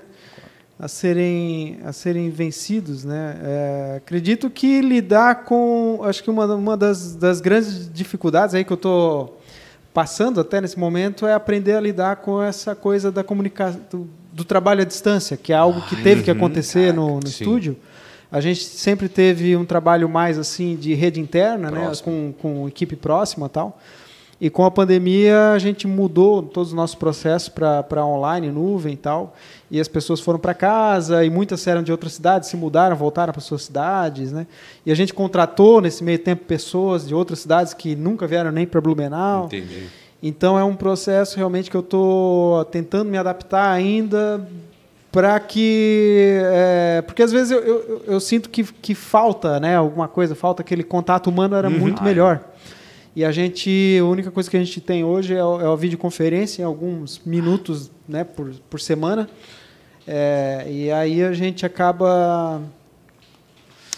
A 0.78 0.86
serem, 0.86 1.80
a 1.84 1.92
serem 1.92 2.30
vencidos, 2.30 3.04
né? 3.04 3.38
É, 3.42 3.94
acredito 3.96 4.48
que 4.48 4.80
lidar 4.80 5.42
com, 5.42 5.98
acho 6.04 6.22
que 6.22 6.30
uma, 6.30 6.46
uma 6.54 6.76
das, 6.76 7.16
das 7.16 7.40
grandes 7.40 7.92
dificuldades 7.92 8.54
aí 8.54 8.64
que 8.64 8.72
eu 8.72 8.76
estou 8.76 9.40
passando 9.92 10.40
até 10.40 10.60
nesse 10.60 10.78
momento 10.78 11.26
é 11.26 11.34
aprender 11.34 11.74
a 11.74 11.80
lidar 11.80 12.16
com 12.16 12.40
essa 12.40 12.76
coisa 12.76 13.10
da 13.10 13.24
comunicação, 13.24 13.80
do, 13.90 14.08
do 14.32 14.44
trabalho 14.44 14.82
à 14.82 14.84
distância, 14.84 15.36
que 15.36 15.52
é 15.52 15.56
algo 15.56 15.80
que 15.88 15.96
teve 16.04 16.22
que 16.22 16.30
acontecer 16.30 16.94
no, 16.94 17.18
no 17.18 17.26
sim. 17.26 17.76
A 18.30 18.40
gente 18.40 18.64
sempre 18.64 19.08
teve 19.08 19.56
um 19.56 19.64
trabalho 19.64 20.08
mais 20.08 20.38
assim 20.38 20.76
de 20.76 20.94
rede 20.94 21.20
interna, 21.20 21.70
né, 21.70 21.92
com, 22.02 22.34
com 22.40 22.68
equipe 22.68 22.96
próxima 22.96 23.46
e 23.46 23.50
tal. 23.50 23.78
E 24.38 24.50
com 24.50 24.64
a 24.64 24.70
pandemia 24.70 25.52
a 25.52 25.58
gente 25.58 25.86
mudou 25.86 26.42
todos 26.42 26.68
os 26.68 26.74
nossos 26.74 26.94
processos 26.94 27.48
para 27.48 28.04
online, 28.04 28.50
nuvem 28.50 28.92
e 28.92 28.96
tal. 28.96 29.34
E 29.70 29.80
as 29.80 29.88
pessoas 29.88 30.20
foram 30.20 30.38
para 30.38 30.52
casa 30.52 31.24
e 31.24 31.30
muitas 31.30 31.66
eram 31.66 31.82
de 31.82 31.90
outras 31.90 32.12
cidades, 32.12 32.50
se 32.50 32.56
mudaram, 32.56 32.94
voltaram 32.94 33.32
para 33.32 33.40
suas 33.40 33.62
cidades, 33.62 34.32
né? 34.32 34.46
E 34.84 34.92
a 34.92 34.94
gente 34.94 35.14
contratou 35.14 35.80
nesse 35.80 36.04
meio 36.04 36.18
tempo 36.18 36.44
pessoas 36.44 37.08
de 37.08 37.14
outras 37.14 37.38
cidades 37.40 37.72
que 37.72 37.96
nunca 37.96 38.26
vieram 38.26 38.52
nem 38.52 38.66
para 38.66 38.80
Blumenau. 38.80 39.46
Entendi. 39.46 39.86
Então 40.22 40.58
é 40.58 40.64
um 40.64 40.76
processo 40.76 41.36
realmente 41.36 41.70
que 41.70 41.76
eu 41.76 41.80
estou 41.80 42.64
tentando 42.66 43.10
me 43.10 43.16
adaptar 43.16 43.70
ainda 43.70 44.46
para 45.12 45.38
que 45.40 46.38
é, 46.42 47.02
porque 47.06 47.22
às 47.22 47.32
vezes 47.32 47.50
eu, 47.50 47.60
eu, 47.60 48.02
eu- 48.06 48.20
sinto 48.20 48.50
que, 48.50 48.62
que 48.64 48.94
falta 48.94 49.58
né 49.60 49.74
alguma 49.76 50.08
coisa 50.08 50.34
falta 50.34 50.60
aquele 50.62 50.82
contato 50.82 51.28
humano 51.28 51.56
era 51.56 51.70
muito 51.70 52.02
melhor. 52.02 52.40
E 53.14 53.24
a 53.24 53.32
gente 53.32 53.96
a 53.98 54.04
única 54.04 54.30
coisa 54.30 54.50
que 54.50 54.56
a 54.56 54.60
gente 54.62 54.78
tem 54.80 55.02
hoje 55.04 55.34
é, 55.34 55.42
o- 55.42 55.60
é 55.60 55.72
a 55.72 55.74
videoconferência 55.76 56.60
em 56.62 56.64
alguns 56.66 57.20
minutos 57.24 57.90
né 58.08 58.24
por, 58.24 58.50
por 58.68 58.78
semana. 58.80 59.28
É, 60.06 60.66
e 60.68 60.92
aí 60.92 61.22
a 61.22 61.32
gente 61.32 61.64
acaba 61.64 62.60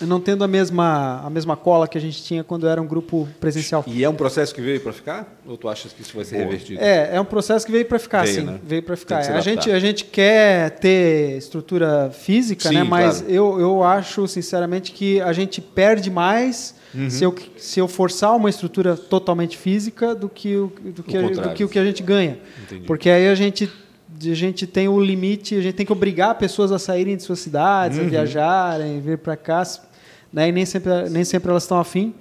não 0.01 0.21
tendo 0.21 0.45
a 0.45 0.49
mesma 0.49 1.21
a 1.25 1.31
mesma 1.31 1.57
cola 1.57 1.89
que 1.89 1.97
a 1.99 2.01
gente 2.01 2.23
tinha 2.23 2.45
quando 2.45 2.69
era 2.69 2.81
um 2.81 2.87
grupo 2.87 3.29
presencial 3.41 3.85
E 3.87 4.05
é 4.05 4.09
um 4.09 4.15
processo 4.15 4.55
que 4.55 4.61
veio 4.61 4.81
para 4.81 4.93
ficar? 4.93 5.39
Ou 5.47 5.57
tu 5.57 5.69
achas 5.69 5.93
que 5.93 6.03
isso 6.03 6.15
vai 6.15 6.25
ser 6.25 6.37
revertido? 6.37 6.81
é, 6.81 7.17
é 7.17 7.21
um 7.21 7.25
processo 7.25 7.65
que 7.67 7.73
veio 7.73 7.85
para 7.87 7.99
ficar, 7.99 8.25
Veio, 8.25 8.35
sim. 8.37 8.43
né? 8.47 8.59
Veio 8.63 8.83
para 8.83 8.97
ficar. 8.97 9.19
A 9.19 9.41
gente, 9.41 9.71
a 9.71 9.79
gente 9.81 10.05
quer 10.05 10.71
ter 10.79 11.37
estrutura 11.39 12.11
física, 12.13 12.69
Sim, 12.69 12.75
né? 12.77 12.85
Mas 12.85 13.19
claro. 13.21 13.35
eu, 13.35 13.61
eu 13.61 13.83
acho, 13.83 14.27
sinceramente, 14.29 14.93
que 14.93 15.21
a 15.21 15.33
gente 15.33 15.61
perde 15.61 16.11
mais 16.11 16.77
Uhum. 16.95 17.11
se, 17.11 17.23
eu, 17.23 17.35
se 17.59 17.79
eu 17.79 17.87
forçar 17.87 18.35
uma 18.35 18.49
estrutura 18.49 18.97
totalmente 18.97 19.59
física 19.59 20.15
do 20.15 20.27
que 20.27 20.57
o, 20.57 20.73
do 20.83 21.03
que, 21.03 21.19
a- 21.19 21.21
do 21.23 21.51
que 21.53 21.63
o 21.63 21.69
que 21.69 21.79
a 21.79 21.85
gente 21.85 22.03
ganha. 22.03 22.39
Entendi. 22.63 22.87
Porque 22.87 23.11
aí 23.11 23.29
a 23.29 23.35
gente, 23.35 23.71
a 24.19 24.35
gente 24.35 24.67
tem 24.67 24.89
o 24.89 24.99
limite, 24.99 25.55
a 25.55 25.61
gente 25.61 25.75
tem 25.75 25.85
que 25.85 25.93
obrigar 25.93 26.35
pessoas 26.37 26.73
a 26.73 26.79
saírem 26.79 27.15
de 27.15 27.23
suas 27.23 27.41
cidades, 27.41 27.99
Uhum. 27.99 28.07
a 28.07 28.09
viajarem, 28.09 29.01
vir 29.03 29.19
para 29.19 29.37
cá, 29.37 29.63
né? 30.33 30.49
E 30.49 30.53
nem 30.53 30.65
sempre, 30.67 31.09
nem 31.11 31.25
sempre 31.25 31.51
elas 31.51 31.63
estão 31.65 31.79
afim. 31.79 32.15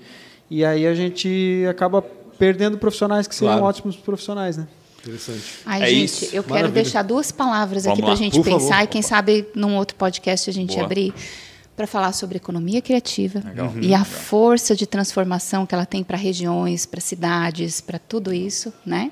E 0.49 0.63
aí 0.63 0.87
a 0.87 0.95
gente 0.95 1.65
acaba 1.69 2.01
perdendo 2.39 2.77
profissionais 2.77 3.27
que 3.27 3.35
seriam 3.35 3.57
Claro. 3.57 3.65
ótimos 3.67 3.95
profissionais, 3.95 4.57
né? 4.57 4.67
Interessante. 4.99 5.41
Ai, 5.65 5.83
É 5.83 5.87
gente, 5.89 6.03
isso. 6.05 6.25
eu 6.35 6.43
quero 6.43 6.55
Maravilha. 6.55 6.83
deixar 6.83 7.01
duas 7.01 7.31
palavras 7.31 7.83
Vamos 7.83 7.97
aqui 7.97 8.03
para 8.05 8.13
a 8.13 8.15
gente 8.15 8.35
por 8.37 8.43
pensar 8.45 8.67
favor. 8.75 8.83
e 8.83 8.87
quem 8.87 9.01
sabe 9.01 9.47
num 9.55 9.75
outro 9.77 9.95
podcast 9.95 10.49
a 10.49 10.53
gente 10.53 10.73
Boa. 10.73 10.83
abrir 10.85 11.13
para 11.75 11.85
falar 11.85 12.11
sobre 12.11 12.37
economia 12.37 12.81
criativa 12.81 13.39
Legal. 13.45 13.71
e 13.79 13.93
a 13.93 14.03
força 14.03 14.75
de 14.75 14.87
transformação 14.87 15.65
que 15.65 15.75
ela 15.75 15.85
tem 15.85 16.03
para 16.03 16.17
regiões, 16.17 16.85
para 16.87 16.99
cidades, 16.99 17.79
para 17.79 17.99
tudo 17.99 18.33
isso, 18.33 18.73
né? 18.85 19.11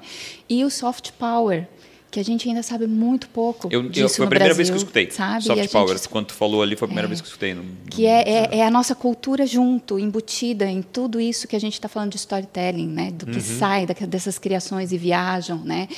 E 0.49 0.65
o 0.65 0.69
soft 0.71 1.11
power, 1.19 1.67
que 2.15 2.19
a 2.21 2.23
gente 2.23 2.47
ainda 2.47 2.63
sabe 2.63 2.87
muito 2.87 3.27
pouco 3.27 3.67
Eu, 3.69 3.83
eu, 3.83 3.89
disso 3.89 4.15
foi 4.15 4.23
a 4.23 4.25
no 4.27 4.29
primeira 4.29 4.53
Brasil, 4.53 4.55
vez 4.55 4.69
que 4.69 4.73
eu 4.73 4.77
escutei. 4.77 5.11
sabe? 5.11 5.43
Soft 5.43 5.61
gente- 5.61 5.71
Power, 5.71 6.09
quando 6.09 6.27
tu 6.27 6.33
falou 6.33 6.61
ali, 6.63 6.77
foi 6.77 6.85
a 6.85 6.87
primeira 6.87 7.09
vez 7.09 7.19
que 7.19 7.25
eu 7.25 7.29
escutei. 7.29 7.53
No, 7.53 7.63
que 7.91 8.05
é, 8.05 8.21
é, 8.53 8.57
é 8.59 8.65
a 8.65 8.71
nossa 8.71 8.95
cultura 8.95 9.45
junto, 9.45 9.99
embutida 9.99 10.65
em 10.65 10.81
tudo 10.81 11.19
isso 11.19 11.45
que 11.45 11.57
a 11.57 11.59
gente 11.59 11.73
está 11.73 11.89
falando 11.89 12.11
de 12.11 12.15
storytelling, 12.17 12.87
né? 12.87 13.11
Do 13.11 13.25
que 13.25 13.41
sai 13.41 13.85
da- 13.85 13.93
dessas 14.07 14.39
criações 14.39 14.93
e 14.93 14.97
viajam, 14.97 15.57
né? 15.57 15.89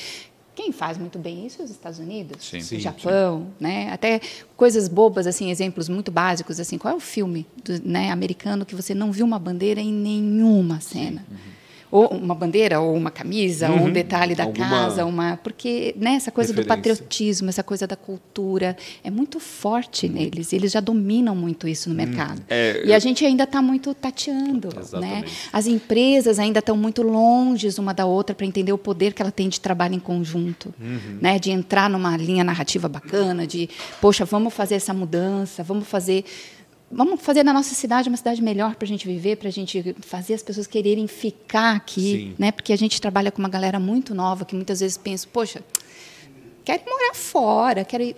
Quem 0.56 0.72
faz 0.72 0.98
muito 0.98 1.20
bem 1.20 1.46
isso 1.46 1.62
é 1.62 1.66
os 1.66 1.70
Estados 1.70 2.00
Unidos, 2.00 2.44
Sim. 2.44 2.58
o 2.58 2.62
Sim, 2.64 2.80
Japão, 2.80 3.50
né? 3.60 3.92
Até 3.92 4.20
coisas 4.56 4.88
bobas, 4.88 5.28
assim, 5.28 5.52
exemplos 5.52 5.88
muito 5.88 6.10
básicos, 6.12 6.60
assim. 6.60 6.80
Qual 6.80 6.92
é 6.96 6.98
o 6.98 7.00
filme 7.00 7.46
do, 7.64 7.80
né, 7.88 8.10
americano 8.10 8.66
que 8.66 8.74
você 8.74 8.96
não 8.96 9.12
viu 9.12 9.24
uma 9.24 9.38
bandeira 9.38 9.80
em 9.80 9.94
nenhuma 9.94 10.80
cena? 10.82 11.24
Ou 11.90 12.08
uma 12.08 12.36
bandeira, 12.36 12.80
ou 12.80 12.96
uma 12.96 13.10
camisa, 13.10 13.70
ou 13.70 13.78
um 13.88 13.92
detalhe 13.92 14.36
da 14.36 14.44
Alguma 14.44 14.70
casa, 14.70 15.06
uma 15.06 15.38
porque 15.38 15.96
né, 15.98 16.16
essa 16.16 16.32
coisa 16.32 16.52
do 16.52 16.58
referência. 16.58 16.94
patriotismo, 16.96 17.50
essa 17.50 17.64
coisa 17.64 17.88
da 17.88 17.96
cultura 17.96 18.76
é 19.04 19.10
muito 19.10 19.40
forte 19.40 20.10
neles. 20.10 20.52
Eles 20.52 20.72
já 20.74 20.80
dominam 20.80 21.36
muito 21.36 21.68
isso 21.68 21.90
no 21.90 21.96
mercado. 21.96 22.42
É, 22.50 22.84
e 22.86 22.94
a 22.94 23.00
gente 23.00 23.26
ainda 23.26 23.44
está 23.44 23.62
muito 23.62 23.94
tateando, 23.94 24.70
né? 25.00 25.24
As 25.54 25.66
empresas 25.68 26.40
ainda 26.40 26.60
estão 26.60 26.76
muito 26.76 27.02
longe 27.02 27.68
uma 27.80 27.94
da 27.94 28.06
outra 28.06 28.36
para 28.36 28.46
entender 28.46 28.74
o 28.74 28.78
poder 28.78 29.14
que 29.14 29.22
ela 29.22 29.32
tem 29.32 29.50
de 29.50 29.60
trabalho 29.60 29.96
em 29.96 30.00
conjunto, 30.00 30.74
né? 31.22 31.40
De 31.40 31.52
entrar 31.52 31.90
numa 31.90 32.18
linha 32.18 32.44
narrativa 32.44 32.88
bacana, 32.88 33.48
de 33.48 33.70
poxa, 34.02 34.26
vamos 34.26 34.54
fazer 34.54 34.76
essa 34.76 34.94
mudança, 34.94 35.64
vamos 35.64 35.88
fazer 35.88 36.26
Vamos 36.90 37.22
fazer 37.22 37.44
da 37.44 37.52
nossa 37.52 37.76
cidade 37.76 38.08
uma 38.08 38.16
cidade 38.18 38.42
melhor 38.42 38.76
para 38.76 38.86
a 38.86 38.88
gente 38.88 39.06
viver, 39.06 39.36
para 39.36 39.50
a 39.50 39.52
gente 39.52 39.94
fazer 40.02 40.36
as 40.36 40.42
pessoas 40.42 40.66
quererem 40.68 41.06
ficar 41.06 41.76
aqui, 41.76 42.02
Sim. 42.02 42.36
né? 42.40 42.52
Porque 42.52 42.72
a 42.72 42.78
gente 42.78 43.02
trabalha 43.02 43.30
com 43.30 43.40
uma 43.40 43.50
galera 43.50 43.78
muito 43.80 44.16
nova 44.16 44.46
que 44.46 44.56
muitas 44.56 44.80
vezes 44.80 44.96
pensa, 44.98 45.28
poxa, 45.32 45.62
quero 46.64 46.84
morar 46.86 47.14
fora, 47.14 47.84
quero 47.84 48.04
ir. 48.04 48.16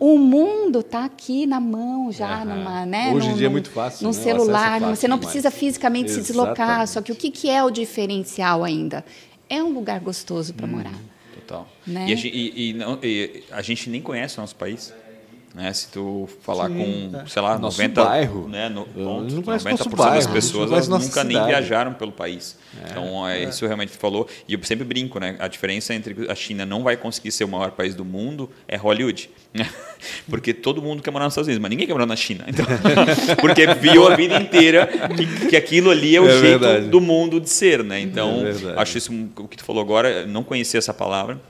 O 0.00 0.16
mundo 0.18 0.80
está 0.80 1.04
aqui 1.04 1.46
na 1.46 1.60
mão 1.60 2.10
já, 2.12 2.42
Aham. 2.42 2.44
numa, 2.56 2.86
né? 2.86 3.12
Hoje 3.14 3.28
em 3.28 3.34
dia 3.34 3.46
é 3.46 3.50
muito 3.50 3.70
fácil, 3.70 4.04
Num 4.06 4.12
né? 4.12 4.20
É 4.20 4.22
celular, 4.22 4.80
fácil 4.80 4.96
você 4.96 5.08
não 5.08 5.18
precisa 5.18 5.50
fisicamente 5.50 6.10
se 6.10 6.20
deslocar. 6.20 6.82
Exatamente. 6.82 6.90
Só 6.90 7.00
que 7.02 7.12
o 7.12 7.16
que, 7.16 7.30
que 7.30 7.48
é 7.48 7.62
o 7.62 7.70
diferencial 7.70 8.64
ainda? 8.64 9.04
É 9.48 9.62
um 9.62 9.72
lugar 9.72 9.98
gostoso 10.00 10.52
para 10.54 10.66
morar. 10.66 10.94
Total. 11.34 11.68
Né? 11.86 12.06
E, 12.08 12.12
a 12.12 12.16
gente, 12.16 12.28
e- 12.36 12.70
e 12.70 12.74
não- 12.74 12.98
e 13.02 13.42
a 13.50 13.62
gente 13.62 13.88
nem 13.90 14.00
conhece 14.02 14.36
o 14.38 14.40
nosso 14.40 14.54
país. 14.56 14.92
Né? 15.58 15.72
Se 15.72 15.88
tu 15.88 16.28
falar 16.42 16.68
Sim, 16.68 17.10
com, 17.12 17.18
é. 17.18 17.26
sei 17.26 17.42
lá, 17.42 17.58
Nosso 17.58 17.78
90, 17.82 18.04
bairro. 18.04 18.48
Né, 18.48 18.68
no, 18.68 18.84
ponto, 18.86 19.34
não 19.34 19.42
conheço 19.42 19.66
90% 19.66 19.70
nosso 19.72 19.88
das 19.88 19.98
bairro, 19.98 20.20
gente 20.22 20.32
pessoas 20.32 20.88
nunca 20.88 21.24
nem 21.24 21.32
cidade. 21.36 21.46
viajaram 21.48 21.94
pelo 21.94 22.12
país. 22.12 22.56
Então, 22.88 23.28
é, 23.28 23.42
isso 23.42 23.66
realmente 23.66 23.90
tu 23.90 23.98
falou. 23.98 24.28
E 24.46 24.54
eu 24.54 24.60
sempre 24.62 24.84
brinco, 24.84 25.18
né? 25.18 25.34
A 25.40 25.48
diferença 25.48 25.92
entre 25.92 26.30
a 26.30 26.34
China 26.36 26.64
não 26.64 26.84
vai 26.84 26.96
conseguir 26.96 27.32
ser 27.32 27.42
o 27.42 27.48
maior 27.48 27.72
país 27.72 27.92
do 27.96 28.04
mundo 28.04 28.48
é 28.68 28.76
Hollywood. 28.76 29.28
Porque 30.30 30.54
todo 30.54 30.80
mundo 30.80 31.02
quer 31.02 31.10
morar 31.10 31.24
nos 31.24 31.32
Estados 31.32 31.48
Unidos, 31.48 31.60
mas 31.60 31.70
ninguém 31.70 31.88
quer 31.88 31.92
morar 31.92 32.06
na 32.06 32.14
China. 32.14 32.44
Então, 32.46 32.64
porque 33.40 33.66
viu 33.74 34.06
a 34.06 34.14
vida 34.14 34.36
inteira 34.36 34.86
que, 35.16 35.48
que 35.48 35.56
aquilo 35.56 35.90
ali 35.90 36.14
é 36.14 36.20
o 36.20 36.28
É 36.28 36.30
jeito 36.38 36.60
verdade. 36.60 36.86
do 36.86 37.00
mundo 37.00 37.40
de 37.40 37.50
ser, 37.50 37.82
né? 37.82 37.98
Então, 38.00 38.42
É 38.46 38.80
acho 38.80 38.96
isso 38.96 39.12
o 39.36 39.48
que 39.48 39.56
tu 39.56 39.64
falou 39.64 39.82
agora, 39.82 40.24
não 40.24 40.44
conhecia 40.44 40.78
essa 40.78 40.94
palavra. 40.94 41.40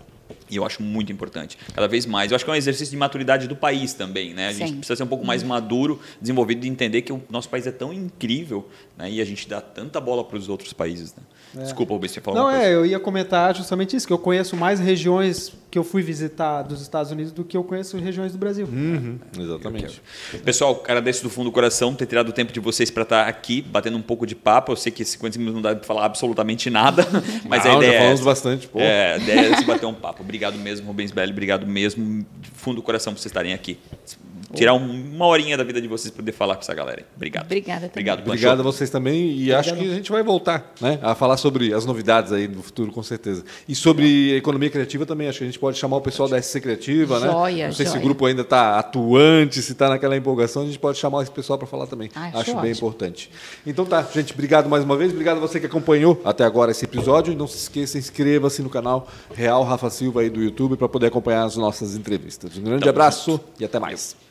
E 0.51 0.57
eu 0.57 0.65
acho 0.65 0.83
muito 0.83 1.13
importante. 1.13 1.59
Cada 1.75 1.87
vez 1.89 2.07
mais. 2.07 2.31
Eu 2.31 2.37
acho 2.37 2.45
que 2.45 2.51
é 2.51 2.55
um 2.55 2.57
exercício 2.57 2.91
de 2.91 2.97
maturidade 2.97 3.47
do 3.47 3.57
país 3.57 3.93
também, 3.95 4.35
né? 4.35 4.49
A 4.49 4.53
gente 4.53 4.71
Sim. 4.71 4.77
precisa 4.77 4.97
ser 4.97 5.03
um 5.03 5.09
pouco 5.09 5.25
mais 5.27 5.43
maduro, 5.43 6.01
desenvolvido 6.21 6.61
de 6.61 6.69
entender 6.69 7.03
que 7.03 7.13
o 7.13 7.23
nosso 7.31 7.49
país 7.49 7.67
é 7.67 7.73
tão 7.73 7.93
incrível, 7.93 8.69
né? 8.97 9.11
E 9.11 9.21
a 9.21 9.25
gente 9.25 9.49
dá 9.49 9.61
tanta 9.61 10.01
bola 10.01 10.25
para 10.25 10.39
os 10.39 10.49
outros 10.49 10.73
países, 10.73 11.15
né? 11.15 11.23
Desculpa, 11.63 11.95
Rubens, 11.95 12.13
você 12.13 12.21
falou 12.21 12.41
Não, 12.41 12.47
uma 12.47 12.53
coisa. 12.53 12.67
é, 12.67 12.75
eu 12.75 12.85
ia 12.85 13.01
comentar 13.01 13.55
justamente 13.57 13.97
isso, 13.97 14.07
que 14.07 14.13
eu 14.13 14.19
conheço 14.19 14.55
mais 14.57 14.79
regiões 14.81 15.53
que 15.71 15.79
eu 15.79 15.85
fui 15.85 16.03
visitar 16.03 16.63
dos 16.63 16.81
Estados 16.81 17.13
Unidos 17.13 17.31
do 17.31 17.45
que 17.45 17.57
eu 17.57 17.63
conheço 17.63 17.99
regiões 17.99 18.33
do 18.33 18.39
Brasil. 18.39 18.67
Uhum, 18.67 19.19
exatamente. 19.39 20.01
Pessoal, 20.45 20.81
agradeço 20.83 21.23
do 21.23 21.29
fundo 21.29 21.51
do 21.51 21.53
coração 21.53 21.95
ter 21.95 22.07
tirado 22.07 22.31
o 22.31 22.33
tempo 22.33 22.53
de 22.53 22.61
vocês 22.61 22.91
para 22.91 23.03
estar 23.03 23.29
aqui, 23.29 23.61
batendo 23.61 23.97
um 23.97 24.03
pouco 24.03 24.27
de 24.27 24.35
papo. 24.35 24.73
Eu 24.73 24.77
sei 24.77 24.91
que 24.91 25.05
50 25.05 25.39
minutos 25.39 25.55
não 25.57 25.63
dá 25.63 25.77
para 25.77 25.87
falar 25.87 26.07
absolutamente 26.07 26.71
nada, 26.71 27.07
mas 27.47 27.65
Não, 27.65 27.73
a 27.73 27.77
ideia 27.77 27.91
já 27.93 27.97
é 27.97 27.99
falamos 27.99 28.21
essa. 28.21 28.29
bastante, 28.29 28.69
pô. 28.69 28.81
É, 28.81 29.15
a 29.15 29.17
ideia 29.19 29.41
é 29.53 29.57
se 29.57 29.65
bater 29.65 29.87
um 29.87 29.95
papo. 29.95 30.23
Obrigado 30.23 30.57
mesmo, 30.57 30.87
Rubens 30.87 31.11
Belli. 31.13 31.33
Obrigado 31.33 31.67
mesmo, 31.67 32.23
do 32.23 32.49
fundo 32.55 32.77
do 32.77 32.83
coração, 32.83 33.13
por 33.13 33.19
vocês 33.21 33.31
estarem 33.31 33.53
aqui. 33.53 33.79
Tirar 34.55 34.75
um- 34.75 35.15
uma 35.15 35.27
horinha 35.27 35.57
da 35.57 35.65
vida 35.65 35.81
de 35.81 35.89
vocês 35.89 36.11
para 36.11 36.23
poder 36.23 36.33
falar 36.33 36.55
com 36.57 36.63
essa 36.63 36.75
galera. 36.75 37.05
Obrigado. 37.17 37.45
Obrigada 37.47 37.81
também. 37.81 37.91
Obrigado. 37.91 38.27
Obrigado 38.27 38.61
a 38.61 38.63
vocês 38.63 38.89
também 38.91 39.33
e 39.37 39.53
acho 39.53 39.75
que 39.75 39.81
a 39.91 39.95
gente 39.95 40.11
vai 40.11 40.23
voltar 40.23 40.73
né, 40.81 40.99
a 41.03 41.15
falar 41.15 41.37
sobre 41.37 41.73
as 41.75 41.85
novidades 41.85 42.33
aí 42.33 42.49
no 42.49 42.63
futuro, 42.63 42.91
com 42.93 43.03
certeza. 43.03 43.45
E 43.69 43.75
sobre 43.75 44.37
economia 44.37 44.71
criativa 44.71 45.05
também, 45.05 45.29
acho 45.29 45.39
que 45.39 45.45
a 45.45 45.47
gente 45.47 45.59
pode 45.59 45.77
chamar 45.79 45.97
o 45.97 46.01
pessoal 46.01 46.29
da 46.29 46.39
SC 46.41 46.61
Criativa, 46.61 47.21
né? 47.21 47.31
Joia, 47.31 47.67
Não 47.67 47.75
sei 47.75 47.85
se 47.87 47.91
o 47.91 47.95
joia. 47.95 48.05
grupo 48.05 48.27
ainda 48.27 48.43
está 48.43 48.79
atuante, 48.79 49.61
se 49.63 49.73
está 49.73 49.89
naquela 49.89 50.17
empolgação, 50.17 50.63
a 50.63 50.67
gente 50.67 50.79
pode 50.79 50.99
chamar 50.99 51.23
esse 51.23 51.31
pessoal 51.31 51.59
para 51.59 51.67
falar 51.69 51.87
também. 51.87 52.11
Ah, 52.15 52.29
acho 52.29 52.39
acho 52.39 52.51
bem 52.53 52.73
ótimo. 52.73 52.77
importante. 52.89 53.31
Então 53.67 53.85
tá, 53.85 54.07
gente, 54.15 54.33
obrigado 54.33 54.69
mais 54.69 54.83
uma 54.85 54.97
vez, 54.97 55.13
obrigado 55.13 55.37
a 55.39 55.41
você 55.41 55.61
que 55.61 55.67
acompanhou 55.67 56.21
até 56.25 56.45
agora 56.45 56.71
esse 56.71 56.85
episódio 56.85 57.33
e 57.33 57.37
não 57.37 57.47
se 57.47 57.57
esqueça, 57.59 57.99
inscreva-se 57.99 58.63
no 58.63 58.71
canal 58.71 59.07
Real 59.35 59.63
Rafa 59.65 59.91
Silva 59.91 60.21
aí 60.23 60.31
do 60.31 60.43
YouTube 60.43 60.77
para 60.77 60.89
poder 60.89 61.07
acompanhar 61.07 61.45
as 61.45 61.57
nossas 61.57 61.95
entrevistas. 61.97 62.57
Um 62.57 62.63
grande 62.63 62.81
Tamo 62.81 62.91
abraço 62.91 63.41
e 63.61 63.65
até 63.65 63.79
mais. 63.79 64.29